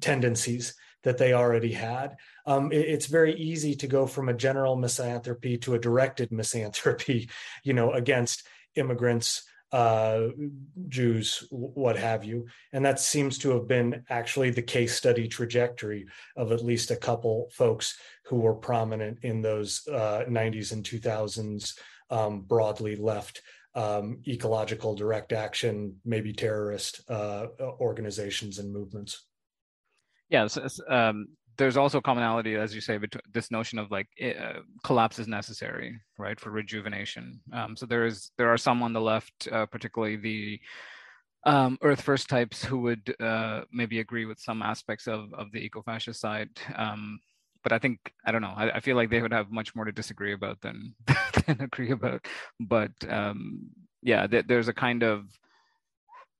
tendencies 0.00 0.74
that 1.02 1.18
they 1.18 1.32
already 1.32 1.72
had. 1.72 2.16
Um, 2.46 2.72
it, 2.72 2.78
it's 2.80 3.06
very 3.06 3.34
easy 3.34 3.74
to 3.76 3.86
go 3.86 4.06
from 4.06 4.28
a 4.28 4.34
general 4.34 4.76
misanthropy 4.76 5.58
to 5.58 5.74
a 5.74 5.78
directed 5.78 6.30
misanthropy, 6.30 7.28
you 7.64 7.72
know, 7.72 7.92
against 7.92 8.46
immigrants, 8.74 9.44
uh, 9.72 10.28
Jews, 10.88 11.44
what 11.50 11.96
have 11.96 12.24
you. 12.24 12.46
And 12.72 12.84
that 12.84 13.00
seems 13.00 13.38
to 13.38 13.50
have 13.50 13.66
been 13.66 14.04
actually 14.08 14.50
the 14.50 14.62
case 14.62 14.94
study 14.94 15.28
trajectory 15.28 16.06
of 16.36 16.52
at 16.52 16.64
least 16.64 16.90
a 16.90 16.96
couple 16.96 17.50
folks 17.52 17.98
who 18.24 18.36
were 18.36 18.54
prominent 18.54 19.18
in 19.22 19.42
those 19.42 19.86
uh, 19.88 20.24
90s 20.28 20.72
and 20.72 20.84
2000s 20.84 21.78
um, 22.10 22.42
broadly 22.42 22.96
left 22.96 23.42
um, 23.76 24.18
ecological 24.26 24.94
direct 24.94 25.32
action, 25.32 25.94
maybe 26.04 26.32
terrorist 26.32 27.02
uh, 27.10 27.46
organizations 27.60 28.58
and 28.58 28.72
movements. 28.72 29.26
Yeah, 30.30 30.46
so, 30.48 30.66
um, 30.88 31.28
there's 31.58 31.76
also 31.76 32.00
commonality, 32.00 32.56
as 32.56 32.74
you 32.74 32.80
say, 32.80 32.98
between 32.98 33.22
this 33.32 33.50
notion 33.50 33.78
of 33.78 33.90
like 33.90 34.08
uh, 34.22 34.60
collapse 34.82 35.18
is 35.18 35.28
necessary, 35.28 35.98
right, 36.18 36.40
for 36.40 36.50
rejuvenation. 36.50 37.40
Um, 37.52 37.76
so 37.76 37.86
there 37.86 38.06
is 38.06 38.30
there 38.36 38.48
are 38.48 38.58
some 38.58 38.82
on 38.82 38.92
the 38.92 39.00
left, 39.00 39.48
uh, 39.52 39.66
particularly 39.66 40.16
the 40.16 40.60
um, 41.44 41.78
Earth 41.82 42.00
First 42.00 42.28
types, 42.28 42.64
who 42.64 42.78
would 42.80 43.14
uh, 43.20 43.62
maybe 43.72 44.00
agree 44.00 44.24
with 44.24 44.40
some 44.40 44.62
aspects 44.62 45.06
of 45.06 45.32
of 45.34 45.52
the 45.52 45.60
eco-fascist 45.60 46.20
side. 46.20 46.50
But 47.66 47.72
I 47.72 47.80
think 47.80 48.12
I 48.24 48.30
don't 48.30 48.42
know. 48.42 48.54
I, 48.56 48.76
I, 48.76 48.80
feel 48.80 48.94
like 48.94 49.10
they 49.10 49.20
would 49.20 49.32
have 49.32 49.50
much 49.50 49.74
more 49.74 49.84
to 49.84 49.90
disagree 49.90 50.32
about 50.32 50.60
than 50.60 50.94
than 51.46 51.62
agree 51.62 51.90
about. 51.90 52.24
But 52.60 52.92
um, 53.08 53.70
yeah, 54.02 54.28
th- 54.28 54.44
there's 54.46 54.68
a 54.68 54.72
kind 54.72 55.02
of 55.02 55.24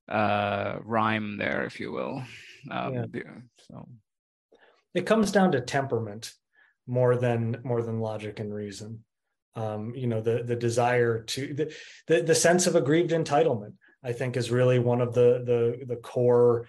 uh, 0.09 0.77
rhyme 0.85 1.37
there, 1.37 1.65
if 1.65 1.81
you 1.81 1.91
will. 1.91 2.23
Um, 2.71 3.11
yeah. 3.13 3.23
So 3.69 3.89
it 4.95 5.05
comes 5.05 5.33
down 5.33 5.51
to 5.51 5.61
temperament 5.61 6.33
more 6.87 7.17
than 7.17 7.57
more 7.65 7.83
than 7.83 7.99
logic 7.99 8.39
and 8.39 8.55
reason. 8.55 9.03
Um, 9.57 9.97
you 9.97 10.07
know, 10.07 10.21
the 10.21 10.45
the 10.45 10.55
desire 10.55 11.25
to 11.25 11.55
the, 11.55 11.75
the 12.07 12.23
the 12.23 12.37
sense 12.37 12.69
of 12.69 12.77
aggrieved 12.77 13.11
entitlement. 13.11 13.73
I 14.05 14.13
think 14.13 14.37
is 14.37 14.53
really 14.53 14.79
one 14.79 15.01
of 15.01 15.13
the 15.13 15.43
the 15.45 15.87
the 15.87 15.97
core 15.97 16.69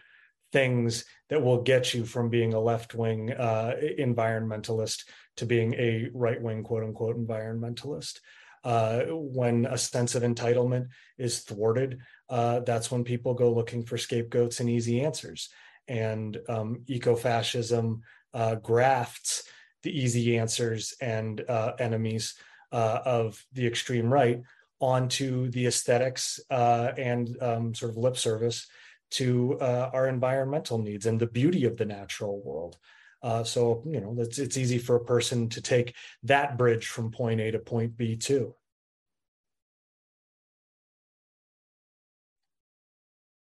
things 0.52 1.06
that 1.30 1.44
will 1.44 1.62
get 1.62 1.94
you 1.94 2.06
from 2.06 2.30
being 2.30 2.54
a 2.54 2.60
left 2.60 2.94
wing 2.96 3.32
uh, 3.32 3.74
environmentalist 4.00 5.04
to 5.38 5.46
being 5.46 5.74
a 5.76 6.10
right 6.14 6.42
wing 6.42 6.64
quote 6.64 6.84
unquote 6.84 7.18
environmentalist. 7.18 8.20
Uh, 8.64 9.04
when 9.12 9.66
a 9.66 9.78
sense 9.78 10.16
of 10.16 10.24
entitlement 10.24 10.88
is 11.18 11.40
thwarted, 11.40 12.00
uh, 12.30 12.60
that's 12.62 12.92
when 12.92 13.04
people 13.04 13.34
go 13.34 13.54
looking 13.54 13.84
for 13.84 13.98
scapegoats 13.98 14.60
and 14.60 14.70
easy 14.70 15.02
answers. 15.02 15.50
And 15.88 16.38
um, 16.50 16.84
eco 16.88 17.16
fascism 17.16 18.02
uh, 18.34 18.56
grafts 18.56 19.44
the 19.84 19.98
easy 19.98 20.38
answers 20.38 20.96
and 21.00 21.42
uh, 21.48 21.74
enemies 21.80 22.36
uh, 22.72 23.00
of 23.06 23.42
the 23.54 23.66
extreme 23.66 24.12
right 24.12 24.42
onto 24.80 25.50
the 25.52 25.66
aesthetics 25.66 26.40
and 26.50 27.38
um, 27.42 27.74
sort 27.74 27.92
of 27.92 27.98
lip 27.98 28.18
service 28.18 28.68
to 29.12 29.58
uh, 29.60 29.90
our 29.94 30.08
environmental 30.08 30.78
needs 30.78 31.06
and 31.06 31.20
the 31.20 31.28
beauty 31.28 31.66
of 31.66 31.78
the 31.78 31.86
natural 31.86 32.42
world. 32.44 32.78
Uh, 33.24 33.44
so 33.44 33.84
you 33.86 34.00
know 34.00 34.16
it's 34.20 34.38
it's 34.38 34.58
easy 34.58 34.78
for 34.78 34.96
a 34.96 35.04
person 35.04 35.50
to 35.50 35.62
take 35.62 35.96
that 36.24 36.58
bridge 36.58 36.88
from 36.88 37.12
point 37.12 37.42
A 37.42 37.52
to 37.52 37.60
point 37.60 37.98
B 37.98 38.16
too. 38.16 38.54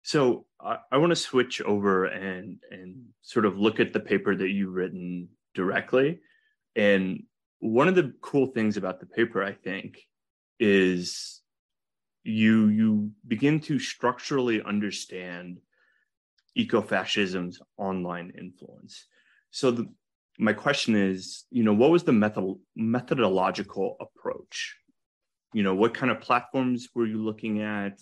So 0.03 0.45
I, 0.61 0.79
I 0.93 0.99
want 0.99 1.11
to 1.11 1.17
switch 1.17 1.61
over 1.63 2.05
and 2.05 2.59
and 2.71 3.07
sort 3.23 3.47
of 3.47 3.59
look 3.59 3.81
at 3.81 3.93
the 3.93 4.01
paper 4.01 4.37
that 4.37 4.51
you've 4.51 4.75
written 4.75 5.29
directly. 5.55 6.21
And 6.77 7.25
one 7.59 7.89
of 7.89 7.95
the 7.95 8.13
cool 8.21 8.47
things 8.47 8.77
about 8.77 9.01
the 9.01 9.07
paper, 9.07 9.43
I 9.43 9.53
think, 9.53 9.99
is 10.61 11.41
you 12.25 12.69
you 12.69 13.11
begin 13.29 13.61
to 13.61 13.79
structurally 13.79 14.63
understand 14.63 15.61
ecofascism's 16.59 17.61
online 17.77 18.33
influence. 18.39 19.07
So 19.51 19.71
the, 19.71 19.89
my 20.39 20.53
question 20.53 20.97
is, 20.97 21.45
you 21.51 21.63
know, 21.63 21.75
what 21.75 21.91
was 21.91 22.03
the 22.05 22.13
method, 22.13 22.57
methodological 22.75 23.97
approach? 24.01 24.77
You 25.53 25.63
know, 25.63 25.75
what 25.75 25.95
kind 25.95 26.11
of 26.11 26.21
platforms 26.21 26.89
were 26.95 27.07
you 27.07 27.23
looking 27.23 27.61
at? 27.61 28.01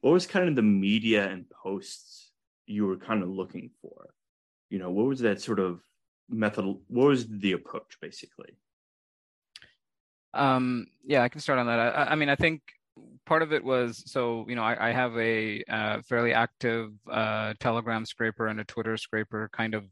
What 0.00 0.12
was 0.12 0.26
kind 0.26 0.48
of 0.48 0.56
the 0.56 0.62
media 0.62 1.28
and 1.28 1.46
posts 1.48 2.32
you 2.66 2.86
were 2.86 2.96
kind 2.96 3.22
of 3.22 3.28
looking 3.28 3.70
for? 3.80 4.10
You 4.68 4.78
know, 4.78 4.90
what 4.90 5.06
was 5.06 5.20
that 5.20 5.40
sort 5.40 5.60
of 5.60 5.80
method? 6.28 6.64
What 6.88 7.08
was 7.08 7.26
the 7.28 7.52
approach 7.52 7.98
basically? 8.00 8.56
Um, 10.34 10.86
yeah, 11.04 11.22
I 11.22 11.28
can 11.28 11.40
start 11.40 11.58
on 11.58 11.66
that. 11.66 11.78
I, 11.78 12.04
I 12.10 12.14
mean, 12.14 12.28
I 12.28 12.36
think 12.36 12.62
part 13.30 13.42
of 13.42 13.52
it 13.52 13.62
was 13.62 14.02
so 14.06 14.44
you 14.48 14.56
know 14.56 14.64
I, 14.64 14.88
I 14.88 14.92
have 14.92 15.16
a 15.16 15.62
uh, 15.68 16.02
fairly 16.02 16.34
active 16.34 16.90
uh, 17.08 17.54
Telegram 17.60 18.04
scraper 18.04 18.48
and 18.48 18.58
a 18.58 18.64
Twitter 18.64 18.96
scraper, 18.96 19.48
kind 19.52 19.74
of 19.76 19.84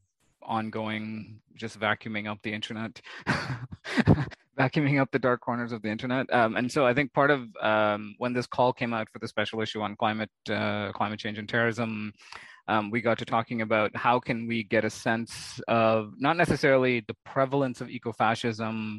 ongoing, 0.43 1.39
just 1.55 1.79
vacuuming 1.79 2.29
up 2.29 2.39
the 2.43 2.53
internet, 2.53 3.01
vacuuming 4.59 5.01
up 5.01 5.13
the 5.13 5.21
dark 5.21 5.41
corners 5.41 5.71
of 5.71 5.83
the 5.83 5.89
internet. 5.89 6.27
Um, 6.33 6.57
and 6.57 6.71
so 6.71 6.85
I 6.85 6.95
think 6.95 7.13
part 7.13 7.31
of 7.31 7.47
um, 7.63 8.17
when 8.19 8.33
this 8.33 8.49
call 8.49 8.73
came 8.73 8.93
out 8.93 9.09
for 9.13 9.21
the 9.21 9.29
special 9.29 9.61
issue 9.61 9.83
on 9.83 9.95
climate, 9.95 10.31
uh, 10.51 10.91
climate 10.93 11.21
change 11.21 11.39
and 11.39 11.49
terrorism, 11.49 12.13
um, 12.67 12.91
we 12.91 13.01
got 13.01 13.19
to 13.19 13.25
talking 13.25 13.63
about 13.63 13.95
how 13.95 14.19
can 14.19 14.49
we 14.49 14.65
get 14.65 14.85
a 14.85 14.91
sense 14.91 15.61
of 15.69 16.13
not 16.19 16.37
necessarily 16.37 17.05
the 17.07 17.17
prevalence 17.25 17.81
of 17.81 17.87
ecofascism 17.87 18.99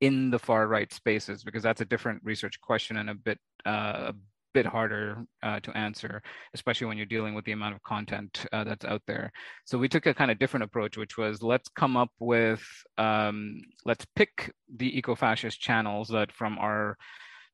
in 0.00 0.30
the 0.30 0.38
far 0.38 0.66
right 0.66 0.92
spaces 0.92 1.44
because 1.44 1.62
that's 1.62 1.80
a 1.80 1.84
different 1.84 2.20
research 2.24 2.60
question 2.60 2.96
and 2.96 3.10
a 3.10 3.14
bit 3.14 3.38
uh, 3.66 4.10
a 4.10 4.14
bit 4.52 4.66
harder 4.66 5.24
uh, 5.42 5.60
to 5.60 5.76
answer 5.76 6.22
especially 6.54 6.86
when 6.86 6.96
you're 6.96 7.06
dealing 7.06 7.34
with 7.34 7.44
the 7.44 7.52
amount 7.52 7.74
of 7.74 7.82
content 7.82 8.46
uh, 8.52 8.64
that's 8.64 8.84
out 8.84 9.02
there. 9.06 9.30
So 9.64 9.78
we 9.78 9.88
took 9.88 10.06
a 10.06 10.14
kind 10.14 10.30
of 10.30 10.38
different 10.38 10.64
approach 10.64 10.96
which 10.96 11.16
was 11.16 11.42
let's 11.42 11.68
come 11.68 11.96
up 11.96 12.10
with 12.18 12.62
um, 12.98 13.60
let's 13.84 14.06
pick 14.16 14.52
the 14.76 14.96
eco-fascist 14.98 15.60
channels 15.60 16.08
that 16.08 16.32
from 16.32 16.58
our 16.58 16.96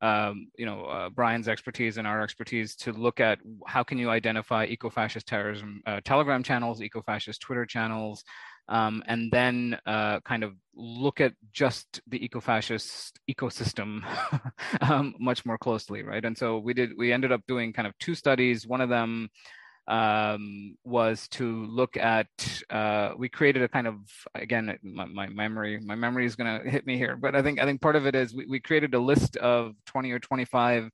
um, 0.02 0.48
you 0.56 0.66
know 0.66 0.84
uh, 0.84 1.08
Brian's 1.10 1.48
expertise 1.48 1.96
and 1.96 2.06
our 2.06 2.22
expertise 2.22 2.76
to 2.76 2.92
look 2.92 3.18
at 3.20 3.38
how 3.66 3.82
can 3.82 3.98
you 3.98 4.10
identify 4.10 4.66
eco-fascist 4.66 5.26
terrorism 5.26 5.82
uh, 5.86 6.00
Telegram 6.04 6.42
channels, 6.42 6.82
eco-fascist 6.82 7.40
Twitter 7.40 7.66
channels, 7.66 8.22
um, 8.68 9.02
and 9.06 9.30
then 9.30 9.78
uh, 9.86 10.20
kind 10.20 10.42
of 10.42 10.54
look 10.74 11.20
at 11.20 11.32
just 11.52 12.00
the 12.06 12.22
eco-fascist 12.24 13.18
ecosystem 13.30 14.02
um, 14.80 15.14
much 15.18 15.46
more 15.46 15.58
closely, 15.58 16.02
right? 16.02 16.24
And 16.24 16.36
so 16.36 16.58
we 16.58 16.74
did. 16.74 16.90
We 16.96 17.12
ended 17.12 17.32
up 17.32 17.42
doing 17.46 17.72
kind 17.72 17.86
of 17.86 17.96
two 17.98 18.14
studies. 18.14 18.66
One 18.66 18.80
of 18.80 18.88
them 18.88 19.28
um, 19.88 20.76
was 20.84 21.28
to 21.28 21.64
look 21.66 21.96
at. 21.96 22.26
Uh, 22.68 23.12
we 23.16 23.28
created 23.28 23.62
a 23.62 23.68
kind 23.68 23.86
of 23.86 23.96
again, 24.34 24.76
my, 24.82 25.06
my 25.06 25.28
memory, 25.28 25.80
my 25.80 25.94
memory 25.94 26.26
is 26.26 26.36
going 26.36 26.60
to 26.60 26.68
hit 26.68 26.86
me 26.86 26.96
here, 26.96 27.16
but 27.16 27.36
I 27.36 27.42
think 27.42 27.60
I 27.60 27.64
think 27.64 27.80
part 27.80 27.96
of 27.96 28.06
it 28.06 28.14
is 28.14 28.34
we, 28.34 28.46
we 28.46 28.60
created 28.60 28.94
a 28.94 29.00
list 29.00 29.36
of 29.36 29.74
twenty 29.86 30.10
or 30.12 30.18
twenty 30.18 30.44
five 30.44 30.90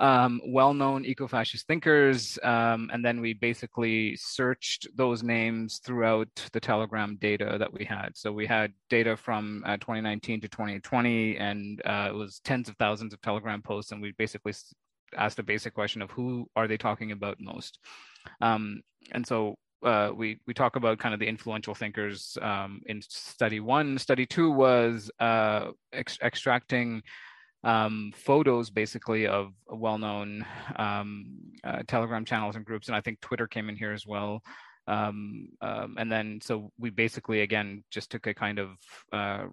um, 0.00 0.40
well-known 0.46 1.04
eco-fascist 1.04 1.66
thinkers, 1.66 2.38
um, 2.42 2.90
and 2.92 3.04
then 3.04 3.20
we 3.20 3.34
basically 3.34 4.16
searched 4.16 4.88
those 4.96 5.22
names 5.22 5.78
throughout 5.84 6.28
the 6.52 6.60
Telegram 6.60 7.16
data 7.20 7.56
that 7.58 7.72
we 7.72 7.84
had. 7.84 8.16
So 8.16 8.32
we 8.32 8.46
had 8.46 8.72
data 8.88 9.14
from 9.14 9.62
uh, 9.66 9.76
2019 9.76 10.40
to 10.40 10.48
2020, 10.48 11.36
and 11.36 11.82
uh, 11.84 12.08
it 12.08 12.14
was 12.14 12.40
tens 12.40 12.70
of 12.70 12.76
thousands 12.76 13.12
of 13.12 13.20
Telegram 13.20 13.60
posts, 13.60 13.92
and 13.92 14.00
we 14.00 14.12
basically 14.12 14.54
asked 15.16 15.38
a 15.38 15.42
basic 15.42 15.74
question 15.74 16.00
of 16.00 16.10
who 16.10 16.48
are 16.56 16.66
they 16.66 16.78
talking 16.78 17.12
about 17.12 17.36
most. 17.38 17.78
Um, 18.40 18.80
and 19.12 19.26
so 19.26 19.56
uh, 19.84 20.10
we 20.14 20.40
we 20.46 20.54
talk 20.54 20.76
about 20.76 20.98
kind 20.98 21.14
of 21.14 21.20
the 21.20 21.26
influential 21.26 21.74
thinkers 21.74 22.38
um, 22.40 22.80
in 22.86 23.02
study 23.02 23.60
one. 23.60 23.98
Study 23.98 24.24
two 24.24 24.50
was 24.50 25.10
uh, 25.20 25.72
ex- 25.92 26.18
extracting 26.22 27.02
um, 27.64 28.12
photos 28.16 28.70
basically 28.70 29.26
of 29.26 29.52
well-known 29.68 30.44
um, 30.76 31.26
uh, 31.64 31.82
telegram 31.86 32.24
channels 32.24 32.56
and 32.56 32.64
groups 32.64 32.88
and 32.88 32.96
i 32.96 33.00
think 33.00 33.20
twitter 33.20 33.46
came 33.46 33.68
in 33.68 33.76
here 33.76 33.92
as 33.92 34.06
well. 34.06 34.42
Um, 34.86 35.50
um 35.60 35.96
and 35.98 36.10
then 36.10 36.40
so 36.42 36.72
we 36.78 36.90
basically 36.90 37.42
again 37.42 37.84
just 37.90 38.10
took 38.10 38.26
a 38.26 38.34
kind 38.34 38.58
of 38.58 38.70
uh, 39.12 39.44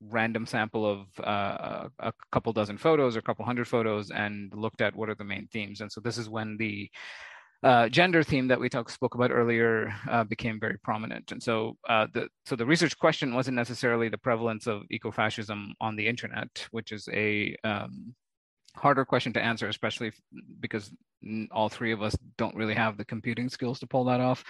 random 0.00 0.46
sample 0.46 0.86
of 0.86 1.06
uh, 1.24 1.88
a 1.98 2.12
couple 2.32 2.52
dozen 2.52 2.78
photos 2.78 3.16
or 3.16 3.20
a 3.20 3.22
couple 3.22 3.44
hundred 3.44 3.66
photos 3.66 4.10
and 4.10 4.52
looked 4.54 4.80
at 4.80 4.94
what 4.94 5.08
are 5.08 5.14
the 5.14 5.24
main 5.24 5.48
themes. 5.52 5.80
And 5.80 5.90
so 5.90 6.00
this 6.00 6.18
is 6.18 6.28
when 6.28 6.56
the 6.56 6.90
uh, 7.66 7.88
gender 7.88 8.22
theme 8.22 8.46
that 8.46 8.60
we 8.60 8.68
talk, 8.68 8.88
spoke 8.88 9.16
about 9.16 9.32
earlier 9.32 9.92
uh, 10.08 10.22
became 10.22 10.60
very 10.60 10.78
prominent. 10.78 11.32
And 11.32 11.42
so, 11.42 11.76
uh, 11.88 12.06
the 12.14 12.28
so 12.44 12.54
the 12.54 12.64
research 12.64 12.96
question 12.96 13.34
wasn't 13.34 13.56
necessarily 13.56 14.08
the 14.08 14.18
prevalence 14.18 14.68
of 14.68 14.84
ecofascism 14.92 15.72
on 15.80 15.96
the 15.96 16.06
internet, 16.06 16.68
which 16.70 16.92
is 16.92 17.08
a 17.12 17.56
um, 17.64 18.14
harder 18.76 19.04
question 19.04 19.32
to 19.32 19.42
answer, 19.42 19.68
especially 19.68 20.08
if, 20.08 20.20
because 20.60 20.92
all 21.50 21.68
three 21.68 21.90
of 21.90 22.02
us 22.02 22.16
don't 22.38 22.54
really 22.54 22.74
have 22.74 22.96
the 22.96 23.04
computing 23.04 23.48
skills 23.48 23.80
to 23.80 23.86
pull 23.88 24.04
that 24.04 24.20
off. 24.20 24.44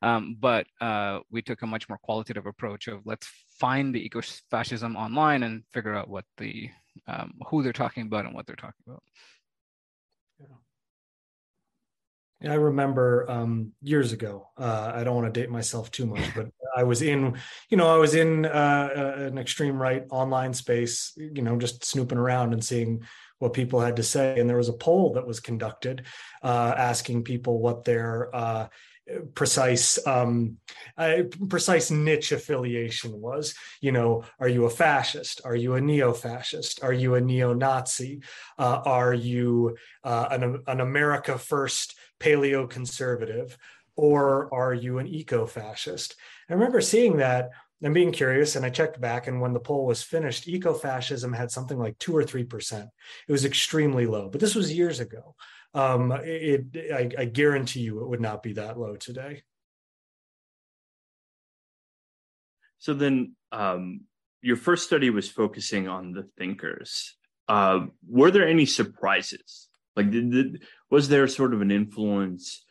Um, 0.00 0.38
but 0.40 0.66
uh, 0.80 1.20
we 1.30 1.42
took 1.42 1.60
a 1.60 1.66
much 1.66 1.90
more 1.90 1.98
qualitative 2.02 2.46
approach 2.46 2.88
of 2.88 3.02
let's 3.04 3.28
find 3.60 3.94
the 3.94 4.08
ecofascism 4.08 4.96
online 4.96 5.42
and 5.42 5.62
figure 5.72 5.94
out 5.94 6.08
what 6.08 6.24
the 6.38 6.70
um, 7.06 7.34
who 7.48 7.62
they're 7.62 7.74
talking 7.74 8.04
about 8.04 8.24
and 8.24 8.34
what 8.34 8.46
they're 8.46 8.56
talking 8.56 8.82
about. 8.86 9.02
I 12.44 12.54
remember 12.54 13.30
um, 13.30 13.72
years 13.82 14.12
ago. 14.12 14.48
Uh, 14.56 14.92
I 14.94 15.04
don't 15.04 15.14
want 15.14 15.32
to 15.32 15.40
date 15.40 15.50
myself 15.50 15.90
too 15.90 16.06
much, 16.06 16.34
but 16.34 16.48
I 16.76 16.84
was 16.84 17.02
in, 17.02 17.38
you 17.68 17.76
know, 17.76 17.88
I 17.88 17.98
was 17.98 18.14
in 18.14 18.46
uh, 18.46 18.88
an 19.16 19.38
extreme 19.38 19.80
right 19.80 20.04
online 20.10 20.54
space, 20.54 21.12
you 21.16 21.42
know, 21.42 21.56
just 21.56 21.84
snooping 21.84 22.18
around 22.18 22.52
and 22.52 22.64
seeing 22.64 23.02
what 23.38 23.52
people 23.52 23.80
had 23.80 23.96
to 23.96 24.02
say. 24.02 24.38
And 24.38 24.48
there 24.48 24.56
was 24.56 24.68
a 24.68 24.74
poll 24.74 25.12
that 25.14 25.26
was 25.26 25.40
conducted 25.40 26.06
uh, 26.42 26.74
asking 26.76 27.24
people 27.24 27.58
what 27.58 27.84
their 27.84 28.34
uh, 28.34 28.68
precise 29.34 30.04
um, 30.06 30.58
uh, 30.96 31.22
precise 31.48 31.90
niche 31.90 32.32
affiliation 32.32 33.20
was. 33.20 33.54
You 33.80 33.92
know 33.92 34.24
are 34.38 34.48
you 34.48 34.64
a 34.64 34.70
fascist? 34.70 35.40
Are 35.44 35.56
you 35.56 35.74
a 35.74 35.80
neo-fascist? 35.80 36.82
Are 36.82 36.92
you 36.92 37.14
a 37.14 37.20
neo-nazi? 37.20 38.22
Uh, 38.58 38.80
are 38.84 39.14
you 39.14 39.76
uh, 40.04 40.28
an, 40.30 40.62
an 40.66 40.80
america 40.80 41.38
first 41.38 41.98
paleo 42.20 42.68
conservative 42.68 43.56
or 43.96 44.52
are 44.54 44.74
you 44.74 44.98
an 44.98 45.06
eco-fascist? 45.06 46.14
I 46.48 46.54
remember 46.54 46.80
seeing 46.80 47.18
that 47.18 47.50
and 47.82 47.94
being 47.94 48.12
curious 48.12 48.54
and 48.54 48.64
i 48.64 48.70
checked 48.70 49.00
back 49.00 49.26
and 49.26 49.40
when 49.40 49.52
the 49.52 49.60
poll 49.60 49.86
was 49.86 50.02
finished 50.02 50.46
eco-fascism 50.46 51.32
had 51.32 51.50
something 51.50 51.78
like 51.78 51.98
2 51.98 52.16
or 52.16 52.22
3% 52.22 52.88
it 53.28 53.32
was 53.32 53.44
extremely 53.44 54.06
low 54.06 54.28
but 54.28 54.40
this 54.40 54.54
was 54.54 54.72
years 54.72 55.00
ago 55.00 55.34
um, 55.74 56.12
it, 56.22 56.92
I, 56.92 57.10
I 57.22 57.24
guarantee 57.24 57.80
you 57.80 58.02
it 58.02 58.08
would 58.08 58.20
not 58.20 58.42
be 58.42 58.54
that 58.54 58.78
low 58.78 58.96
today. 58.96 59.42
So 62.78 62.94
then, 62.94 63.36
um, 63.52 64.02
your 64.42 64.56
first 64.56 64.86
study 64.86 65.08
was 65.08 65.30
focusing 65.30 65.88
on 65.88 66.12
the 66.12 66.28
thinkers. 66.36 67.16
Uh, 67.48 67.86
were 68.08 68.30
there 68.30 68.46
any 68.46 68.66
surprises? 68.66 69.68
Like, 69.94 70.10
did, 70.10 70.32
did, 70.32 70.62
was 70.90 71.08
there 71.08 71.28
sort 71.28 71.54
of 71.54 71.60
an 71.60 71.70
influence 71.70 72.64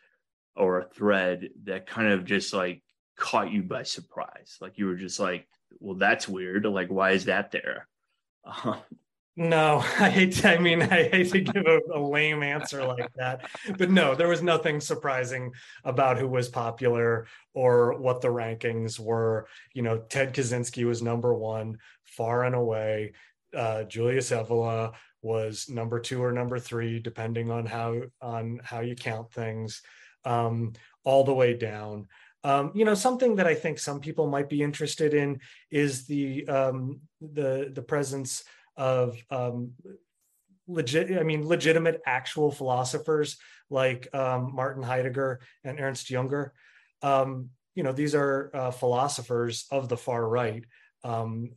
or 0.56 0.80
a 0.80 0.90
thread 0.90 1.50
that 1.64 1.88
kind 1.88 2.12
of 2.12 2.26
just 2.26 2.54
like 2.54 2.84
caught 3.16 3.52
you 3.52 3.64
by 3.64 3.84
surprise? 3.84 4.58
Like, 4.60 4.78
you 4.78 4.88
were 4.88 4.96
just 4.96 5.20
like, 5.20 5.48
"Well, 5.80 5.96
that's 5.96 6.28
weird. 6.28 6.66
Like, 6.66 6.90
why 6.90 7.12
is 7.12 7.26
that 7.26 7.52
there?" 7.52 7.88
Uh, 8.44 8.80
no, 9.42 9.84
I 10.00 10.10
hate. 10.10 10.34
To, 10.34 10.54
I 10.54 10.58
mean, 10.60 10.84
I 10.84 11.10
hate 11.10 11.32
to 11.32 11.42
give 11.42 11.66
a, 11.66 11.80
a, 11.94 12.00
lame 12.00 12.44
answer 12.44 12.86
like 12.86 13.12
that, 13.16 13.50
but 13.78 13.90
no, 13.90 14.14
there 14.14 14.28
was 14.28 14.44
nothing 14.44 14.80
surprising 14.80 15.52
about 15.84 16.20
who 16.20 16.28
was 16.28 16.48
popular 16.48 17.26
or 17.56 17.98
what 17.98 18.22
the 18.22 18.28
rankings 18.28 19.00
were. 19.00 19.48
You 19.74 19.82
know, 19.82 19.98
Ted 19.98 20.36
Kaczynski 20.36 20.86
was 20.86 21.02
number 21.02 21.34
one, 21.34 21.80
far 22.04 22.44
and 22.44 22.54
away. 22.54 23.14
Uh, 23.56 23.84
Julius 23.84 24.30
Evola 24.30 24.94
was 25.24 25.68
number 25.70 26.00
two 26.00 26.24
or 26.24 26.32
number 26.32 26.60
three, 26.60 27.00
depending 27.00 27.50
on 27.50 27.66
how 27.66 28.02
on 28.22 28.62
how 28.64 28.82
you 28.82 28.96
count 28.96 29.32
things, 29.34 29.82
um, 30.24 30.74
all 31.04 31.24
the 31.24 31.34
way 31.34 31.56
down. 31.58 32.08
Um, 32.44 32.72
you 32.76 32.86
know, 32.86 32.96
something 32.96 33.36
that 33.36 33.48
I 33.48 33.56
think 33.56 33.80
some 33.80 34.00
people 34.00 34.28
might 34.28 34.50
be 34.50 34.62
interested 34.62 35.16
in 35.16 35.40
is 35.72 36.06
the 36.06 36.48
um, 36.48 37.02
the 37.22 37.72
the 37.74 37.82
presence 37.82 38.44
of 38.82 39.24
um, 39.30 39.74
legit 40.68 41.18
i 41.20 41.24
mean 41.24 41.48
legitimate 41.48 42.02
actual 42.06 42.52
philosophers 42.52 43.38
like 43.70 44.08
um, 44.14 44.54
martin 44.56 44.84
heidegger 44.84 45.40
and 45.64 45.80
ernst 45.80 46.08
junger. 46.08 46.50
Um, 47.04 47.50
you 47.76 47.84
know 47.84 47.94
these 47.94 48.16
are 48.16 48.52
uh, 48.54 48.72
philosophers 48.72 49.66
of 49.72 49.88
the 49.88 49.98
far 49.98 50.28
right 50.28 50.66
um, 51.04 51.52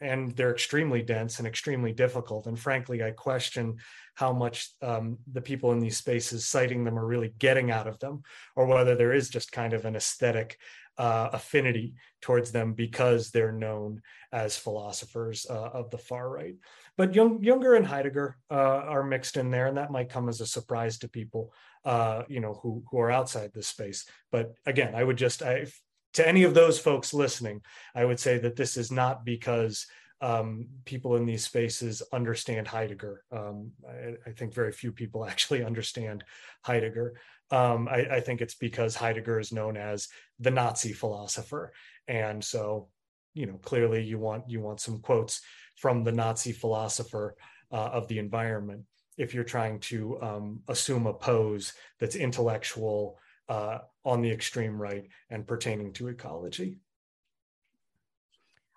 and 0.00 0.30
they're 0.36 0.52
extremely 0.52 1.02
dense 1.02 1.38
and 1.38 1.48
extremely 1.48 1.92
difficult. 1.92 2.46
And 2.46 2.58
frankly 2.58 3.02
i 3.02 3.10
question 3.10 3.76
how 4.14 4.32
much 4.32 4.70
um, 4.82 5.18
the 5.32 5.40
people 5.40 5.72
in 5.72 5.80
these 5.80 5.96
spaces 5.96 6.46
citing 6.46 6.84
them 6.84 6.98
are 6.98 7.06
really 7.06 7.34
getting 7.38 7.70
out 7.72 7.88
of 7.88 7.98
them 7.98 8.22
or 8.54 8.66
whether 8.66 8.94
there 8.94 9.12
is 9.12 9.28
just 9.28 9.50
kind 9.50 9.72
of 9.72 9.84
an 9.84 9.96
aesthetic 9.96 10.58
uh, 10.98 11.30
affinity 11.32 11.94
towards 12.20 12.50
them 12.50 12.74
because 12.74 13.30
they're 13.30 13.52
known 13.52 14.02
as 14.32 14.56
philosophers 14.56 15.46
uh, 15.48 15.70
of 15.72 15.90
the 15.90 15.98
far 15.98 16.28
right. 16.28 16.56
But 16.96 17.14
Jung, 17.14 17.40
Junger 17.40 17.76
and 17.76 17.86
Heidegger 17.86 18.36
uh, 18.50 18.54
are 18.54 19.04
mixed 19.04 19.36
in 19.36 19.50
there, 19.50 19.66
and 19.66 19.76
that 19.76 19.92
might 19.92 20.10
come 20.10 20.28
as 20.28 20.40
a 20.40 20.46
surprise 20.46 20.98
to 20.98 21.08
people, 21.08 21.52
uh, 21.84 22.24
you 22.28 22.40
know, 22.40 22.54
who 22.54 22.82
who 22.90 22.98
are 22.98 23.10
outside 23.10 23.52
this 23.54 23.68
space. 23.68 24.06
But 24.32 24.54
again, 24.66 24.94
I 24.94 25.04
would 25.04 25.16
just, 25.16 25.42
I, 25.42 25.66
to 26.14 26.26
any 26.26 26.42
of 26.42 26.54
those 26.54 26.78
folks 26.78 27.14
listening, 27.14 27.62
I 27.94 28.04
would 28.04 28.18
say 28.18 28.38
that 28.38 28.56
this 28.56 28.76
is 28.76 28.90
not 28.90 29.24
because 29.24 29.86
um, 30.20 30.66
people 30.84 31.16
in 31.16 31.26
these 31.26 31.44
spaces 31.44 32.02
understand 32.12 32.66
Heidegger. 32.66 33.22
Um, 33.30 33.70
I, 33.88 34.14
I, 34.28 34.32
think 34.32 34.52
very 34.52 34.72
few 34.72 34.90
people 34.90 35.24
actually 35.28 35.62
understand 35.62 36.24
Heidegger. 36.62 37.14
Um, 37.50 37.88
I, 37.88 38.16
I, 38.16 38.20
think 38.20 38.42
it's 38.42 38.54
because 38.54 38.94
Heidegger 38.94 39.40
is 39.40 39.52
known 39.52 39.76
as 39.76 40.08
the 40.38 40.50
Nazi 40.50 40.92
philosopher, 40.92 41.72
and 42.06 42.44
so 42.44 42.88
you 43.32 43.46
know 43.46 43.58
clearly 43.62 44.02
you 44.02 44.18
want 44.18 44.44
you 44.48 44.60
want 44.60 44.80
some 44.80 44.98
quotes 45.00 45.40
from 45.76 46.04
the 46.04 46.12
Nazi 46.12 46.52
philosopher 46.52 47.36
uh, 47.72 47.76
of 47.76 48.06
the 48.08 48.18
environment 48.18 48.84
if 49.16 49.34
you're 49.34 49.44
trying 49.44 49.80
to 49.80 50.20
um, 50.22 50.60
assume 50.68 51.06
a 51.06 51.14
pose 51.14 51.72
that's 51.98 52.16
intellectual 52.16 53.18
uh, 53.48 53.78
on 54.04 54.22
the 54.22 54.30
extreme 54.30 54.80
right 54.80 55.08
and 55.30 55.46
pertaining 55.46 55.92
to 55.94 56.08
ecology. 56.08 56.78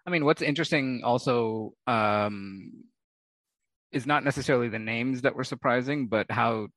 I 0.05 0.09
mean, 0.09 0.25
what's 0.25 0.41
interesting 0.41 1.01
also 1.03 1.73
um, 1.85 2.71
is 3.91 4.07
not 4.07 4.23
necessarily 4.23 4.67
the 4.67 4.79
names 4.79 5.21
that 5.21 5.35
were 5.35 5.43
surprising, 5.43 6.07
but 6.07 6.29
how 6.31 6.67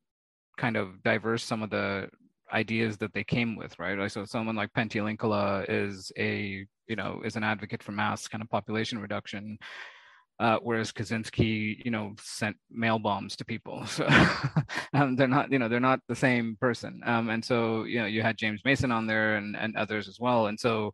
kind 0.57 0.77
of 0.77 1.03
diverse 1.03 1.43
some 1.43 1.63
of 1.63 1.71
the 1.71 2.09
ideas 2.53 2.97
that 2.99 3.13
they 3.13 3.25
came 3.25 3.57
with, 3.57 3.79
right? 3.79 3.99
Like, 3.99 4.11
So 4.11 4.25
someone 4.25 4.57
like 4.57 4.73
Pentti 4.73 5.01
Linkola 5.01 5.67
is 5.69 6.13
a, 6.19 6.67
you 6.87 6.97
know, 6.97 7.23
is 7.25 7.37
an 7.37 7.45
advocate 7.45 7.83
for 7.83 7.93
mass 7.93 8.29
kind 8.29 8.43
of 8.43 8.51
population 8.51 8.99
reduction, 8.99 9.59
uh, 10.39 10.59
whereas 10.63 10.93
Kaczynski, 10.93 11.85
you 11.85 11.91
know, 11.91 12.15
sent 12.21 12.57
mail 12.71 12.99
bombs 12.99 13.37
to 13.37 13.45
people. 13.45 13.85
So 13.87 14.07
um, 14.95 15.17
they're 15.17 15.27
not, 15.27 15.51
you 15.51 15.59
know, 15.59 15.69
they're 15.69 15.81
not 15.81 16.01
the 16.09 16.15
same 16.15 16.57
person. 16.61 17.01
Um, 17.05 17.31
and 17.31 17.45
so, 17.45 17.85
you 17.85 18.01
know, 18.01 18.07
you 18.07 18.23
had 18.23 18.37
James 18.37 18.61
Mason 18.65 18.93
on 18.93 19.07
there 19.07 19.37
and, 19.37 19.57
and 19.57 19.77
others 19.77 20.09
as 20.09 20.21
well. 20.21 20.47
And 20.47 20.59
so, 20.59 20.93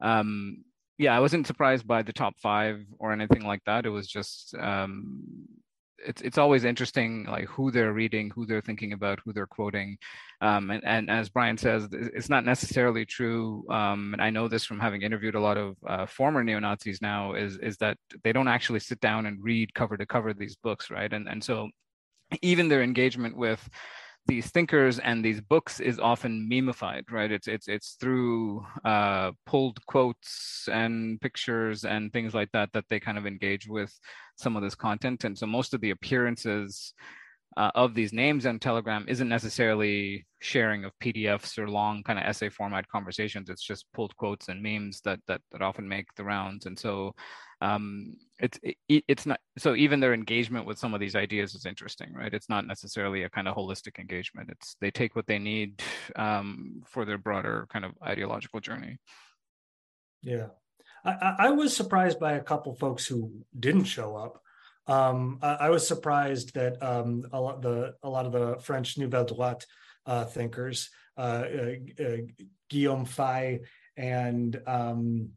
um, 0.00 0.62
yeah, 0.98 1.16
I 1.16 1.20
wasn't 1.20 1.46
surprised 1.46 1.86
by 1.86 2.02
the 2.02 2.12
top 2.12 2.34
five 2.38 2.84
or 2.98 3.12
anything 3.12 3.42
like 3.42 3.62
that. 3.66 3.86
It 3.86 3.90
was 3.90 4.06
just, 4.06 4.54
um, 4.54 5.22
it's 6.06 6.22
it's 6.22 6.38
always 6.38 6.64
interesting 6.64 7.24
like 7.24 7.46
who 7.46 7.70
they're 7.70 7.92
reading 7.92 8.30
who 8.30 8.46
they're 8.46 8.60
thinking 8.60 8.92
about 8.92 9.20
who 9.24 9.32
they're 9.32 9.46
quoting. 9.46 9.98
Um, 10.42 10.70
and, 10.70 10.82
and 10.84 11.10
as 11.10 11.28
brian 11.28 11.58
says 11.58 11.88
it's 11.92 12.30
not 12.30 12.46
necessarily 12.46 13.04
true 13.04 13.64
um, 13.68 14.14
and 14.14 14.22
i 14.22 14.30
know 14.30 14.48
this 14.48 14.64
from 14.64 14.80
having 14.80 15.02
interviewed 15.02 15.34
a 15.34 15.40
lot 15.40 15.58
of 15.58 15.76
uh, 15.86 16.06
former 16.06 16.42
neo-nazis 16.42 17.02
now 17.02 17.34
is 17.34 17.58
is 17.58 17.76
that 17.76 17.98
they 18.24 18.32
don't 18.32 18.48
actually 18.48 18.80
sit 18.80 19.00
down 19.00 19.26
and 19.26 19.44
read 19.44 19.74
cover 19.74 19.98
to 19.98 20.06
cover 20.06 20.32
these 20.32 20.56
books 20.56 20.90
right? 20.90 21.12
And 21.12 21.28
and 21.28 21.42
so 21.42 21.68
even 22.42 22.68
their 22.68 22.82
engagement 22.82 23.36
with 23.36 23.68
these 24.26 24.50
thinkers 24.50 24.98
and 24.98 25.24
these 25.24 25.40
books 25.40 25.80
is 25.80 25.98
often 25.98 26.48
memeified, 26.50 27.10
right? 27.10 27.30
It's 27.32 27.48
it's 27.48 27.68
it's 27.68 27.96
through 28.00 28.64
uh, 28.84 29.32
pulled 29.46 29.84
quotes 29.86 30.68
and 30.70 31.20
pictures 31.20 31.84
and 31.84 32.12
things 32.12 32.34
like 32.34 32.50
that 32.52 32.70
that 32.72 32.84
they 32.88 33.00
kind 33.00 33.18
of 33.18 33.26
engage 33.26 33.66
with 33.66 33.92
some 34.36 34.56
of 34.56 34.62
this 34.62 34.74
content. 34.74 35.24
And 35.24 35.36
so 35.36 35.46
most 35.46 35.74
of 35.74 35.80
the 35.80 35.90
appearances 35.90 36.94
uh, 37.56 37.70
of 37.74 37.94
these 37.94 38.12
names 38.12 38.46
on 38.46 38.58
Telegram 38.58 39.04
isn't 39.08 39.28
necessarily 39.28 40.26
sharing 40.40 40.84
of 40.84 40.92
PDFs 41.02 41.58
or 41.58 41.68
long 41.68 42.02
kind 42.02 42.18
of 42.18 42.24
essay 42.24 42.48
format 42.48 42.86
conversations. 42.88 43.50
It's 43.50 43.64
just 43.64 43.86
pulled 43.92 44.16
quotes 44.16 44.48
and 44.48 44.62
memes 44.62 45.00
that 45.02 45.20
that 45.26 45.40
that 45.52 45.62
often 45.62 45.88
make 45.88 46.06
the 46.14 46.24
rounds. 46.24 46.66
And 46.66 46.78
so 46.78 47.14
um, 47.60 48.16
it's 48.38 48.58
it, 48.62 49.04
it's 49.06 49.26
not 49.26 49.38
so 49.58 49.74
even 49.74 50.00
their 50.00 50.14
engagement 50.14 50.66
with 50.66 50.78
some 50.78 50.94
of 50.94 51.00
these 51.00 51.14
ideas 51.14 51.54
is 51.54 51.66
interesting, 51.66 52.12
right? 52.14 52.32
It's 52.32 52.48
not 52.48 52.66
necessarily 52.66 53.24
a 53.24 53.30
kind 53.30 53.46
of 53.46 53.56
holistic 53.56 53.98
engagement. 53.98 54.48
It's 54.50 54.76
they 54.80 54.90
take 54.90 55.14
what 55.14 55.26
they 55.26 55.38
need 55.38 55.82
um, 56.16 56.82
for 56.86 57.04
their 57.04 57.18
broader 57.18 57.66
kind 57.70 57.84
of 57.84 57.92
ideological 58.02 58.60
journey. 58.60 58.98
Yeah, 60.22 60.46
I, 61.04 61.34
I 61.38 61.50
was 61.50 61.76
surprised 61.76 62.18
by 62.18 62.32
a 62.32 62.42
couple 62.42 62.74
folks 62.74 63.06
who 63.06 63.44
didn't 63.58 63.84
show 63.84 64.16
up. 64.16 64.40
Um, 64.86 65.38
I, 65.42 65.54
I, 65.54 65.70
was 65.70 65.86
surprised 65.86 66.54
that 66.54 66.82
um, 66.82 67.26
a 67.32 67.40
lot 67.40 67.60
the 67.60 67.94
a 68.02 68.08
lot 68.08 68.26
of 68.26 68.32
the 68.32 68.56
French 68.60 68.96
Nouvelle 68.96 69.26
Droite 69.26 69.64
uh, 70.06 70.24
thinkers, 70.24 70.88
uh, 71.16 71.44
uh, 71.44 72.02
uh 72.02 72.16
Guillaume 72.68 73.04
Faye 73.04 73.60
and 73.96 74.60
um, 74.66 75.30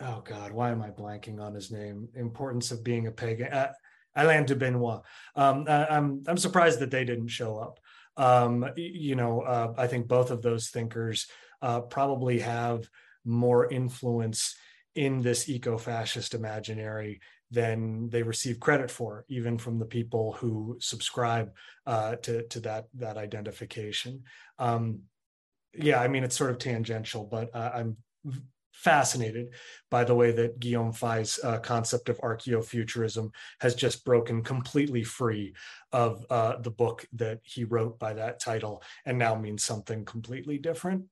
oh 0.00 0.22
God, 0.24 0.52
why 0.52 0.70
am 0.70 0.82
I 0.82 0.90
blanking 0.90 1.40
on 1.40 1.54
his 1.54 1.70
name? 1.70 2.08
Importance 2.14 2.70
of 2.70 2.84
being 2.84 3.06
a 3.06 3.10
pagan. 3.10 3.52
Uh, 3.52 3.72
Alain 4.16 4.44
de 4.44 4.56
Benoist. 4.56 5.02
Um, 5.36 5.64
I, 5.68 5.86
I'm 5.86 6.22
I'm 6.26 6.36
surprised 6.36 6.80
that 6.80 6.90
they 6.90 7.04
didn't 7.04 7.28
show 7.28 7.58
up. 7.58 7.78
Um, 8.16 8.68
you 8.76 9.14
know, 9.14 9.42
uh, 9.42 9.74
I 9.76 9.86
think 9.86 10.08
both 10.08 10.30
of 10.30 10.42
those 10.42 10.68
thinkers 10.68 11.28
uh, 11.62 11.80
probably 11.82 12.40
have 12.40 12.88
more 13.24 13.70
influence 13.70 14.56
in 14.94 15.22
this 15.22 15.48
eco-fascist 15.48 16.34
imaginary 16.34 17.20
than 17.52 18.08
they 18.08 18.22
receive 18.22 18.60
credit 18.60 18.90
for, 18.90 19.24
even 19.28 19.58
from 19.58 19.78
the 19.78 19.84
people 19.84 20.32
who 20.32 20.76
subscribe 20.80 21.52
uh, 21.86 22.16
to 22.16 22.46
to 22.48 22.60
that 22.60 22.86
that 22.94 23.16
identification. 23.16 24.24
Um, 24.58 25.02
yeah, 25.74 26.00
I 26.00 26.08
mean 26.08 26.24
it's 26.24 26.36
sort 26.36 26.50
of 26.50 26.58
tangential, 26.58 27.24
but 27.24 27.54
uh, 27.54 27.70
I'm 27.74 27.96
fascinated 28.80 29.48
by 29.90 30.04
the 30.04 30.14
way 30.14 30.32
that 30.32 30.58
Guillaume 30.58 30.92
Faye's 30.92 31.38
uh, 31.44 31.58
concept 31.58 32.08
of 32.08 32.18
archaeofuturism 32.18 33.30
has 33.60 33.74
just 33.74 34.04
broken 34.04 34.42
completely 34.42 35.04
free 35.04 35.54
of 35.92 36.24
uh, 36.30 36.56
the 36.60 36.70
book 36.70 37.06
that 37.12 37.40
he 37.42 37.64
wrote 37.64 37.98
by 37.98 38.14
that 38.14 38.40
title 38.40 38.82
and 39.04 39.18
now 39.18 39.34
means 39.34 39.62
something 39.62 40.04
completely 40.04 40.58
different 40.58 41.04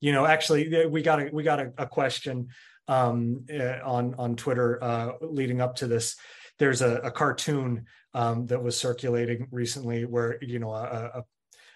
you 0.00 0.12
know 0.12 0.26
actually 0.26 0.86
we 0.86 1.02
got 1.02 1.20
a 1.20 1.30
we 1.32 1.42
got 1.42 1.60
a, 1.60 1.72
a 1.78 1.86
question 1.86 2.48
um, 2.88 3.44
uh, 3.52 3.78
on 3.84 4.14
on 4.18 4.36
Twitter 4.36 4.82
uh, 4.82 5.12
leading 5.20 5.60
up 5.60 5.76
to 5.76 5.86
this. 5.86 6.16
There's 6.58 6.82
a, 6.82 6.96
a 6.96 7.10
cartoon 7.10 7.86
um, 8.12 8.46
that 8.46 8.62
was 8.62 8.76
circulating 8.76 9.48
recently 9.50 10.04
where 10.04 10.38
you 10.42 10.58
know 10.58 10.72
a, 10.72 11.24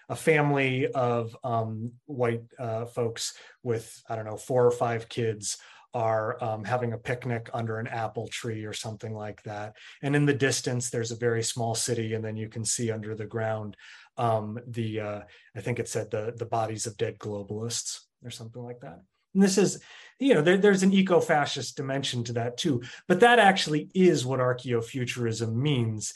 a, 0.09 0.15
family 0.15 0.87
of 0.87 1.35
um, 1.43 1.91
white 2.05 2.43
uh, 2.57 2.85
folks 2.85 3.33
with 3.63 4.01
I 4.09 4.15
don't 4.15 4.25
know 4.25 4.37
four 4.37 4.65
or 4.65 4.71
five 4.71 5.07
kids 5.09 5.57
are 5.93 6.43
um, 6.43 6.63
having 6.63 6.93
a 6.93 6.97
picnic 6.97 7.49
under 7.53 7.79
an 7.79 7.87
apple 7.87 8.27
tree 8.27 8.63
or 8.63 8.73
something 8.73 9.15
like 9.15 9.41
that. 9.43 9.75
And 10.03 10.15
in 10.15 10.25
the 10.25 10.33
distance, 10.33 10.89
there's 10.89 11.11
a 11.11 11.15
very 11.15 11.41
small 11.41 11.73
city, 11.73 12.13
and 12.13 12.23
then 12.23 12.37
you 12.37 12.47
can 12.47 12.63
see 12.63 12.91
under 12.91 13.15
the 13.15 13.25
ground 13.25 13.75
um, 14.17 14.59
the 14.67 14.99
uh, 14.99 15.21
I 15.55 15.61
think 15.61 15.79
it 15.79 15.87
said 15.87 16.11
the 16.11 16.33
the 16.37 16.45
bodies 16.45 16.85
of 16.85 16.97
dead 16.97 17.17
globalists 17.17 18.01
or 18.23 18.29
something 18.29 18.61
like 18.61 18.81
that. 18.81 18.99
And 19.33 19.43
this 19.43 19.57
is, 19.57 19.81
you 20.19 20.33
know, 20.33 20.41
there, 20.41 20.57
there's 20.57 20.83
an 20.83 20.93
eco-fascist 20.93 21.77
dimension 21.77 22.23
to 22.25 22.33
that 22.33 22.57
too. 22.57 22.81
But 23.07 23.21
that 23.21 23.39
actually 23.39 23.89
is 23.93 24.25
what 24.25 24.39
archaeofuturism 24.39 25.53
means 25.53 26.13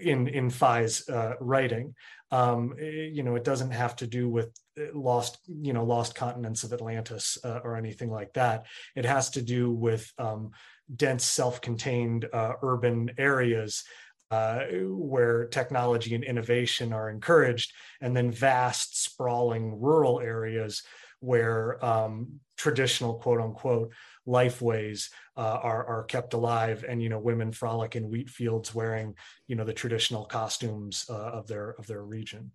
in 0.00 0.28
in 0.28 0.50
Faye's 0.50 1.08
uh, 1.08 1.34
writing. 1.40 1.94
Um, 2.32 2.74
eh, 2.78 3.08
you 3.12 3.22
know, 3.22 3.36
it 3.36 3.44
doesn't 3.44 3.70
have 3.70 3.94
to 3.96 4.06
do 4.06 4.28
with 4.28 4.52
eh, 4.76 4.86
lost, 4.92 5.38
you 5.46 5.72
know, 5.72 5.84
lost 5.84 6.16
continents 6.16 6.64
of 6.64 6.72
Atlantis 6.72 7.38
uh, 7.44 7.60
or 7.62 7.76
anything 7.76 8.10
like 8.10 8.32
that. 8.32 8.66
It 8.96 9.04
has 9.04 9.30
to 9.30 9.42
do 9.42 9.70
with 9.70 10.12
um, 10.18 10.50
dense, 10.94 11.24
self-contained 11.24 12.28
uh, 12.32 12.54
urban 12.62 13.12
areas 13.16 13.84
uh, 14.32 14.62
where 14.82 15.46
technology 15.46 16.16
and 16.16 16.24
innovation 16.24 16.92
are 16.92 17.10
encouraged, 17.10 17.72
and 18.00 18.16
then 18.16 18.32
vast, 18.32 19.00
sprawling 19.00 19.80
rural 19.80 20.18
areas 20.18 20.82
where 21.20 21.84
um, 21.84 22.40
traditional 22.56 23.14
quote 23.14 23.40
unquote 23.40 23.92
lifeways 24.26 25.10
uh, 25.36 25.58
are 25.62 25.86
are 25.86 26.04
kept 26.04 26.34
alive, 26.34 26.84
and 26.88 27.02
you 27.02 27.08
know 27.08 27.18
women 27.18 27.52
frolic 27.52 27.96
in 27.96 28.08
wheat 28.08 28.30
fields 28.30 28.74
wearing 28.74 29.14
you 29.46 29.56
know 29.56 29.64
the 29.64 29.72
traditional 29.72 30.24
costumes 30.24 31.06
uh, 31.08 31.14
of 31.14 31.46
their 31.46 31.70
of 31.78 31.86
their 31.86 32.02
region. 32.02 32.52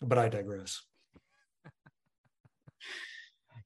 But 0.00 0.18
I 0.18 0.28
digress. 0.28 0.85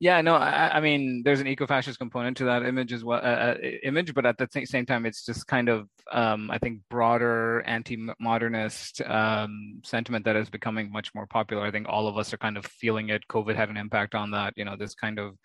Yeah, 0.03 0.22
no, 0.22 0.34
I, 0.34 0.78
I, 0.78 0.80
mean, 0.80 1.20
there's 1.26 1.40
an 1.40 1.46
eco-fascist 1.46 1.98
component 1.98 2.38
to 2.38 2.44
that 2.44 2.64
image 2.64 2.90
as 2.90 3.05
well, 3.05 3.20
uh, 3.22 3.53
uh 3.53 3.55
image, 3.82 4.14
but 4.14 4.24
at 4.24 4.38
the 4.38 4.48
same 4.64 4.86
time, 4.86 5.05
it's 5.05 5.26
just 5.26 5.46
kind 5.46 5.68
of, 5.68 5.88
um, 6.11 6.51
I 6.51 6.57
think, 6.57 6.80
broader 6.88 7.61
anti-modernist 7.66 9.03
um, 9.03 9.82
sentiment 9.84 10.24
that 10.24 10.36
is 10.36 10.48
becoming 10.48 10.90
much 10.90 11.14
more 11.14 11.26
popular. 11.26 11.66
I 11.66 11.70
think 11.70 11.86
all 11.86 12.09
of 12.09 12.16
us 12.16 12.32
are 12.32 12.38
kind 12.38 12.57
of 12.57 12.64
feeling 12.64 13.11
it. 13.11 13.28
COVID 13.28 13.55
had 13.55 13.68
an 13.68 13.76
impact 13.76 14.14
on 14.14 14.30
that. 14.30 14.55
You 14.57 14.64
know, 14.64 14.74
this 14.74 14.94
kind 14.94 15.18
of 15.18 15.36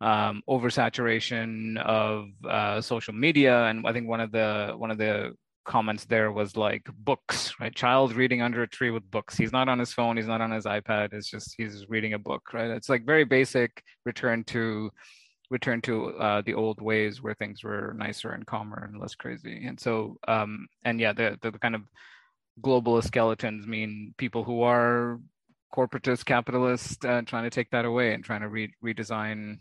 um, 0.00 0.42
oversaturation 0.48 1.76
of 1.76 2.28
uh, 2.48 2.80
social 2.80 3.12
media, 3.12 3.64
and 3.66 3.86
I 3.86 3.92
think 3.92 4.08
one 4.08 4.20
of 4.20 4.32
the 4.32 4.72
one 4.78 4.90
of 4.90 4.96
the 4.96 5.32
comments 5.64 6.04
there 6.04 6.32
was 6.32 6.56
like 6.56 6.88
books, 6.98 7.52
right? 7.60 7.74
Child 7.74 8.14
reading 8.14 8.42
under 8.42 8.62
a 8.62 8.68
tree 8.68 8.90
with 8.90 9.10
books. 9.10 9.36
He's 9.36 9.52
not 9.52 9.68
on 9.68 9.78
his 9.78 9.92
phone, 9.92 10.16
he's 10.16 10.26
not 10.26 10.40
on 10.40 10.50
his 10.50 10.64
iPad. 10.64 11.12
It's 11.12 11.30
just 11.30 11.54
he's 11.56 11.86
reading 11.88 12.14
a 12.14 12.18
book, 12.18 12.52
right? 12.52 12.70
It's 12.70 12.88
like 12.88 13.04
very 13.04 13.24
basic 13.24 13.82
return 14.04 14.44
to 14.44 14.90
return 15.50 15.80
to 15.82 16.16
uh, 16.18 16.42
the 16.42 16.54
old 16.54 16.80
ways 16.80 17.22
where 17.22 17.34
things 17.34 17.64
were 17.64 17.94
nicer 17.98 18.30
and 18.30 18.46
calmer 18.46 18.88
and 18.88 19.00
less 19.00 19.14
crazy. 19.14 19.64
And 19.66 19.78
so, 19.78 20.16
um, 20.28 20.68
and 20.84 21.00
yeah, 21.00 21.12
the, 21.12 21.38
the 21.42 21.50
kind 21.52 21.74
of 21.74 21.82
globalist 22.62 23.08
skeletons 23.08 23.66
mean 23.66 24.14
people 24.16 24.44
who 24.44 24.62
are 24.62 25.18
corporatist 25.74 26.24
capitalist 26.24 27.04
uh, 27.04 27.22
trying 27.22 27.44
to 27.44 27.50
take 27.50 27.70
that 27.70 27.84
away 27.84 28.14
and 28.14 28.24
trying 28.24 28.40
to 28.42 28.48
re- 28.48 28.74
redesign 28.84 29.58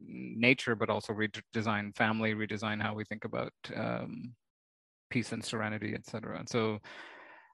nature, 0.00 0.74
but 0.74 0.90
also 0.90 1.12
redesign 1.12 1.94
family, 1.96 2.34
redesign 2.34 2.82
how 2.82 2.94
we 2.94 3.04
think 3.04 3.24
about 3.24 3.52
um, 3.74 4.34
peace 5.10 5.32
and 5.32 5.44
serenity, 5.44 5.92
et 5.94 6.06
cetera. 6.06 6.38
And 6.38 6.48
so 6.48 6.78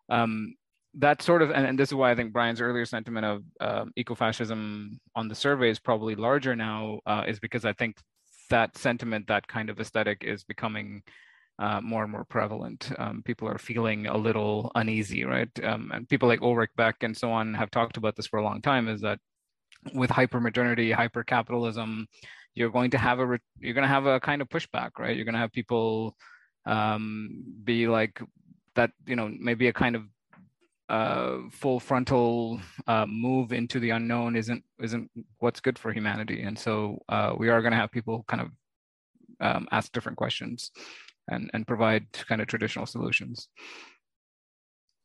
um, 0.09 0.55
that 0.95 1.23
sort 1.23 1.43
of, 1.43 1.51
and, 1.51 1.67
and, 1.67 1.79
this 1.79 1.89
is 1.89 1.95
why 1.95 2.11
I 2.11 2.15
think 2.15 2.33
Brian's 2.33 2.61
earlier 2.61 2.87
sentiment 2.87 3.27
of 3.27 3.43
um, 3.61 3.93
ecofascism 3.99 4.99
on 5.15 5.29
the 5.29 5.35
survey 5.35 5.71
is 5.71 5.79
probably 5.79 6.15
larger 6.15 6.55
now, 6.57 7.01
uh, 7.07 7.25
is 7.27 7.41
because 7.41 7.65
I 7.65 7.73
think 7.73 7.97
that 8.51 8.77
sentiment, 8.79 9.27
that 9.27 9.49
kind 9.49 9.69
of 9.69 9.81
aesthetic 9.81 10.23
is 10.25 10.45
becoming 10.45 11.03
uh, 11.59 11.81
more 11.81 12.03
and 12.03 12.13
more 12.13 12.25
prevalent. 12.25 12.93
Um, 12.99 13.23
people 13.25 13.49
are 13.49 13.59
feeling 13.59 14.07
a 14.07 14.17
little 14.17 14.71
uneasy, 14.75 15.25
right? 15.25 15.49
Um, 15.65 15.91
and 15.93 16.09
people 16.09 16.29
like 16.29 16.43
Ulrich 16.43 16.71
Beck 16.77 17.03
and 17.03 17.17
so 17.17 17.33
on 17.33 17.55
have 17.55 17.71
talked 17.71 17.97
about 17.97 18.17
this 18.17 18.27
for 18.27 18.39
a 18.39 18.45
long 18.45 18.61
time. 18.61 18.89
Is 18.89 19.01
that 19.01 19.19
with 19.95 20.11
hypermodernity, 20.11 20.95
hypercapitalism, 20.95 22.05
you're 22.55 22.71
going 22.71 22.91
to 22.91 22.99
have 22.99 23.21
a 23.21 23.39
you're 23.59 23.75
going 23.75 23.83
to 23.83 23.89
have 23.89 24.07
a 24.07 24.21
kind 24.21 24.43
of 24.43 24.49
pushback, 24.49 24.91
right? 24.99 25.17
You're 25.17 25.25
going 25.25 25.35
to 25.35 25.41
have 25.41 25.53
people 25.53 26.17
um, 26.67 27.45
be 27.65 27.89
like 27.89 28.21
that 28.75 28.91
you 29.07 29.17
know 29.17 29.33
maybe 29.39 29.69
a 29.69 29.73
kind 29.73 29.97
of 29.97 30.03
uh, 30.89 31.39
full 31.51 31.81
frontal 31.81 32.61
uh, 32.87 33.07
move 33.07 33.53
into 33.53 33.81
the 33.81 33.91
unknown 33.91 34.37
isn't 34.37 34.63
isn't 34.81 35.11
what's 35.39 35.61
good 35.61 35.79
for 35.79 35.93
humanity. 35.93 36.43
And 36.43 36.59
so 36.59 36.99
uh, 37.09 37.35
we 37.37 37.49
are 37.49 37.61
going 37.61 37.73
to 37.73 37.79
have 37.79 37.91
people 37.91 38.25
kind 38.29 38.43
of 38.43 38.51
um, 39.41 39.69
ask 39.73 39.93
different 39.93 40.19
questions 40.19 40.71
and 41.29 41.51
and 41.55 41.67
provide 41.67 42.07
kind 42.13 42.41
of 42.41 42.47
traditional 42.47 42.87
solutions 42.87 43.49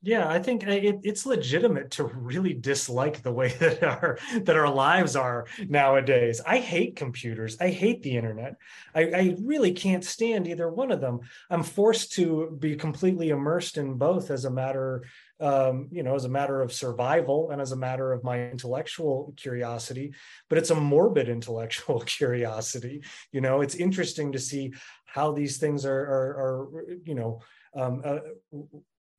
yeah, 0.03 0.27
I 0.27 0.39
think 0.39 0.67
uh, 0.67 0.71
it, 0.71 0.99
it's 1.03 1.27
legitimate 1.27 1.91
to 1.91 2.05
really 2.05 2.53
dislike 2.53 3.21
the 3.21 3.31
way 3.31 3.49
that 3.59 3.83
our 3.83 4.17
that 4.41 4.55
our 4.55 4.69
lives 4.69 5.15
are 5.15 5.45
nowadays. 5.69 6.41
I 6.45 6.57
hate 6.57 6.95
computers. 6.95 7.55
I 7.61 7.69
hate 7.69 8.01
the 8.01 8.17
internet. 8.17 8.55
I, 8.95 9.01
I 9.01 9.35
really 9.41 9.71
can't 9.71 10.03
stand 10.03 10.47
either 10.47 10.69
one 10.69 10.91
of 10.91 11.01
them. 11.01 11.19
I'm 11.51 11.61
forced 11.61 12.13
to 12.13 12.57
be 12.59 12.75
completely 12.75 13.29
immersed 13.29 13.77
in 13.77 13.93
both 13.93 14.31
as 14.31 14.45
a 14.45 14.49
matter, 14.49 15.03
um, 15.39 15.87
you 15.91 16.01
know, 16.01 16.15
as 16.15 16.25
a 16.25 16.29
matter 16.29 16.61
of 16.61 16.73
survival 16.73 17.51
and 17.51 17.61
as 17.61 17.71
a 17.71 17.77
matter 17.77 18.11
of 18.11 18.23
my 18.23 18.49
intellectual 18.49 19.35
curiosity. 19.37 20.13
But 20.49 20.57
it's 20.57 20.71
a 20.71 20.75
morbid 20.75 21.29
intellectual 21.37 21.99
curiosity. 21.99 23.03
You 23.31 23.41
know, 23.41 23.61
it's 23.61 23.75
interesting 23.75 24.31
to 24.31 24.39
see 24.39 24.73
how 25.05 25.31
these 25.31 25.57
things 25.57 25.85
are 25.85 25.91
are, 25.91 26.29
are 26.39 26.85
you 27.05 27.13
know. 27.13 27.41
Um, 27.73 28.01
uh, 28.03 28.19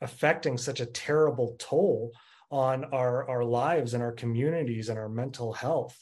affecting 0.02 0.58
such 0.58 0.80
a 0.80 0.86
terrible 0.86 1.56
toll 1.58 2.12
on 2.50 2.84
our, 2.86 3.28
our 3.28 3.44
lives 3.44 3.94
and 3.94 4.02
our 4.02 4.12
communities 4.12 4.88
and 4.88 4.98
our 4.98 5.08
mental 5.08 5.52
health. 5.52 5.96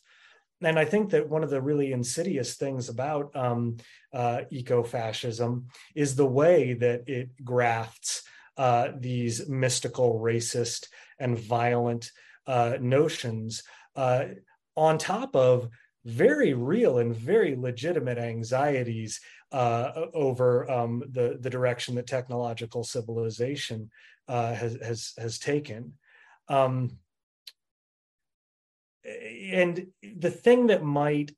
And 0.63 0.79
I 0.79 0.85
think 0.85 1.11
that 1.11 1.29
one 1.29 1.43
of 1.43 1.51
the 1.51 1.63
really 1.63 1.93
insidious 1.93 2.57
things 2.57 2.89
about 2.89 3.35
um, 3.35 3.77
uh, 4.13 4.43
eco-fascism 4.51 5.69
is 5.95 6.15
the 6.15 6.27
way 6.27 6.75
that 6.75 7.09
it 7.09 7.31
grafts 7.45 8.23
uh, 8.59 8.89
these 8.99 9.49
mystical, 9.49 10.21
racist, 10.21 10.89
and 11.19 11.39
violent 11.39 12.11
uh, 12.47 12.77
notions 12.81 13.63
uh, 13.97 14.25
on 14.77 14.99
top 14.99 15.35
of 15.35 15.69
very 16.05 16.53
real 16.55 16.99
and 16.99 17.15
very 17.15 17.55
legitimate 17.57 18.19
anxieties 18.19 19.21
uh, 19.53 20.07
over 20.15 20.71
um, 20.71 21.03
the 21.11 21.39
the 21.41 21.51
direction 21.51 21.95
that 21.97 22.07
technological 22.07 22.85
civilization 22.85 23.91
uh, 24.29 24.55
has 24.55 24.79
has 24.83 25.13
has 25.19 25.39
taken. 25.39 25.95
Um, 26.49 26.99
and 29.05 29.87
the 30.03 30.31
thing 30.31 30.69
that 30.69 30.83
might 30.83 31.33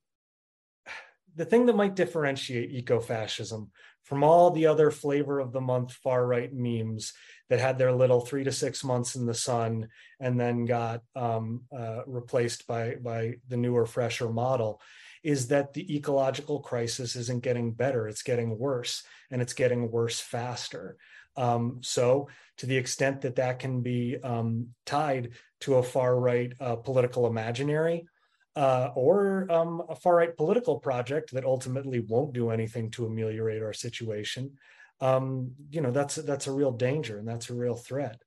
the 1.35 1.45
thing 1.45 1.67
that 1.67 1.77
might 1.77 1.95
differentiate 1.95 2.73
eco-fascism 2.73 3.71
from 4.03 4.25
all 4.25 4.51
the 4.51 4.67
other 4.67 4.91
flavor 4.91 5.39
of 5.39 5.53
the 5.53 5.61
month 5.61 5.93
far 5.93 6.27
right 6.27 6.53
memes 6.53 7.15
that 7.49 7.61
had 7.61 7.79
their 7.79 7.93
little 7.93 8.21
three 8.21 8.45
to 8.45 8.53
six 8.53 8.85
months 8.85 9.15
in 9.15 9.25
the 9.25 9.35
sun 9.35 9.89
and 10.21 10.39
then 10.39 10.65
got 10.65 11.03
um, 11.17 11.63
uh, 11.75 12.01
replaced 12.07 12.67
by 12.67 12.97
by 12.97 13.35
the 13.49 13.57
newer 13.57 13.87
fresher 13.87 14.29
model 14.29 14.81
is 15.23 15.49
that 15.49 15.73
the 15.73 15.97
ecological 15.97 16.61
crisis 16.61 17.16
isn't 17.16 17.43
getting 17.43 17.73
better, 17.73 18.09
it's 18.09 18.23
getting 18.23 18.59
worse, 18.59 19.03
and 19.31 19.41
it's 19.41 19.53
getting 19.53 19.91
worse 19.91 20.20
faster. 20.20 20.97
Um, 21.37 21.79
so, 21.83 22.29
to 22.59 22.66
the 22.66 22.77
extent 22.77 23.23
that 23.23 23.37
that 23.37 23.59
can 23.59 23.81
be 23.81 24.18
um, 24.23 24.68
tied 24.85 25.31
to 25.61 25.77
a 25.77 25.83
far 25.83 26.18
right 26.18 26.53
uh, 26.61 26.77
political 26.77 27.27
imaginary 27.27 28.07
uh, 28.55 28.91
or 28.95 29.51
um, 29.51 29.83
a 29.89 29.97
far 29.97 30.16
right 30.16 30.37
political 30.37 30.79
project 30.79 31.33
that 31.33 31.45
ultimately 31.45 32.01
won't 32.01 32.35
do 32.35 32.51
anything 32.51 32.91
to 32.91 33.07
ameliorate 33.07 33.62
our 33.62 33.73
situation, 33.73 34.53
um, 35.01 35.53
you 35.70 35.81
know, 35.81 35.91
that's 35.91 36.16
that's 36.16 36.47
a 36.47 36.53
real 36.53 36.73
danger 36.73 37.18
and 37.18 37.27
that's 37.27 37.51
a 37.51 37.55
real 37.55 37.75
threat. 37.75 38.20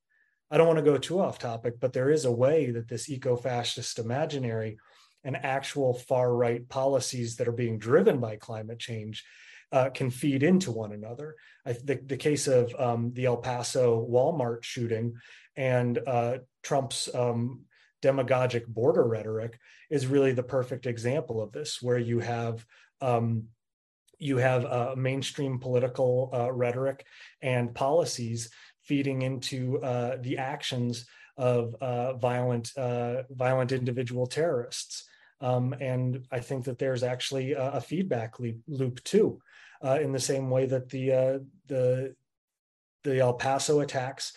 I 0.50 0.58
don't 0.58 0.68
want 0.68 0.78
to 0.78 0.86
go 0.86 0.98
too 0.98 1.20
off 1.20 1.39
topic, 1.39 1.80
but 1.80 1.93
there 1.93 2.10
is 2.10 2.26
a 2.26 2.32
way 2.32 2.72
that 2.72 2.88
this 2.88 3.10
eco 3.10 3.36
fascist 3.36 4.00
imaginary 4.00 4.78
and 5.26 5.36
actual 5.36 5.94
far 5.94 6.34
right 6.34 6.68
policies 6.70 7.36
that 7.36 7.48
are 7.48 7.52
being 7.64 7.78
driven 7.78 8.22
by 8.22 8.38
climate 8.38 8.80
change 8.80 9.26
uh, 9.74 9.90
can 9.90 10.10
feed 10.10 10.44
into 10.44 10.72
one 10.72 10.94
another. 10.94 11.36
I, 11.66 11.74
the, 11.74 12.00
the 12.06 12.16
case 12.16 12.48
of 12.48 12.74
um, 12.80 13.12
the 13.14 13.26
El 13.26 13.38
Paso 13.38 14.08
Walmart 14.10 14.64
shooting 14.64 15.16
and 15.58 16.00
uh, 16.08 16.38
Trump's 16.64 17.14
um, 17.14 17.66
demagogic 18.02 18.68
border 18.68 19.04
rhetoric 19.04 19.60
is 19.90 20.08
really 20.08 20.32
the 20.32 20.44
perfect 20.44 20.86
example 20.86 21.42
of 21.42 21.52
this, 21.52 21.82
where 21.82 21.98
you 21.98 22.20
have 22.20 22.66
um, 23.02 23.46
you 24.20 24.38
have 24.38 24.66
uh, 24.66 24.94
mainstream 24.96 25.60
political 25.60 26.30
uh, 26.34 26.52
rhetoric 26.52 27.06
and 27.42 27.76
policies 27.76 28.50
feeding 28.84 29.24
into 29.24 29.82
uh, 29.82 30.18
the 30.22 30.38
actions 30.38 31.06
of 31.38 31.76
uh, 31.82 32.14
violent 32.14 32.72
violent 33.30 33.72
individual 33.72 34.28
terrorists. 34.28 35.10
Um, 35.42 35.74
and 35.80 36.26
I 36.32 36.40
think 36.40 36.66
that 36.66 36.80
there's 36.80 37.04
actually 37.04 37.54
a, 37.54 37.74
a 37.74 37.82
feedback 37.82 38.40
loop, 38.40 38.58
loop 38.68 39.04
too, 39.04 39.40
uh, 39.84 40.00
in 40.02 40.12
the 40.12 40.20
same 40.20 40.50
way 40.50 40.66
that 40.66 40.90
the 40.90 41.12
uh, 41.12 41.40
the 41.68 42.16
the 43.04 43.20
El 43.20 43.34
Paso 43.34 43.82
attacks 43.82 44.34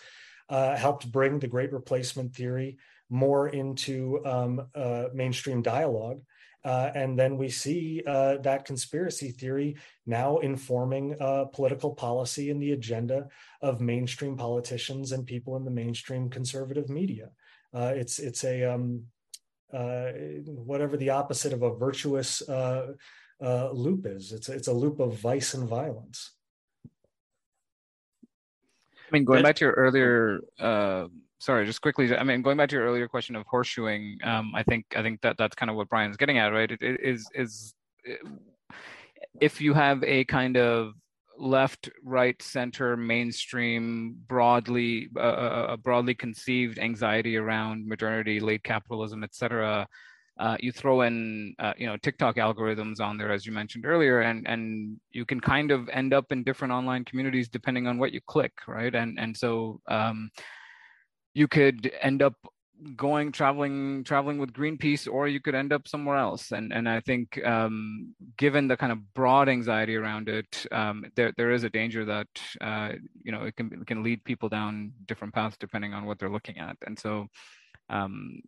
uh, 0.49 0.75
helped 0.75 1.11
bring 1.11 1.39
the 1.39 1.47
Great 1.47 1.71
Replacement 1.71 2.35
theory 2.35 2.77
more 3.09 3.49
into 3.49 4.23
um, 4.25 4.67
uh, 4.75 5.05
mainstream 5.13 5.61
dialogue. 5.61 6.21
Uh, 6.65 6.91
and 6.93 7.17
then 7.17 7.37
we 7.37 7.49
see 7.49 8.03
uh, 8.05 8.35
that 8.39 8.65
conspiracy 8.65 9.31
theory 9.31 9.77
now 10.05 10.37
informing 10.39 11.15
political 11.53 11.95
policy 11.95 12.49
and 12.49 12.61
the 12.61 12.73
agenda 12.73 13.27
of 13.61 13.79
mainstream 13.79 14.35
politicians 14.35 15.13
and 15.13 15.25
people 15.25 15.55
in 15.55 15.63
the 15.63 15.71
mainstream 15.71 16.29
conservative 16.29 16.89
media. 16.89 17.29
it's 17.73 18.19
it's 18.19 18.43
a 18.43 18.65
um, 18.65 19.01
uh, 19.73 20.11
whatever 20.45 20.97
the 20.97 21.09
opposite 21.09 21.53
of 21.53 21.61
a 21.61 21.75
virtuous 21.75 22.47
uh, 22.49 22.93
uh, 23.41 23.71
loop 23.71 24.05
is. 24.05 24.31
It's 24.31 24.49
it's 24.49 24.67
a 24.67 24.73
loop 24.73 24.99
of 24.99 25.17
vice 25.17 25.53
and 25.53 25.67
violence. 25.67 26.31
I 29.09 29.11
mean, 29.11 29.25
going 29.25 29.43
back 29.43 29.55
to 29.55 29.65
your 29.65 29.73
earlier, 29.73 30.41
uh, 30.59 31.07
sorry, 31.39 31.65
just 31.65 31.81
quickly. 31.81 32.15
I 32.15 32.23
mean, 32.23 32.41
going 32.41 32.57
back 32.57 32.69
to 32.69 32.75
your 32.75 32.85
earlier 32.85 33.07
question 33.07 33.35
of 33.35 33.45
horseshoeing, 33.47 34.23
um, 34.25 34.53
I 34.55 34.63
think 34.63 34.85
I 34.95 35.01
think 35.01 35.21
that 35.21 35.37
that's 35.37 35.55
kind 35.55 35.69
of 35.69 35.75
what 35.75 35.89
Brian's 35.89 36.17
getting 36.17 36.37
at, 36.37 36.53
right? 36.53 36.69
It, 36.69 36.81
it 36.81 36.99
is 37.01 37.27
is 37.33 37.73
if 39.39 39.61
you 39.61 39.73
have 39.73 40.03
a 40.03 40.25
kind 40.25 40.57
of 40.57 40.93
left, 41.39 41.89
right, 42.03 42.41
center, 42.41 42.97
mainstream, 42.97 44.15
broadly 44.27 45.09
uh, 45.15 45.19
uh, 45.19 45.67
uh 45.69 45.77
broadly 45.77 46.13
conceived 46.13 46.79
anxiety 46.79 47.37
around 47.37 47.87
modernity, 47.87 48.39
late 48.39 48.63
capitalism, 48.63 49.23
etc., 49.23 49.87
uh, 50.39 50.55
you 50.61 50.71
throw 50.71 51.01
in 51.01 51.53
uh, 51.59 51.73
you 51.77 51.85
know 51.85 51.97
TikTok 51.97 52.37
algorithms 52.37 53.01
on 53.01 53.17
there 53.17 53.31
as 53.31 53.45
you 53.45 53.51
mentioned 53.51 53.85
earlier, 53.85 54.21
and 54.21 54.47
and 54.47 54.97
you 55.11 55.25
can 55.25 55.39
kind 55.39 55.71
of 55.71 55.89
end 55.89 56.13
up 56.13 56.31
in 56.31 56.43
different 56.43 56.73
online 56.73 57.03
communities 57.03 57.49
depending 57.49 57.87
on 57.87 57.97
what 57.97 58.13
you 58.13 58.21
click, 58.25 58.53
right? 58.67 58.93
And 58.93 59.19
and 59.19 59.35
so 59.35 59.81
um, 59.87 60.29
you 61.33 61.47
could 61.47 61.91
end 62.01 62.21
up 62.21 62.35
going 62.95 63.31
traveling 63.31 64.03
traveling 64.03 64.37
with 64.37 64.53
greenpeace 64.53 65.11
or 65.11 65.27
you 65.27 65.41
could 65.41 65.55
end 65.55 65.73
up 65.73 65.87
somewhere 65.87 66.15
else 66.15 66.51
and 66.51 66.71
and 66.71 66.87
i 66.87 66.99
think 67.01 67.43
um, 67.45 68.13
given 68.37 68.67
the 68.67 68.77
kind 68.77 68.91
of 68.91 69.13
broad 69.13 69.49
anxiety 69.49 69.95
around 69.95 70.29
it 70.29 70.65
um, 70.71 71.03
there 71.15 71.33
there 71.37 71.51
is 71.51 71.63
a 71.63 71.69
danger 71.69 72.05
that 72.05 72.27
uh, 72.61 72.91
you 73.21 73.31
know 73.31 73.43
it 73.43 73.55
can 73.55 73.71
it 73.73 73.85
can 73.85 74.01
lead 74.01 74.23
people 74.23 74.47
down 74.47 74.91
different 75.07 75.33
paths 75.33 75.57
depending 75.59 75.93
on 75.93 76.05
what 76.05 76.17
they're 76.19 76.29
looking 76.29 76.57
at 76.57 76.77
and 76.85 76.97
so 76.97 77.27
um, 77.89 78.39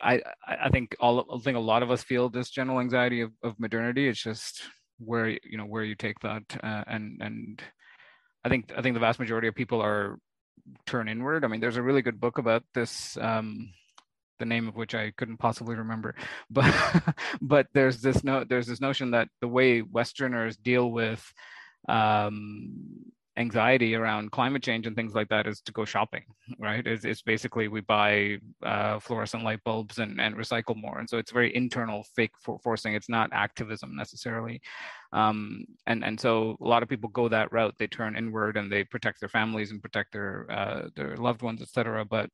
I, 0.00 0.20
I 0.46 0.68
think 0.70 0.96
all 1.00 1.26
I 1.34 1.38
think 1.38 1.56
a 1.56 1.60
lot 1.60 1.82
of 1.82 1.90
us 1.90 2.02
feel 2.02 2.28
this 2.28 2.50
general 2.50 2.80
anxiety 2.80 3.20
of, 3.20 3.32
of 3.42 3.58
modernity. 3.58 4.08
It's 4.08 4.22
just 4.22 4.62
where 4.98 5.28
you 5.28 5.56
know 5.58 5.64
where 5.64 5.82
you 5.82 5.94
take 5.94 6.18
that, 6.20 6.42
uh, 6.62 6.84
and 6.86 7.20
and 7.20 7.62
I 8.44 8.48
think 8.48 8.72
I 8.76 8.82
think 8.82 8.94
the 8.94 9.00
vast 9.00 9.18
majority 9.18 9.48
of 9.48 9.54
people 9.54 9.80
are 9.80 10.18
turn 10.86 11.08
inward. 11.08 11.44
I 11.44 11.48
mean, 11.48 11.60
there's 11.60 11.76
a 11.76 11.82
really 11.82 12.02
good 12.02 12.20
book 12.20 12.38
about 12.38 12.64
this. 12.74 13.16
Um, 13.20 13.70
the 14.38 14.44
name 14.44 14.68
of 14.68 14.76
which 14.76 14.94
I 14.94 15.10
couldn't 15.16 15.38
possibly 15.38 15.74
remember, 15.76 16.14
but 16.50 16.74
but 17.40 17.66
there's 17.74 18.00
this 18.00 18.22
no 18.22 18.44
there's 18.44 18.66
this 18.66 18.80
notion 18.80 19.10
that 19.12 19.28
the 19.40 19.48
way 19.48 19.82
Westerners 19.82 20.56
deal 20.56 20.90
with 20.90 21.32
um, 21.88 23.12
anxiety 23.38 23.94
around 23.94 24.32
climate 24.32 24.62
change 24.62 24.86
and 24.86 24.96
things 24.96 25.14
like 25.14 25.28
that 25.28 25.46
is 25.46 25.60
to 25.60 25.72
go 25.72 25.84
shopping, 25.84 26.24
right? 26.58 26.84
It's, 26.84 27.04
it's 27.04 27.22
basically 27.22 27.68
we 27.68 27.80
buy 27.80 28.38
uh, 28.64 28.98
fluorescent 28.98 29.44
light 29.44 29.62
bulbs 29.64 29.98
and, 29.98 30.20
and 30.20 30.34
recycle 30.34 30.76
more. 30.76 30.98
And 30.98 31.08
so 31.08 31.18
it's 31.18 31.30
very 31.30 31.54
internal 31.54 32.04
fake 32.16 32.32
for 32.42 32.58
forcing. 32.58 32.94
It's 32.94 33.08
not 33.08 33.30
activism 33.32 33.94
necessarily. 33.94 34.60
Um, 35.12 35.64
and, 35.86 36.04
and 36.04 36.18
so 36.18 36.56
a 36.60 36.66
lot 36.66 36.82
of 36.82 36.88
people 36.88 37.10
go 37.10 37.28
that 37.28 37.52
route. 37.52 37.76
They 37.78 37.86
turn 37.86 38.16
inward 38.16 38.56
and 38.56 38.70
they 38.70 38.82
protect 38.82 39.20
their 39.20 39.28
families 39.28 39.70
and 39.70 39.80
protect 39.80 40.12
their, 40.12 40.46
uh, 40.50 40.88
their 40.96 41.16
loved 41.16 41.42
ones, 41.42 41.62
et 41.62 41.68
cetera. 41.68 42.04
But 42.04 42.28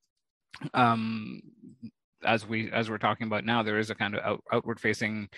um, 0.72 1.42
as 2.24 2.48
we, 2.48 2.72
as 2.72 2.88
we're 2.88 2.98
talking 2.98 3.26
about 3.26 3.44
now, 3.44 3.62
there 3.62 3.78
is 3.78 3.90
a 3.90 3.94
kind 3.94 4.14
of 4.14 4.24
out, 4.24 4.42
outward 4.50 4.80
facing 4.80 5.28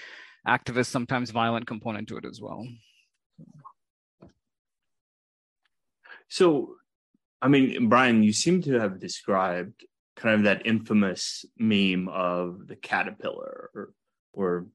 activist, 0.47 0.87
sometimes 0.87 1.31
violent 1.31 1.67
component 1.67 2.07
to 2.09 2.17
it 2.19 2.25
as 2.25 2.41
well. 2.41 2.65
So, 6.29 6.77
I 7.41 7.49
mean, 7.49 7.89
Brian, 7.89 8.23
you 8.23 8.33
seem 8.33 8.63
to 8.63 8.81
have 8.81 9.01
described 9.01 9.85
kind 10.17 10.35
of 10.35 10.43
that 10.45 10.67
infamous 10.67 11.45
meme 11.59 12.09
of 12.09 12.67
the 12.67 12.77
caterpillar, 12.77 13.71
or, 13.75 13.93
or 14.33 14.67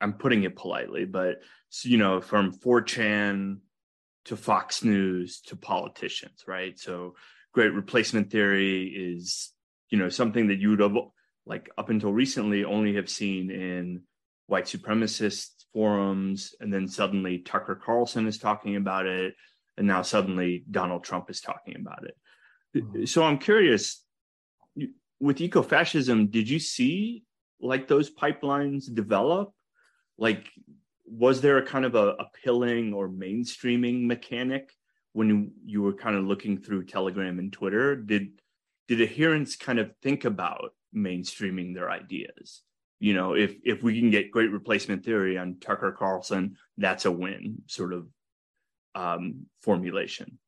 I'm 0.00 0.14
putting 0.14 0.42
it 0.42 0.56
politely, 0.56 1.04
but 1.04 1.40
you 1.82 1.98
know, 1.98 2.20
from 2.20 2.52
4chan 2.52 3.58
to 4.26 4.36
Fox 4.36 4.82
News 4.82 5.40
to 5.42 5.56
politicians, 5.56 6.44
right? 6.46 6.78
So, 6.78 7.14
great 7.52 7.72
replacement 7.72 8.30
theory 8.30 8.86
is, 8.86 9.52
you 9.90 9.98
know, 9.98 10.08
something 10.08 10.48
that 10.48 10.58
you 10.58 10.70
would 10.70 10.80
have, 10.80 10.96
like, 11.46 11.70
up 11.78 11.90
until 11.90 12.12
recently, 12.12 12.64
only 12.64 12.94
have 12.94 13.08
seen 13.08 13.50
in 13.50 14.02
white 14.46 14.64
supremacist 14.64 15.64
forums, 15.72 16.54
and 16.60 16.72
then 16.72 16.88
suddenly 16.88 17.38
Tucker 17.38 17.76
Carlson 17.76 18.26
is 18.26 18.38
talking 18.38 18.76
about 18.76 19.06
it 19.06 19.34
and 19.80 19.88
now 19.88 20.02
suddenly 20.02 20.62
Donald 20.70 21.02
Trump 21.04 21.30
is 21.30 21.40
talking 21.40 21.74
about 21.74 22.04
it. 22.04 22.16
Mm-hmm. 22.76 23.06
So 23.06 23.24
I'm 23.24 23.38
curious 23.38 24.04
with 25.18 25.38
ecofascism, 25.38 26.30
did 26.30 26.50
you 26.50 26.58
see 26.58 27.24
like 27.62 27.88
those 27.88 28.14
pipelines 28.14 28.94
develop? 28.94 29.54
Like, 30.18 30.50
was 31.06 31.40
there 31.40 31.56
a 31.56 31.66
kind 31.66 31.86
of 31.86 31.94
a, 31.94 32.08
a 32.08 32.26
pilling 32.44 32.92
or 32.92 33.08
mainstreaming 33.08 34.04
mechanic 34.04 34.70
when 35.14 35.50
you 35.64 35.80
were 35.80 35.94
kind 35.94 36.14
of 36.14 36.24
looking 36.24 36.58
through 36.58 36.84
Telegram 36.84 37.38
and 37.38 37.50
Twitter? 37.50 37.96
Did 37.96 38.32
did 38.86 39.00
adherents 39.00 39.56
kind 39.56 39.78
of 39.78 39.92
think 40.02 40.26
about 40.26 40.74
mainstreaming 40.94 41.74
their 41.74 41.90
ideas? 41.90 42.60
You 42.98 43.14
know, 43.14 43.32
if 43.32 43.54
if 43.64 43.82
we 43.82 43.98
can 43.98 44.10
get 44.10 44.30
great 44.30 44.52
replacement 44.52 45.06
theory 45.06 45.38
on 45.38 45.56
Tucker 45.58 45.96
Carlson, 45.98 46.58
that's 46.76 47.06
a 47.06 47.10
win, 47.10 47.62
sort 47.66 47.94
of 47.94 48.08
um, 48.94 49.46
formulation. 49.62 50.38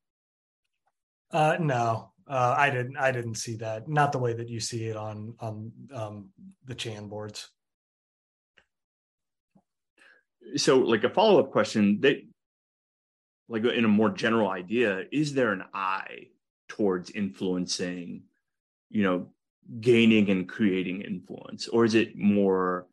Uh, 1.31 1.57
no, 1.59 2.13
uh, 2.29 2.55
I 2.57 2.71
didn't. 2.71 2.97
I 2.97 3.11
didn't 3.11 3.37
see 3.37 3.57
that. 3.57 3.89
Not 3.89 4.13
the 4.13 4.19
way 4.19 4.33
that 4.35 4.49
you 4.49 4.61
see 4.61 4.87
it 4.87 4.97
on 4.97 5.35
on 5.41 5.73
um, 5.95 6.29
the 6.67 6.75
Chan 6.75 7.09
boards. 7.09 7.49
So, 10.57 10.79
like 10.79 11.05
a 11.05 11.11
follow 11.11 11.41
up 11.41 11.51
question, 11.51 12.01
that 12.01 12.23
like 13.49 13.65
in 13.65 13.85
a 13.85 13.89
more 13.89 14.11
general 14.11 14.51
idea, 14.51 15.05
is 15.11 15.35
there 15.35 15.53
an 15.53 15.65
eye 15.75 16.29
towards 16.69 17.11
influencing, 17.11 18.23
you 18.91 19.03
know, 19.03 19.29
gaining 19.81 20.31
and 20.31 20.49
creating 20.49 21.03
influence, 21.03 21.69
or 21.69 21.85
is 21.85 21.95
it 21.95 22.17
more, 22.17 22.87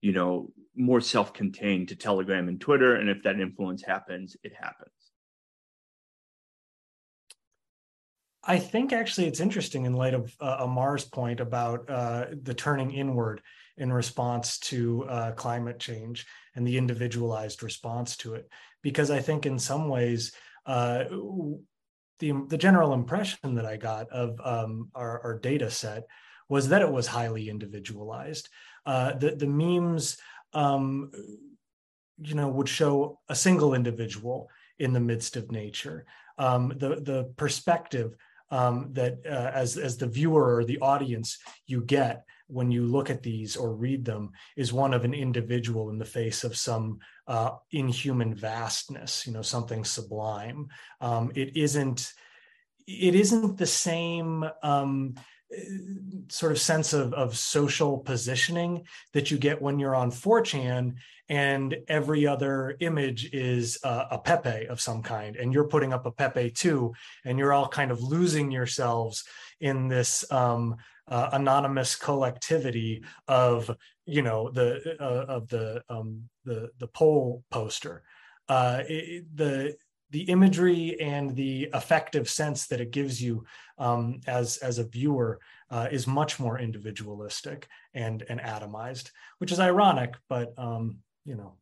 you 0.00 0.12
know, 0.12 0.52
more 0.74 1.00
self-contained 1.00 1.88
to 1.88 1.96
Telegram 1.96 2.48
and 2.48 2.60
Twitter, 2.60 2.96
and 2.96 3.08
if 3.08 3.22
that 3.22 3.40
influence 3.40 3.82
happens, 3.84 4.36
it 4.42 4.52
happens. 4.54 4.90
I 8.44 8.58
think 8.58 8.92
actually 8.92 9.28
it's 9.28 9.40
interesting 9.40 9.84
in 9.84 9.94
light 9.94 10.14
of 10.14 10.34
uh, 10.40 10.56
Amar's 10.60 11.04
point 11.04 11.40
about 11.40 11.88
uh, 11.88 12.26
the 12.42 12.54
turning 12.54 12.90
inward 12.90 13.40
in 13.76 13.92
response 13.92 14.58
to 14.58 15.04
uh, 15.04 15.32
climate 15.32 15.78
change 15.78 16.26
and 16.54 16.66
the 16.66 16.76
individualized 16.76 17.62
response 17.62 18.16
to 18.18 18.34
it, 18.34 18.48
because 18.82 19.10
I 19.10 19.20
think 19.20 19.46
in 19.46 19.58
some 19.58 19.88
ways 19.88 20.32
uh, 20.66 21.04
the 22.18 22.32
the 22.48 22.58
general 22.58 22.94
impression 22.94 23.54
that 23.54 23.66
I 23.66 23.76
got 23.76 24.08
of 24.10 24.40
um, 24.44 24.90
our, 24.94 25.20
our, 25.24 25.38
data 25.38 25.70
set 25.70 26.04
was 26.48 26.68
that 26.68 26.82
it 26.82 26.90
was 26.90 27.06
highly 27.06 27.48
individualized. 27.48 28.48
Uh, 28.86 29.14
the 29.14 29.34
the 29.34 29.46
memes 29.46 30.18
um, 30.52 31.10
you 32.18 32.34
know, 32.34 32.48
would 32.48 32.68
show 32.68 33.20
a 33.28 33.34
single 33.34 33.74
individual 33.74 34.48
in 34.78 34.92
the 34.92 35.00
midst 35.00 35.36
of 35.36 35.50
nature. 35.50 36.06
Um, 36.38 36.72
the 36.76 37.00
the 37.00 37.32
perspective 37.36 38.16
um, 38.50 38.90
that 38.92 39.18
uh, 39.26 39.50
as 39.54 39.76
as 39.76 39.96
the 39.96 40.06
viewer 40.06 40.56
or 40.56 40.64
the 40.64 40.78
audience 40.80 41.38
you 41.66 41.82
get 41.82 42.24
when 42.48 42.70
you 42.70 42.84
look 42.84 43.08
at 43.08 43.22
these 43.22 43.56
or 43.56 43.74
read 43.74 44.04
them 44.04 44.30
is 44.56 44.72
one 44.72 44.92
of 44.92 45.04
an 45.04 45.14
individual 45.14 45.88
in 45.88 45.98
the 45.98 46.04
face 46.04 46.44
of 46.44 46.56
some 46.56 46.98
uh, 47.26 47.52
inhuman 47.70 48.34
vastness, 48.34 49.26
you 49.26 49.32
know, 49.32 49.40
something 49.40 49.84
sublime. 49.84 50.68
Um, 51.00 51.32
it 51.34 51.56
isn't 51.56 52.12
it 52.86 53.14
isn't 53.14 53.56
the 53.56 53.66
same 53.66 54.44
um, 54.62 55.14
sort 56.28 56.52
of 56.52 56.60
sense 56.60 56.92
of, 56.92 57.12
of 57.14 57.36
social 57.36 57.98
positioning 57.98 58.84
that 59.12 59.30
you 59.30 59.38
get 59.38 59.60
when 59.60 59.78
you're 59.78 59.94
on 59.94 60.10
4chan 60.10 60.94
and 61.28 61.76
every 61.88 62.26
other 62.26 62.76
image 62.80 63.32
is 63.32 63.78
uh, 63.84 64.04
a 64.10 64.18
Pepe 64.18 64.66
of 64.66 64.80
some 64.80 65.02
kind, 65.02 65.36
and 65.36 65.54
you're 65.54 65.68
putting 65.68 65.92
up 65.92 66.04
a 66.04 66.10
Pepe 66.10 66.50
too, 66.50 66.92
and 67.24 67.38
you're 67.38 67.52
all 67.52 67.68
kind 67.68 67.90
of 67.90 68.02
losing 68.02 68.50
yourselves 68.50 69.24
in 69.60 69.88
this 69.88 70.30
um, 70.30 70.76
uh, 71.08 71.30
anonymous 71.32 71.96
collectivity 71.96 73.02
of 73.28 73.74
you 74.04 74.22
know 74.22 74.50
the 74.50 74.96
uh, 75.00 75.24
of 75.26 75.48
the 75.48 75.82
um, 75.88 76.28
the 76.44 76.70
the 76.78 76.88
pol 76.88 77.42
poster. 77.50 78.02
Uh, 78.48 78.82
it, 78.88 79.24
the 79.34 79.74
the 80.12 80.22
imagery 80.22 81.00
and 81.00 81.34
the 81.34 81.68
effective 81.74 82.28
sense 82.28 82.66
that 82.66 82.80
it 82.80 82.92
gives 82.92 83.20
you 83.20 83.44
um, 83.78 84.20
as 84.26 84.58
as 84.58 84.78
a 84.78 84.84
viewer 84.84 85.40
uh, 85.70 85.88
is 85.90 86.06
much 86.06 86.38
more 86.38 86.58
individualistic 86.58 87.66
and 87.94 88.22
and 88.28 88.40
atomized, 88.40 89.10
which 89.38 89.50
is 89.50 89.58
ironic, 89.58 90.14
but 90.28 90.52
um, 90.58 90.98
you 91.24 91.34
know. 91.34 91.54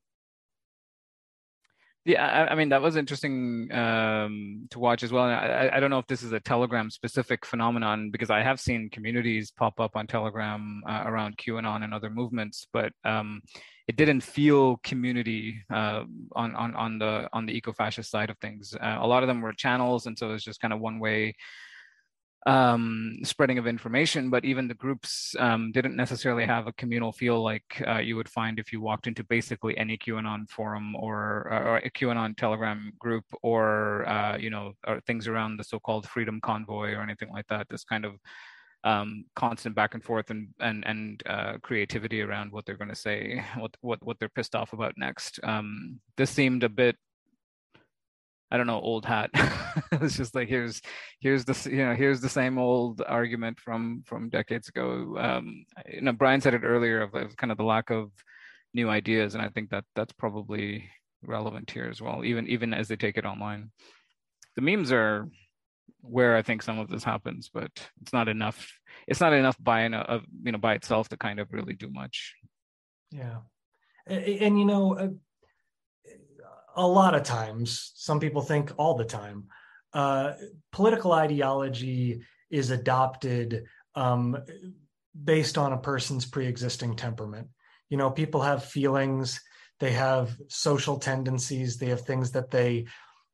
Yeah, 2.06 2.26
I, 2.26 2.52
I 2.52 2.54
mean 2.54 2.70
that 2.70 2.80
was 2.80 2.96
interesting 2.96 3.70
um, 3.72 4.66
to 4.70 4.78
watch 4.78 5.02
as 5.02 5.12
well. 5.12 5.26
And 5.26 5.34
I, 5.34 5.70
I 5.74 5.80
don't 5.80 5.90
know 5.90 5.98
if 5.98 6.06
this 6.06 6.22
is 6.22 6.32
a 6.32 6.40
Telegram 6.40 6.90
specific 6.90 7.44
phenomenon 7.44 8.10
because 8.10 8.30
I 8.30 8.42
have 8.42 8.58
seen 8.58 8.88
communities 8.90 9.52
pop 9.54 9.78
up 9.78 9.96
on 9.96 10.06
Telegram 10.06 10.82
uh, 10.88 11.02
around 11.04 11.36
QAnon 11.36 11.84
and 11.84 11.92
other 11.92 12.08
movements, 12.08 12.66
but 12.72 12.92
um, 13.04 13.42
it 13.86 13.96
didn't 13.96 14.22
feel 14.22 14.78
community 14.78 15.62
uh, 15.72 16.04
on 16.32 16.54
on 16.56 16.74
on 16.74 16.98
the 16.98 17.28
on 17.34 17.44
the 17.44 17.52
eco-fascist 17.52 18.10
side 18.10 18.30
of 18.30 18.38
things. 18.38 18.74
Uh, 18.80 18.98
a 19.00 19.06
lot 19.06 19.22
of 19.22 19.26
them 19.26 19.42
were 19.42 19.52
channels, 19.52 20.06
and 20.06 20.16
so 20.16 20.30
it 20.30 20.32
was 20.32 20.44
just 20.44 20.60
kind 20.60 20.72
of 20.72 20.80
one 20.80 21.00
way 21.00 21.34
um, 22.46 23.18
spreading 23.22 23.58
of 23.58 23.66
information. 23.66 24.30
But 24.30 24.44
even 24.44 24.68
the 24.68 24.74
groups 24.74 25.34
um, 25.38 25.72
didn't 25.72 25.96
necessarily 25.96 26.44
have 26.44 26.66
a 26.66 26.72
communal 26.72 27.12
feel 27.12 27.42
like 27.42 27.82
uh, 27.86 27.98
you 27.98 28.16
would 28.16 28.28
find 28.28 28.58
if 28.58 28.72
you 28.72 28.80
walked 28.80 29.06
into 29.06 29.24
basically 29.24 29.76
any 29.76 29.98
QAnon 29.98 30.48
forum 30.48 30.96
or, 30.96 31.48
or 31.50 31.76
a 31.78 31.90
QAnon 31.90 32.36
Telegram 32.36 32.92
group 32.98 33.24
or 33.42 34.08
uh, 34.08 34.36
you 34.36 34.50
know 34.50 34.72
or 34.86 35.00
things 35.00 35.28
around 35.28 35.56
the 35.56 35.64
so-called 35.64 36.08
Freedom 36.08 36.40
Convoy 36.40 36.92
or 36.92 37.02
anything 37.02 37.30
like 37.30 37.46
that. 37.48 37.68
This 37.68 37.84
kind 37.84 38.04
of 38.04 38.14
um, 38.84 39.24
constant 39.36 39.74
back 39.74 39.94
and 39.94 40.02
forth 40.02 40.30
and 40.30 40.48
and 40.60 40.84
and 40.86 41.22
uh, 41.26 41.58
creativity 41.62 42.22
around 42.22 42.50
what 42.52 42.64
they're 42.64 42.76
going 42.76 42.88
to 42.88 42.96
say, 42.96 43.44
what 43.58 43.76
what 43.82 44.02
what 44.02 44.18
they're 44.18 44.28
pissed 44.28 44.54
off 44.54 44.72
about 44.72 44.94
next. 44.96 45.40
Um, 45.42 46.00
this 46.16 46.30
seemed 46.30 46.64
a 46.64 46.68
bit 46.68 46.96
I 48.50 48.56
don't 48.56 48.66
know, 48.66 48.80
old 48.80 49.04
hat. 49.04 49.30
it's 49.92 50.16
just 50.16 50.34
like 50.34 50.48
here's 50.48 50.80
here's 51.20 51.44
the 51.44 51.70
you 51.70 51.84
know 51.84 51.94
here's 51.94 52.20
the 52.20 52.28
same 52.28 52.58
old 52.58 53.00
argument 53.06 53.60
from 53.60 54.02
from 54.06 54.28
decades 54.28 54.68
ago. 54.68 55.16
Um, 55.18 55.64
you 55.92 56.00
know, 56.00 56.12
Brian 56.12 56.40
said 56.40 56.54
it 56.54 56.64
earlier 56.64 57.02
of, 57.02 57.14
of 57.14 57.36
kind 57.36 57.52
of 57.52 57.58
the 57.58 57.64
lack 57.64 57.90
of 57.90 58.10
new 58.74 58.88
ideas, 58.88 59.34
and 59.34 59.42
I 59.42 59.48
think 59.48 59.70
that 59.70 59.84
that's 59.94 60.12
probably 60.12 60.90
relevant 61.22 61.70
here 61.70 61.88
as 61.88 62.00
well. 62.02 62.24
Even 62.24 62.48
even 62.48 62.74
as 62.74 62.88
they 62.88 62.96
take 62.96 63.16
it 63.16 63.24
online, 63.24 63.70
the 64.56 64.62
memes 64.62 64.90
are 64.90 65.28
where 66.00 66.36
I 66.36 66.42
think 66.42 66.62
some 66.62 66.78
of 66.78 66.88
this 66.88 67.04
happens, 67.04 67.50
but 67.52 67.70
it's 68.00 68.12
not 68.12 68.28
enough. 68.28 68.68
It's 69.06 69.20
not 69.20 69.32
enough 69.32 69.56
by 69.60 69.82
in 69.82 69.94
of 69.94 70.24
you 70.42 70.50
know 70.50 70.58
by 70.58 70.74
itself 70.74 71.08
to 71.10 71.16
kind 71.16 71.38
of 71.38 71.52
really 71.52 71.74
do 71.74 71.88
much. 71.88 72.34
Yeah, 73.12 73.38
and, 74.06 74.24
and 74.24 74.58
you 74.58 74.64
know. 74.64 75.18
A 76.76 76.86
lot 76.86 77.14
of 77.14 77.22
times, 77.22 77.92
some 77.94 78.20
people 78.20 78.42
think 78.42 78.72
all 78.76 78.94
the 78.94 79.04
time, 79.04 79.44
uh, 79.92 80.32
political 80.72 81.12
ideology 81.12 82.20
is 82.50 82.70
adopted 82.70 83.64
um, 83.94 84.36
based 85.24 85.58
on 85.58 85.72
a 85.72 85.78
person's 85.78 86.26
pre-existing 86.26 86.96
temperament. 86.96 87.48
You 87.88 87.96
know, 87.96 88.10
people 88.10 88.40
have 88.40 88.64
feelings, 88.64 89.40
they 89.80 89.92
have 89.92 90.36
social 90.48 90.98
tendencies, 90.98 91.76
they 91.76 91.86
have 91.86 92.02
things 92.02 92.30
that 92.32 92.50
they 92.50 92.86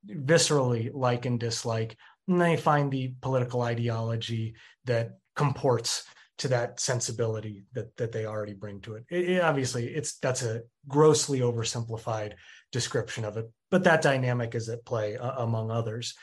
viscerally 0.07 0.91
like 0.95 1.27
and 1.27 1.39
dislike, 1.39 1.97
and 2.29 2.41
they 2.41 2.57
find 2.57 2.91
the 2.91 3.15
political 3.21 3.63
ideology 3.63 4.55
that 4.85 5.19
comports 5.35 6.05
to 6.39 6.49
that 6.49 6.79
sensibility 6.81 7.65
that 7.73 7.97
that 7.97 8.13
they 8.13 8.27
already 8.27 8.53
bring 8.53 8.81
to 8.83 8.95
it. 8.95 9.05
it, 9.11 9.31
it 9.31 9.43
obviously, 9.43 9.89
it's 9.89 10.19
that's 10.19 10.43
a 10.43 10.63
grossly 10.87 11.41
oversimplified 11.41 12.35
description 12.73 13.25
of 13.25 13.37
it, 13.37 13.51
but 13.71 13.85
that 13.85 14.03
dynamic 14.03 14.55
is 14.55 14.69
at 14.69 14.85
play 14.85 15.17
uh, 15.17 15.43
among 15.43 15.71
others. 15.71 16.15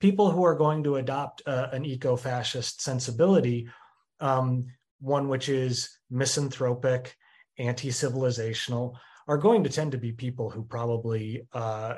People 0.00 0.30
who 0.30 0.44
are 0.44 0.56
going 0.56 0.84
to 0.84 0.96
adopt 0.96 1.42
uh, 1.46 1.68
an 1.72 1.84
eco 1.84 2.16
fascist 2.16 2.82
sensibility, 2.82 3.68
um, 4.20 4.66
one 5.00 5.28
which 5.28 5.48
is 5.48 5.98
misanthropic, 6.10 7.16
anti 7.58 7.88
civilizational, 7.88 8.96
are 9.26 9.38
going 9.38 9.64
to 9.64 9.70
tend 9.70 9.92
to 9.92 9.98
be 9.98 10.12
people 10.12 10.50
who 10.50 10.64
probably 10.64 11.46
uh, 11.52 11.94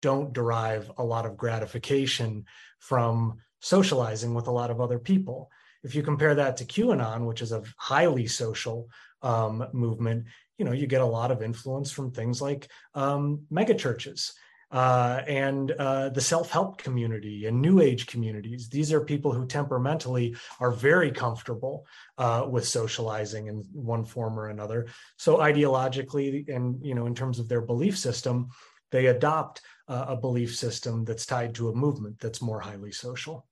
don't 0.00 0.32
derive 0.32 0.90
a 0.98 1.04
lot 1.04 1.26
of 1.26 1.36
gratification 1.36 2.44
from 2.78 3.38
socializing 3.60 4.34
with 4.34 4.46
a 4.46 4.50
lot 4.50 4.70
of 4.70 4.80
other 4.80 4.98
people. 4.98 5.50
If 5.82 5.94
you 5.94 6.02
compare 6.02 6.34
that 6.34 6.58
to 6.58 6.64
QAnon, 6.64 7.26
which 7.26 7.42
is 7.42 7.52
a 7.52 7.62
highly 7.76 8.26
social 8.26 8.88
um, 9.22 9.66
movement, 9.72 10.26
you 10.58 10.64
know 10.64 10.72
you 10.72 10.86
get 10.86 11.00
a 11.00 11.06
lot 11.06 11.30
of 11.30 11.42
influence 11.42 11.90
from 11.90 12.10
things 12.10 12.40
like 12.40 12.68
um, 12.94 13.40
megachurches 13.52 14.32
uh, 14.70 15.22
and 15.28 15.70
uh, 15.72 16.08
the 16.08 16.20
self-help 16.20 16.78
community 16.78 17.46
and 17.46 17.62
new 17.62 17.80
age 17.80 18.06
communities. 18.08 18.68
These 18.68 18.92
are 18.92 19.00
people 19.00 19.32
who 19.32 19.46
temperamentally 19.46 20.36
are 20.58 20.72
very 20.72 21.12
comfortable 21.12 21.86
uh, 22.18 22.46
with 22.50 22.66
socializing 22.66 23.46
in 23.46 23.64
one 23.72 24.04
form 24.04 24.38
or 24.38 24.48
another. 24.48 24.88
So 25.16 25.36
ideologically 25.38 26.48
and 26.48 26.84
you 26.84 26.94
know 26.94 27.06
in 27.06 27.14
terms 27.14 27.38
of 27.38 27.48
their 27.48 27.60
belief 27.60 27.96
system 27.96 28.48
they 28.90 29.06
adopt 29.06 29.60
a 29.88 30.16
belief 30.16 30.56
system 30.56 31.04
that's 31.04 31.26
tied 31.26 31.54
to 31.54 31.68
a 31.68 31.74
movement 31.74 32.18
that's 32.18 32.40
more 32.40 32.60
highly 32.60 32.92
social. 32.92 33.46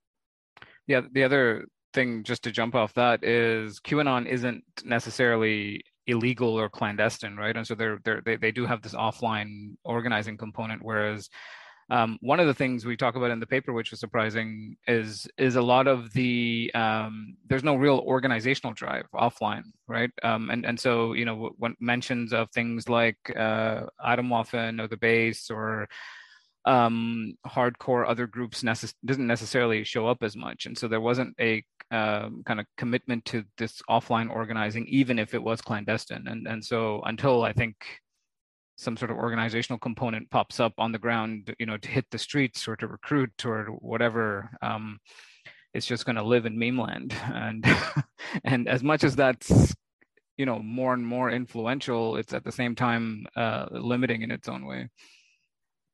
Yeah 0.87 1.01
the 1.11 1.23
other 1.23 1.67
thing 1.93 2.23
just 2.23 2.43
to 2.43 2.51
jump 2.51 2.75
off 2.75 2.93
that 2.95 3.23
is 3.23 3.79
qanon 3.79 4.25
isn't 4.25 4.63
necessarily 4.83 5.83
illegal 6.07 6.49
or 6.49 6.69
clandestine, 6.69 7.35
right? 7.35 7.55
And 7.55 7.65
so 7.65 7.75
they're, 7.75 7.99
they're 8.03 8.21
they 8.25 8.35
they 8.35 8.51
do 8.51 8.65
have 8.65 8.81
this 8.81 8.93
offline 8.93 9.75
organizing 9.83 10.37
component, 10.37 10.83
whereas 10.83 11.29
um, 11.89 12.17
one 12.21 12.39
of 12.39 12.47
the 12.47 12.53
things 12.53 12.85
we 12.85 12.95
talk 12.95 13.15
about 13.15 13.31
in 13.31 13.39
the 13.39 13.45
paper, 13.45 13.73
which 13.73 13.91
was 13.91 13.99
surprising, 13.99 14.77
is 14.87 15.27
is 15.37 15.55
a 15.55 15.61
lot 15.61 15.87
of 15.87 16.13
the 16.13 16.71
um, 16.73 17.35
there's 17.47 17.63
no 17.63 17.75
real 17.75 17.99
organizational 18.05 18.73
drive 18.73 19.05
offline, 19.13 19.63
right? 19.87 20.11
Um, 20.23 20.49
and 20.49 20.65
and 20.65 20.79
so 20.79 21.13
you 21.13 21.25
know 21.25 21.51
when 21.57 21.75
mentions 21.79 22.33
of 22.33 22.49
things 22.51 22.87
like 22.87 23.17
uh, 23.35 23.83
Atomwaffen 24.05 24.81
or 24.81 24.87
the 24.87 24.97
base 24.97 25.51
or 25.51 25.87
um, 26.65 27.35
hardcore 27.45 28.07
other 28.07 28.27
groups 28.27 28.63
necess- 28.63 28.95
doesn't 29.03 29.27
necessarily 29.27 29.83
show 29.83 30.07
up 30.07 30.23
as 30.23 30.35
much, 30.35 30.65
and 30.65 30.77
so 30.77 30.87
there 30.87 31.01
wasn't 31.01 31.35
a 31.39 31.63
um, 31.93 32.43
kind 32.45 32.59
of 32.59 32.65
commitment 32.77 33.23
to 33.25 33.43
this 33.57 33.81
offline 33.89 34.29
organizing, 34.29 34.85
even 34.87 35.19
if 35.19 35.33
it 35.33 35.43
was 35.43 35.61
clandestine. 35.61 36.27
And 36.27 36.47
and 36.47 36.63
so 36.63 37.01
until 37.05 37.43
I 37.43 37.53
think 37.53 37.75
some 38.75 38.97
sort 38.97 39.11
of 39.11 39.17
organizational 39.17 39.79
component 39.79 40.29
pops 40.31 40.59
up 40.59 40.73
on 40.79 40.91
the 40.91 40.99
ground, 40.99 41.55
you 41.59 41.65
know, 41.65 41.77
to 41.77 41.89
hit 41.89 42.05
the 42.09 42.17
streets 42.17 42.67
or 42.67 42.75
to 42.77 42.87
recruit 42.87 43.45
or 43.45 43.65
whatever, 43.65 44.49
um, 44.61 44.99
it's 45.73 45.85
just 45.85 46.05
going 46.05 46.15
to 46.15 46.23
live 46.23 46.45
in 46.45 46.57
meme 46.57 46.79
land. 46.79 47.15
And 47.33 47.65
and 48.43 48.67
as 48.67 48.83
much 48.83 49.03
as 49.03 49.15
that's 49.15 49.75
you 50.37 50.45
know 50.47 50.59
more 50.59 50.93
and 50.93 51.05
more 51.05 51.29
influential, 51.29 52.17
it's 52.17 52.33
at 52.33 52.43
the 52.43 52.51
same 52.51 52.75
time 52.75 53.25
uh, 53.35 53.67
limiting 53.71 54.23
in 54.23 54.31
its 54.31 54.49
own 54.49 54.65
way. 54.65 54.89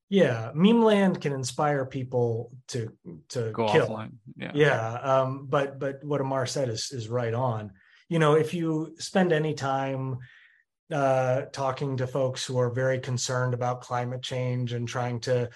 Yeah, 0.10 0.52
meme 0.56 0.82
land 0.82 1.22
can 1.22 1.34
inspire 1.34 1.86
people 1.86 2.52
to 2.70 2.92
to 3.30 3.52
go 3.52 3.72
kill. 3.72 3.88
offline. 3.88 4.14
Yeah, 4.36 4.52
yeah. 4.56 4.92
Um, 4.94 5.46
but 5.48 5.80
but 5.80 6.04
what 6.04 6.22
Amar 6.22 6.48
said 6.48 6.70
is 6.70 6.92
is 6.92 7.10
right 7.10 7.34
on. 7.34 7.72
You 8.08 8.18
know, 8.18 8.34
if 8.34 8.54
you 8.54 8.96
spend 8.98 9.32
any 9.32 9.54
time 9.54 10.18
uh, 10.92 11.44
talking 11.54 11.98
to 11.98 12.08
folks 12.08 12.44
who 12.44 12.58
are 12.58 12.72
very 12.72 13.00
concerned 13.00 13.54
about 13.54 13.82
climate 13.82 14.24
change 14.24 14.74
and 14.74 14.88
trying 14.88 15.20
to 15.20 15.50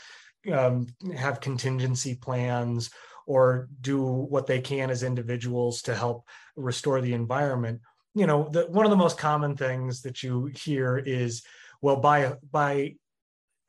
um, 0.51 0.87
have 1.15 1.41
contingency 1.41 2.15
plans 2.15 2.91
or 3.25 3.69
do 3.81 4.03
what 4.03 4.47
they 4.47 4.61
can 4.61 4.89
as 4.89 5.01
individuals 5.01 5.81
to 5.83 5.95
help 5.95 6.27
restore 6.55 7.01
the 7.01 7.13
environment, 7.13 7.81
you 8.13 8.27
know, 8.27 8.49
the, 8.51 8.65
one 8.67 8.85
of 8.85 8.91
the 8.91 8.97
most 8.97 9.17
common 9.17 9.55
things 9.55 10.01
that 10.01 10.21
you 10.21 10.45
hear 10.45 10.97
is, 10.97 11.43
well, 11.81 11.97
by 11.97 12.33
by 12.51 12.95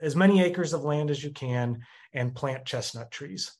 as 0.04 0.14
many 0.14 0.42
acres 0.42 0.72
of 0.72 0.84
land 0.84 1.10
as 1.10 1.24
you 1.24 1.30
can 1.30 1.80
and 2.12 2.34
plant 2.34 2.64
chestnut 2.64 3.10
trees. 3.10 3.52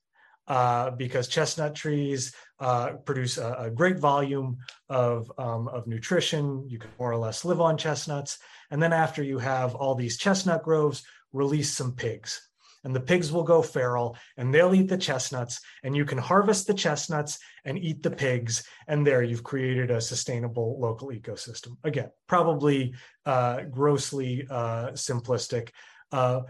Uh, 0.46 0.90
because 0.90 1.26
chestnut 1.26 1.74
trees 1.74 2.34
uh, 2.60 2.90
produce 3.06 3.38
a, 3.38 3.54
a, 3.60 3.70
great 3.70 3.98
volume 3.98 4.58
of, 4.90 5.32
um, 5.38 5.68
of 5.68 5.86
nutrition. 5.86 6.68
You 6.68 6.78
can 6.78 6.90
more 6.98 7.10
or 7.10 7.16
less 7.16 7.46
live 7.46 7.62
on 7.62 7.78
chestnuts. 7.78 8.36
And 8.70 8.82
then 8.82 8.92
after 8.92 9.22
you 9.22 9.38
have 9.38 9.74
all 9.74 9.94
these 9.94 10.18
chestnut 10.18 10.62
groves, 10.62 11.02
release 11.32 11.72
some 11.72 11.92
pigs. 11.92 12.46
And 12.84 12.94
the 12.94 13.00
pigs 13.00 13.32
will 13.32 13.42
go 13.42 13.62
feral 13.62 14.16
and 14.36 14.52
they'll 14.52 14.74
eat 14.74 14.88
the 14.88 14.98
chestnuts. 14.98 15.60
And 15.82 15.96
you 15.96 16.04
can 16.04 16.18
harvest 16.18 16.66
the 16.66 16.74
chestnuts 16.74 17.38
and 17.64 17.78
eat 17.78 18.02
the 18.02 18.10
pigs. 18.10 18.64
And 18.86 19.06
there 19.06 19.22
you've 19.22 19.42
created 19.42 19.90
a 19.90 20.00
sustainable 20.00 20.78
local 20.78 21.08
ecosystem. 21.08 21.78
Again, 21.82 22.10
probably 22.28 22.94
uh, 23.24 23.62
grossly 23.62 24.46
uh, 24.50 24.90
simplistic. 24.90 25.70
Uh, 26.14 26.42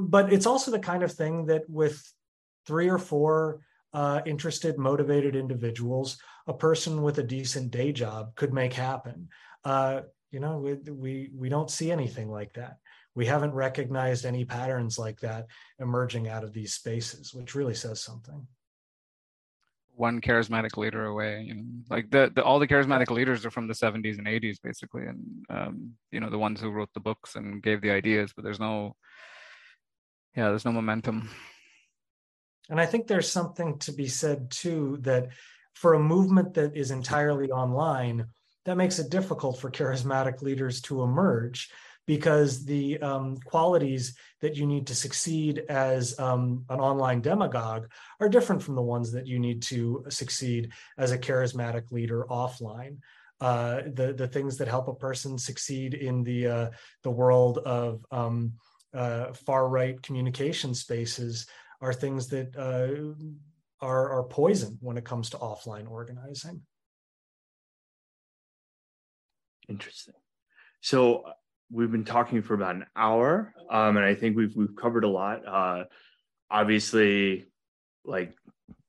but 0.00 0.32
it's 0.32 0.46
also 0.46 0.70
the 0.70 0.78
kind 0.78 1.02
of 1.02 1.12
thing 1.12 1.44
that 1.46 1.68
with 1.68 2.02
three 2.66 2.88
or 2.88 2.98
four 2.98 3.60
uh, 3.92 4.22
interested, 4.24 4.78
motivated 4.78 5.36
individuals, 5.36 6.16
a 6.46 6.54
person 6.54 7.02
with 7.02 7.18
a 7.18 7.22
decent 7.22 7.70
day 7.70 7.92
job 7.92 8.34
could 8.34 8.54
make 8.54 8.72
happen. 8.72 9.28
Uh, 9.62 10.00
you 10.30 10.40
know, 10.40 10.56
we, 10.58 10.74
we 10.90 11.30
we 11.36 11.48
don't 11.48 11.70
see 11.70 11.92
anything 11.92 12.30
like 12.30 12.54
that. 12.54 12.78
We 13.14 13.26
haven't 13.26 13.52
recognized 13.52 14.24
any 14.24 14.44
patterns 14.44 14.98
like 14.98 15.20
that 15.20 15.46
emerging 15.78 16.28
out 16.28 16.42
of 16.42 16.52
these 16.52 16.72
spaces, 16.74 17.32
which 17.34 17.54
really 17.54 17.74
says 17.74 18.00
something 18.00 18.46
one 19.96 20.20
charismatic 20.20 20.76
leader 20.76 21.06
away. 21.06 21.44
You 21.46 21.54
know, 21.54 21.62
like 21.90 22.10
the, 22.10 22.30
the 22.34 22.42
all 22.42 22.58
the 22.58 22.68
charismatic 22.68 23.10
leaders 23.10 23.44
are 23.44 23.50
from 23.50 23.66
the 23.66 23.74
70s 23.74 24.18
and 24.18 24.26
80s, 24.26 24.56
basically, 24.62 25.06
and 25.06 25.44
um, 25.50 25.92
you 26.10 26.20
know 26.20 26.30
the 26.30 26.38
ones 26.38 26.60
who 26.60 26.70
wrote 26.70 26.90
the 26.94 27.00
books 27.00 27.36
and 27.36 27.62
gave 27.62 27.80
the 27.80 27.90
ideas. 27.90 28.32
But 28.34 28.44
there's 28.44 28.60
no, 28.60 28.96
yeah, 30.36 30.48
there's 30.48 30.64
no 30.64 30.72
momentum. 30.72 31.30
And 32.70 32.80
I 32.80 32.86
think 32.86 33.06
there's 33.06 33.30
something 33.30 33.78
to 33.80 33.92
be 33.92 34.08
said 34.08 34.50
too 34.50 34.98
that 35.02 35.28
for 35.74 35.94
a 35.94 36.00
movement 36.00 36.54
that 36.54 36.76
is 36.76 36.90
entirely 36.90 37.50
online, 37.50 38.26
that 38.64 38.76
makes 38.76 38.98
it 38.98 39.10
difficult 39.10 39.58
for 39.58 39.70
charismatic 39.70 40.40
leaders 40.40 40.80
to 40.82 41.02
emerge 41.02 41.70
because 42.06 42.64
the 42.64 42.98
um, 42.98 43.36
qualities 43.38 44.14
that 44.40 44.56
you 44.56 44.66
need 44.66 44.86
to 44.86 44.94
succeed 44.94 45.62
as 45.68 46.18
um, 46.18 46.64
an 46.68 46.80
online 46.80 47.20
demagogue 47.20 47.90
are 48.20 48.28
different 48.28 48.62
from 48.62 48.74
the 48.74 48.82
ones 48.82 49.12
that 49.12 49.26
you 49.26 49.38
need 49.38 49.62
to 49.62 50.04
succeed 50.08 50.72
as 50.98 51.12
a 51.12 51.18
charismatic 51.18 51.90
leader 51.90 52.26
offline. 52.28 52.98
Uh, 53.40 53.82
the 53.94 54.14
the 54.16 54.28
things 54.28 54.56
that 54.58 54.68
help 54.68 54.88
a 54.88 54.94
person 54.94 55.36
succeed 55.36 55.94
in 55.94 56.22
the 56.22 56.46
uh, 56.46 56.70
the 57.02 57.10
world 57.10 57.58
of 57.58 58.04
um, 58.10 58.52
uh, 58.94 59.32
far 59.32 59.68
right 59.68 60.00
communication 60.02 60.72
spaces 60.72 61.46
are 61.80 61.92
things 61.92 62.28
that 62.28 62.56
uh, 62.56 63.12
are, 63.84 64.10
are 64.10 64.22
poison 64.24 64.78
when 64.80 64.96
it 64.96 65.04
comes 65.04 65.30
to 65.30 65.36
offline 65.36 65.90
organizing. 65.90 66.62
Interesting. 69.68 70.14
So 70.80 71.24
we've 71.70 71.90
been 71.90 72.04
talking 72.04 72.42
for 72.42 72.54
about 72.54 72.76
an 72.76 72.86
hour, 72.96 73.54
um, 73.70 73.96
and 73.96 74.04
I 74.04 74.14
think 74.14 74.36
we've 74.36 74.54
we've 74.56 74.76
covered 74.76 75.04
a 75.04 75.08
lot. 75.08 75.46
Uh, 75.46 75.84
obviously, 76.50 77.46
like 78.04 78.34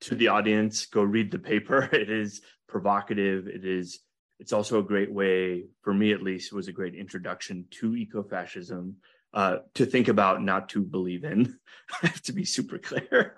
to 0.02 0.16
the 0.16 0.30
audience, 0.30 0.86
go 0.86 1.04
read 1.04 1.32
the 1.32 1.40
paper. 1.40 1.90
It 1.94 2.10
is 2.10 2.42
provocative. 2.68 3.48
It 3.48 3.66
is. 3.66 4.00
It's 4.40 4.52
also 4.52 4.80
a 4.80 4.84
great 4.84 5.12
way, 5.12 5.66
for 5.82 5.94
me 5.94 6.12
at 6.12 6.22
least, 6.22 6.52
was 6.52 6.68
a 6.68 6.74
great 6.74 6.94
introduction 6.94 7.66
to 7.80 7.92
ecofascism. 7.92 8.96
Uh, 9.34 9.58
to 9.74 9.86
think 9.86 10.08
about, 10.08 10.42
not 10.42 10.70
to 10.70 10.82
believe 10.82 11.26
in. 11.26 11.58
I 12.02 12.08
have 12.08 12.22
to 12.24 12.32
be 12.32 12.46
super 12.46 12.78
clear. 12.78 13.36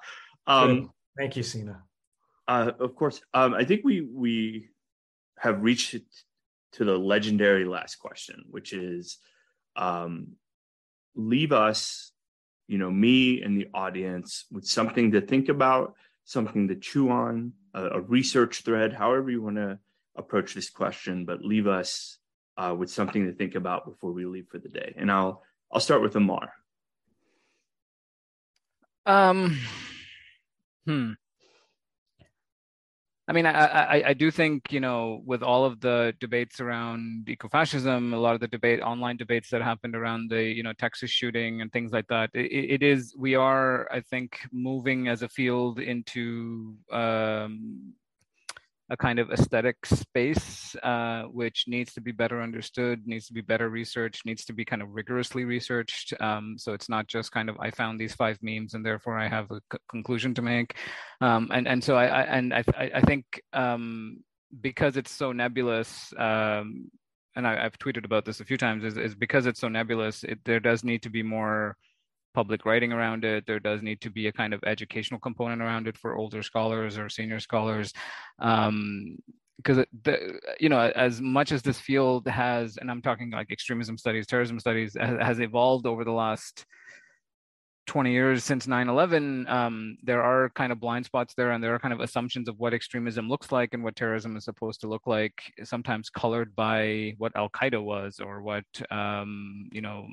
um, 0.46 0.92
Thank 1.18 1.36
you, 1.36 1.42
Sina. 1.42 1.82
Uh, 2.46 2.70
of 2.78 2.94
course. 2.94 3.20
Um, 3.34 3.54
I 3.54 3.64
think 3.64 3.82
we 3.84 4.00
we 4.00 4.68
have 5.38 5.62
reached 5.62 5.96
to 6.72 6.84
the 6.84 6.96
legendary 6.96 7.64
last 7.64 7.96
question, 7.96 8.44
which 8.50 8.72
is 8.72 9.18
um, 9.76 10.28
leave 11.14 11.52
us, 11.52 12.12
you 12.68 12.78
know, 12.78 12.90
me 12.90 13.42
and 13.42 13.56
the 13.56 13.68
audience 13.74 14.44
with 14.50 14.66
something 14.66 15.12
to 15.12 15.20
think 15.20 15.48
about, 15.48 15.94
something 16.24 16.68
to 16.68 16.76
chew 16.76 17.10
on, 17.10 17.52
a, 17.74 17.84
a 17.86 18.00
research 18.00 18.62
thread, 18.62 18.92
however 18.92 19.30
you 19.30 19.42
want 19.42 19.56
to 19.56 19.78
approach 20.16 20.54
this 20.54 20.70
question, 20.70 21.24
but 21.24 21.44
leave 21.44 21.66
us 21.66 22.18
uh, 22.56 22.74
with 22.76 22.90
something 22.90 23.26
to 23.26 23.32
think 23.32 23.54
about 23.54 23.86
before 23.86 24.12
we 24.12 24.24
leave 24.24 24.46
for 24.48 24.58
the 24.58 24.68
day. 24.68 24.94
And 24.96 25.10
I'll 25.10 25.42
I'll 25.72 25.80
start 25.80 26.02
with 26.02 26.16
Amar. 26.16 26.52
Um, 29.06 29.58
hmm. 30.84 31.12
I 33.30 33.32
mean, 33.32 33.46
I, 33.46 33.52
I, 33.52 34.02
I 34.08 34.14
do 34.14 34.28
think 34.32 34.72
you 34.72 34.80
know, 34.80 35.22
with 35.24 35.44
all 35.44 35.64
of 35.64 35.78
the 35.78 36.12
debates 36.18 36.60
around 36.60 37.26
ecofascism, 37.28 38.12
a 38.12 38.16
lot 38.16 38.34
of 38.34 38.40
the 38.40 38.48
debate, 38.48 38.80
online 38.82 39.16
debates 39.16 39.50
that 39.50 39.62
happened 39.62 39.94
around 39.94 40.30
the 40.30 40.42
you 40.42 40.64
know 40.64 40.72
Texas 40.72 41.12
shooting 41.12 41.60
and 41.60 41.72
things 41.72 41.92
like 41.92 42.08
that, 42.08 42.30
it, 42.34 42.80
it 42.80 42.82
is 42.82 43.14
we 43.16 43.36
are, 43.36 43.88
I 43.92 44.00
think, 44.00 44.40
moving 44.50 45.06
as 45.06 45.22
a 45.22 45.28
field 45.28 45.78
into 45.78 46.74
um, 46.90 47.92
a 48.90 48.96
kind 48.96 49.20
of 49.20 49.30
aesthetic 49.30 49.76
space, 49.86 50.74
uh, 50.82 51.22
which 51.22 51.64
needs 51.68 51.94
to 51.94 52.00
be 52.00 52.10
better 52.10 52.42
understood, 52.42 53.06
needs 53.06 53.26
to 53.26 53.32
be 53.32 53.40
better 53.40 53.70
researched, 53.70 54.26
needs 54.26 54.44
to 54.44 54.52
be 54.52 54.64
kind 54.64 54.82
of 54.82 54.88
rigorously 54.92 55.44
researched. 55.44 56.12
Um, 56.20 56.56
so 56.58 56.72
it's 56.72 56.88
not 56.88 57.06
just 57.06 57.30
kind 57.30 57.48
of 57.48 57.56
I 57.60 57.70
found 57.70 58.00
these 58.00 58.14
five 58.14 58.38
memes 58.42 58.74
and 58.74 58.84
therefore 58.84 59.16
I 59.16 59.28
have 59.28 59.50
a 59.52 59.60
c- 59.72 59.78
conclusion 59.88 60.34
to 60.34 60.42
make. 60.42 60.76
Um, 61.20 61.48
and 61.52 61.68
and 61.68 61.82
so 61.82 61.96
I, 61.96 62.06
I 62.06 62.22
and 62.22 62.52
I 62.52 62.64
I 62.76 63.00
think 63.02 63.40
um, 63.52 64.18
because 64.60 64.96
it's 64.96 65.12
so 65.12 65.32
nebulous. 65.32 66.12
Um, 66.18 66.90
and 67.36 67.46
I, 67.46 67.62
have 67.62 67.78
tweeted 67.78 68.04
about 68.04 68.24
this 68.24 68.40
a 68.40 68.44
few 68.44 68.56
times. 68.56 68.84
Is, 68.84 68.96
is 68.96 69.14
because 69.14 69.46
it's 69.46 69.60
so 69.60 69.68
nebulous. 69.68 70.24
It, 70.24 70.40
there 70.44 70.58
does 70.58 70.82
need 70.82 71.02
to 71.02 71.10
be 71.10 71.22
more 71.22 71.76
public 72.34 72.64
writing 72.64 72.92
around 72.92 73.24
it. 73.24 73.46
There 73.46 73.60
does 73.60 73.82
need 73.82 74.00
to 74.02 74.10
be 74.10 74.26
a 74.26 74.32
kind 74.32 74.54
of 74.54 74.62
educational 74.64 75.20
component 75.20 75.62
around 75.62 75.88
it 75.88 75.96
for 75.96 76.16
older 76.16 76.42
scholars 76.42 76.98
or 76.98 77.08
senior 77.08 77.40
scholars. 77.40 77.92
Um, 78.38 79.18
because 79.62 79.84
you 80.58 80.68
know 80.68 80.78
as 80.80 81.20
much 81.20 81.52
as 81.52 81.62
this 81.62 81.78
field 81.78 82.26
has 82.26 82.78
and 82.78 82.90
i'm 82.90 83.02
talking 83.02 83.30
like 83.30 83.50
extremism 83.50 83.98
studies 83.98 84.26
terrorism 84.26 84.58
studies 84.58 84.96
has, 84.98 85.38
evolved 85.40 85.86
over 85.86 86.04
the 86.04 86.10
last 86.10 86.64
20 87.86 88.12
years 88.12 88.44
since 88.44 88.66
9-11 88.66 89.50
um, 89.50 89.96
there 90.02 90.22
are 90.22 90.50
kind 90.50 90.70
of 90.70 90.80
blind 90.80 91.04
spots 91.04 91.34
there 91.36 91.50
and 91.50 91.62
there 91.62 91.74
are 91.74 91.78
kind 91.78 91.92
of 91.92 92.00
assumptions 92.00 92.48
of 92.48 92.58
what 92.58 92.72
extremism 92.72 93.28
looks 93.28 93.50
like 93.50 93.74
and 93.74 93.82
what 93.82 93.96
terrorism 93.96 94.36
is 94.36 94.44
supposed 94.44 94.80
to 94.80 94.88
look 94.88 95.06
like 95.06 95.52
sometimes 95.64 96.08
colored 96.08 96.54
by 96.54 97.14
what 97.18 97.34
al-qaeda 97.36 97.82
was 97.82 98.20
or 98.20 98.42
what 98.42 98.64
um, 98.90 99.68
you 99.72 99.80
know 99.80 100.06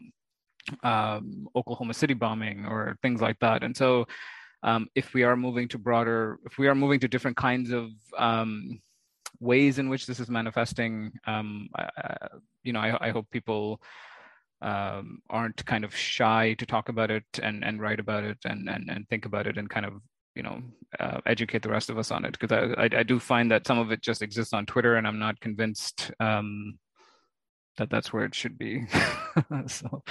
um, 0.84 1.48
Oklahoma 1.56 1.94
City 1.94 2.14
bombing 2.14 2.66
or 2.66 2.98
things 3.02 3.22
like 3.22 3.40
that. 3.40 3.64
And 3.64 3.76
so, 3.76 4.06
um, 4.64 4.88
if 4.96 5.14
we 5.14 5.24
are 5.24 5.36
moving 5.36 5.68
to 5.70 5.78
broader, 5.78 6.40
if 6.46 6.58
we 6.58 6.68
are 6.68 6.76
moving 6.76 7.00
to 7.02 7.08
different 7.08 7.38
kinds 7.38 7.72
of 7.72 7.90
um, 8.18 8.80
ways 9.40 9.78
in 9.80 9.90
which 9.90 10.08
this 10.08 10.20
is 10.20 10.30
manifesting, 10.30 11.12
um, 11.26 11.70
you 12.64 12.74
know, 12.74 12.80
I, 12.80 13.08
I 13.08 13.12
hope 13.12 13.30
people 13.30 13.80
um, 14.62 15.22
aren't 15.30 15.64
kind 15.66 15.84
of 15.84 15.96
shy 15.96 16.56
to 16.56 16.66
talk 16.66 16.90
about 16.90 17.12
it 17.12 17.26
and 17.42 17.64
and 17.64 17.80
write 17.80 18.00
about 18.00 18.24
it 18.24 18.38
and 18.46 18.68
and 18.68 18.90
and 18.90 19.08
think 19.08 19.26
about 19.26 19.46
it 19.46 19.58
and 19.58 19.70
kind 19.70 19.86
of 19.86 20.02
you 20.36 20.44
know 20.44 20.62
uh, 21.00 21.20
educate 21.26 21.62
the 21.62 21.70
rest 21.70 21.90
of 21.90 21.98
us 21.98 22.12
on 22.12 22.26
it 22.26 22.38
because 22.38 22.52
I, 22.52 22.84
I, 22.84 22.90
I 23.00 23.04
do 23.04 23.20
find 23.20 23.52
that 23.52 23.68
some 23.68 23.78
of 23.78 23.92
it 23.92 24.02
just 24.02 24.22
exists 24.22 24.54
on 24.54 24.66
Twitter 24.66 24.96
and 24.96 25.08
I'm 25.08 25.20
not 25.20 25.40
convinced 25.40 26.12
um, 26.20 26.80
that 27.78 27.90
that's 27.90 28.12
where 28.12 28.26
it 28.26 28.34
should 28.34 28.58
be. 28.58 28.86
so 29.68 30.04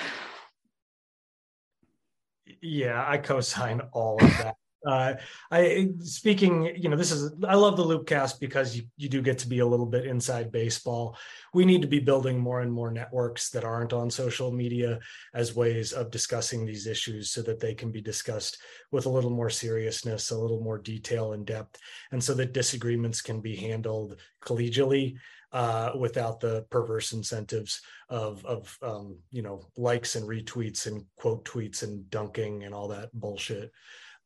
yeah, 2.60 3.04
I 3.06 3.18
co-sign 3.18 3.80
all 3.92 4.22
of 4.22 4.30
that. 4.38 4.56
Uh, 4.86 5.14
I 5.50 5.88
speaking, 5.98 6.76
you 6.76 6.88
know, 6.88 6.96
this 6.96 7.10
is 7.10 7.32
I 7.48 7.56
love 7.56 7.76
the 7.76 7.84
Loopcast 7.84 8.38
because 8.38 8.76
you, 8.76 8.84
you 8.96 9.08
do 9.08 9.20
get 9.20 9.38
to 9.38 9.48
be 9.48 9.58
a 9.58 9.66
little 9.66 9.86
bit 9.86 10.06
inside 10.06 10.52
baseball. 10.52 11.16
We 11.52 11.64
need 11.64 11.82
to 11.82 11.88
be 11.88 11.98
building 11.98 12.38
more 12.38 12.60
and 12.60 12.72
more 12.72 12.92
networks 12.92 13.50
that 13.50 13.64
aren't 13.64 13.92
on 13.92 14.10
social 14.10 14.52
media 14.52 15.00
as 15.34 15.56
ways 15.56 15.92
of 15.92 16.12
discussing 16.12 16.64
these 16.64 16.86
issues 16.86 17.30
so 17.30 17.42
that 17.42 17.58
they 17.58 17.74
can 17.74 17.90
be 17.90 18.00
discussed 18.00 18.58
with 18.92 19.06
a 19.06 19.10
little 19.10 19.30
more 19.30 19.50
seriousness, 19.50 20.30
a 20.30 20.38
little 20.38 20.60
more 20.60 20.78
detail 20.78 21.32
and 21.32 21.46
depth, 21.46 21.80
and 22.12 22.22
so 22.22 22.34
that 22.34 22.52
disagreements 22.52 23.20
can 23.20 23.40
be 23.40 23.56
handled 23.56 24.20
collegially 24.44 25.16
uh, 25.52 25.92
without 25.98 26.40
the 26.40 26.66
perverse 26.70 27.12
incentives 27.12 27.80
of 28.08 28.44
of 28.44 28.76
um, 28.82 29.16
you 29.30 29.42
know 29.42 29.62
likes 29.76 30.16
and 30.16 30.28
retweets 30.28 30.86
and 30.86 31.04
quote 31.16 31.44
tweets 31.44 31.82
and 31.82 32.10
dunking 32.10 32.64
and 32.64 32.74
all 32.74 32.88
that 32.88 33.10
bullshit. 33.12 33.70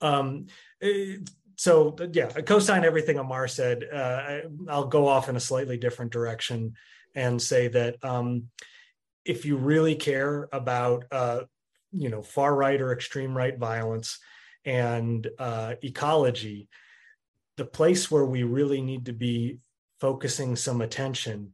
Um, 0.01 0.47
eh, 0.83 1.17
so 1.57 1.95
yeah, 2.13 2.31
I 2.35 2.41
co-sign 2.41 2.85
everything 2.85 3.19
Amar 3.19 3.47
said. 3.47 3.85
Uh, 3.93 4.39
I'll 4.69 4.87
go 4.87 5.07
off 5.07 5.29
in 5.29 5.37
a 5.37 5.41
slightly 5.41 5.77
different 5.77 6.11
direction 6.11 6.75
and 7.15 7.41
say 7.41 7.69
that 7.69 8.03
um, 8.03 8.45
if 9.25 9.45
you 9.45 9.57
really 9.57 9.95
care 9.95 10.49
about 10.53 11.05
uh, 11.13 11.43
you 11.93 12.09
know 12.09 12.23
far 12.23 12.55
right 12.55 12.81
or 12.81 12.93
extreme 12.93 13.37
right 13.37 13.59
violence 13.59 14.19
and 14.65 15.29
uh, 15.39 15.75
ecology, 15.83 16.69
the 17.57 17.65
place 17.65 18.11
where 18.11 18.25
we 18.25 18.43
really 18.43 18.81
need 18.81 19.07
to 19.07 19.13
be 19.13 19.59
focusing 20.01 20.57
some 20.57 20.81
attention 20.81 21.53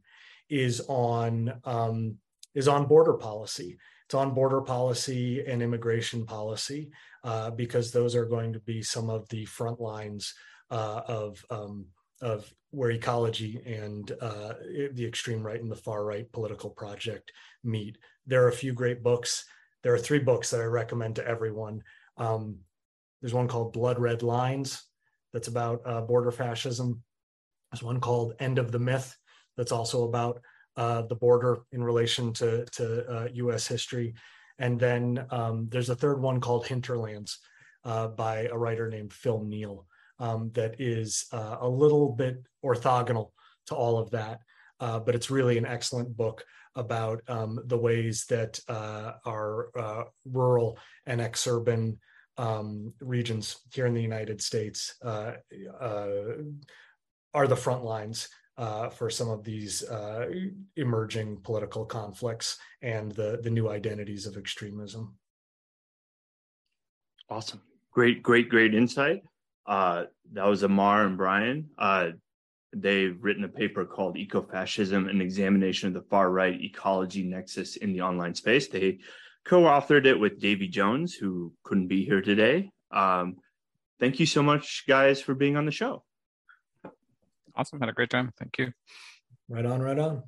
is 0.49 0.81
on 0.87 1.53
um, 1.65 2.17
is 2.55 2.67
on 2.67 2.87
border 2.87 3.13
policy. 3.13 3.77
It's 4.05 4.15
on 4.15 4.33
border 4.33 4.61
policy 4.61 5.45
and 5.45 5.61
immigration 5.61 6.25
policy 6.25 6.89
uh, 7.23 7.51
because 7.51 7.91
those 7.91 8.15
are 8.15 8.25
going 8.25 8.53
to 8.53 8.59
be 8.59 8.81
some 8.81 9.09
of 9.09 9.27
the 9.29 9.43
front 9.45 9.81
lines 9.81 10.33
uh, 10.71 11.01
of 11.07 11.43
um, 11.49 11.87
of 12.21 12.51
where 12.71 12.91
ecology 12.91 13.61
and 13.65 14.11
uh, 14.21 14.53
the 14.93 15.05
extreme 15.05 15.43
right 15.43 15.61
and 15.61 15.71
the 15.71 15.75
far 15.75 16.05
right 16.05 16.31
political 16.31 16.69
project 16.69 17.31
meet. 17.63 17.97
There 18.25 18.43
are 18.43 18.49
a 18.49 18.53
few 18.53 18.73
great 18.73 19.03
books. 19.03 19.45
There 19.83 19.93
are 19.93 19.99
three 19.99 20.19
books 20.19 20.51
that 20.51 20.61
I 20.61 20.65
recommend 20.65 21.15
to 21.17 21.27
everyone. 21.27 21.81
Um, 22.17 22.59
there's 23.21 23.33
one 23.33 23.47
called 23.47 23.73
Blood 23.73 23.99
Red 23.99 24.23
Lines 24.23 24.83
that's 25.33 25.47
about 25.47 25.81
uh, 25.85 26.01
border 26.01 26.31
fascism. 26.31 27.03
There's 27.77 27.83
one 27.83 28.01
called 28.01 28.33
End 28.39 28.57
of 28.57 28.71
the 28.71 28.79
Myth 28.79 29.15
that's 29.55 29.71
also 29.71 30.05
about 30.05 30.41
uh, 30.77 31.03
the 31.03 31.13
border 31.13 31.59
in 31.71 31.83
relation 31.83 32.33
to, 32.33 32.65
to 32.71 33.07
uh, 33.07 33.27
US 33.33 33.67
history. 33.67 34.15
And 34.57 34.79
then 34.79 35.27
um, 35.29 35.67
there's 35.69 35.91
a 35.91 35.95
third 35.95 36.19
one 36.19 36.41
called 36.41 36.65
Hinterlands 36.65 37.37
uh, 37.85 38.07
by 38.07 38.47
a 38.51 38.57
writer 38.57 38.89
named 38.89 39.13
Phil 39.13 39.43
Neel 39.43 39.85
um, 40.17 40.49
that 40.55 40.81
is 40.81 41.27
uh, 41.31 41.57
a 41.61 41.69
little 41.69 42.13
bit 42.13 42.41
orthogonal 42.65 43.29
to 43.67 43.75
all 43.75 43.99
of 43.99 44.09
that. 44.09 44.39
Uh, 44.79 44.99
but 44.99 45.13
it's 45.13 45.29
really 45.29 45.59
an 45.59 45.65
excellent 45.67 46.17
book 46.17 46.43
about 46.75 47.21
um, 47.27 47.59
the 47.65 47.77
ways 47.77 48.25
that 48.27 48.59
uh, 48.69 49.11
our 49.27 50.07
rural 50.25 50.79
and 51.05 51.21
exurban 51.21 51.95
um, 52.37 52.91
regions 53.01 53.59
here 53.71 53.85
in 53.85 53.93
the 53.93 54.01
United 54.01 54.41
States 54.41 54.95
are 57.37 57.47
the 57.47 57.55
front 57.55 57.83
lines 57.83 58.29
uh, 58.57 58.89
for 58.89 59.11
some 59.11 59.29
of 59.29 59.43
these 59.43 59.83
uh, 59.83 60.27
emerging 60.75 61.37
political 61.43 61.85
conflicts 61.85 62.57
and 62.81 63.11
the 63.11 63.39
the 63.43 63.49
new 63.57 63.69
identities 63.69 64.25
of 64.25 64.37
extremism. 64.37 65.15
Awesome, 67.29 67.61
great, 67.91 68.23
great, 68.23 68.49
great 68.49 68.73
insight. 68.73 69.21
Uh, 69.67 70.05
that 70.33 70.47
was 70.47 70.63
Amar 70.63 71.05
and 71.05 71.15
Brian. 71.15 71.69
Uh, 71.77 72.07
they've 72.75 73.17
written 73.21 73.43
a 73.43 73.49
paper 73.61 73.85
called 73.85 74.15
"Ecofascism: 74.15 75.07
An 75.07 75.21
Examination 75.21 75.89
of 75.89 75.93
the 75.93 76.09
Far 76.09 76.31
Right 76.31 76.59
Ecology 76.59 77.21
Nexus 77.21 77.75
in 77.75 77.93
the 77.93 78.01
Online 78.01 78.33
Space." 78.33 78.67
They 78.67 78.97
co-authored 79.45 80.07
it 80.07 80.19
with 80.19 80.39
David 80.39 80.71
Jones, 80.71 81.13
who 81.13 81.53
couldn't 81.63 81.87
be 81.87 82.03
here 82.03 82.21
today. 82.21 82.71
Um, 82.89 83.35
thank 83.99 84.19
you 84.19 84.25
so 84.25 84.41
much, 84.41 84.85
guys, 84.87 85.21
for 85.21 85.35
being 85.35 85.55
on 85.55 85.67
the 85.67 85.71
show. 85.71 86.03
Awesome. 87.57 87.79
Had 87.79 87.89
a 87.89 87.93
great 87.93 88.11
time. 88.11 88.31
Thank 88.37 88.57
you. 88.59 88.71
Right 89.49 89.65
on, 89.65 89.81
right 89.81 89.97
on. 89.97 90.23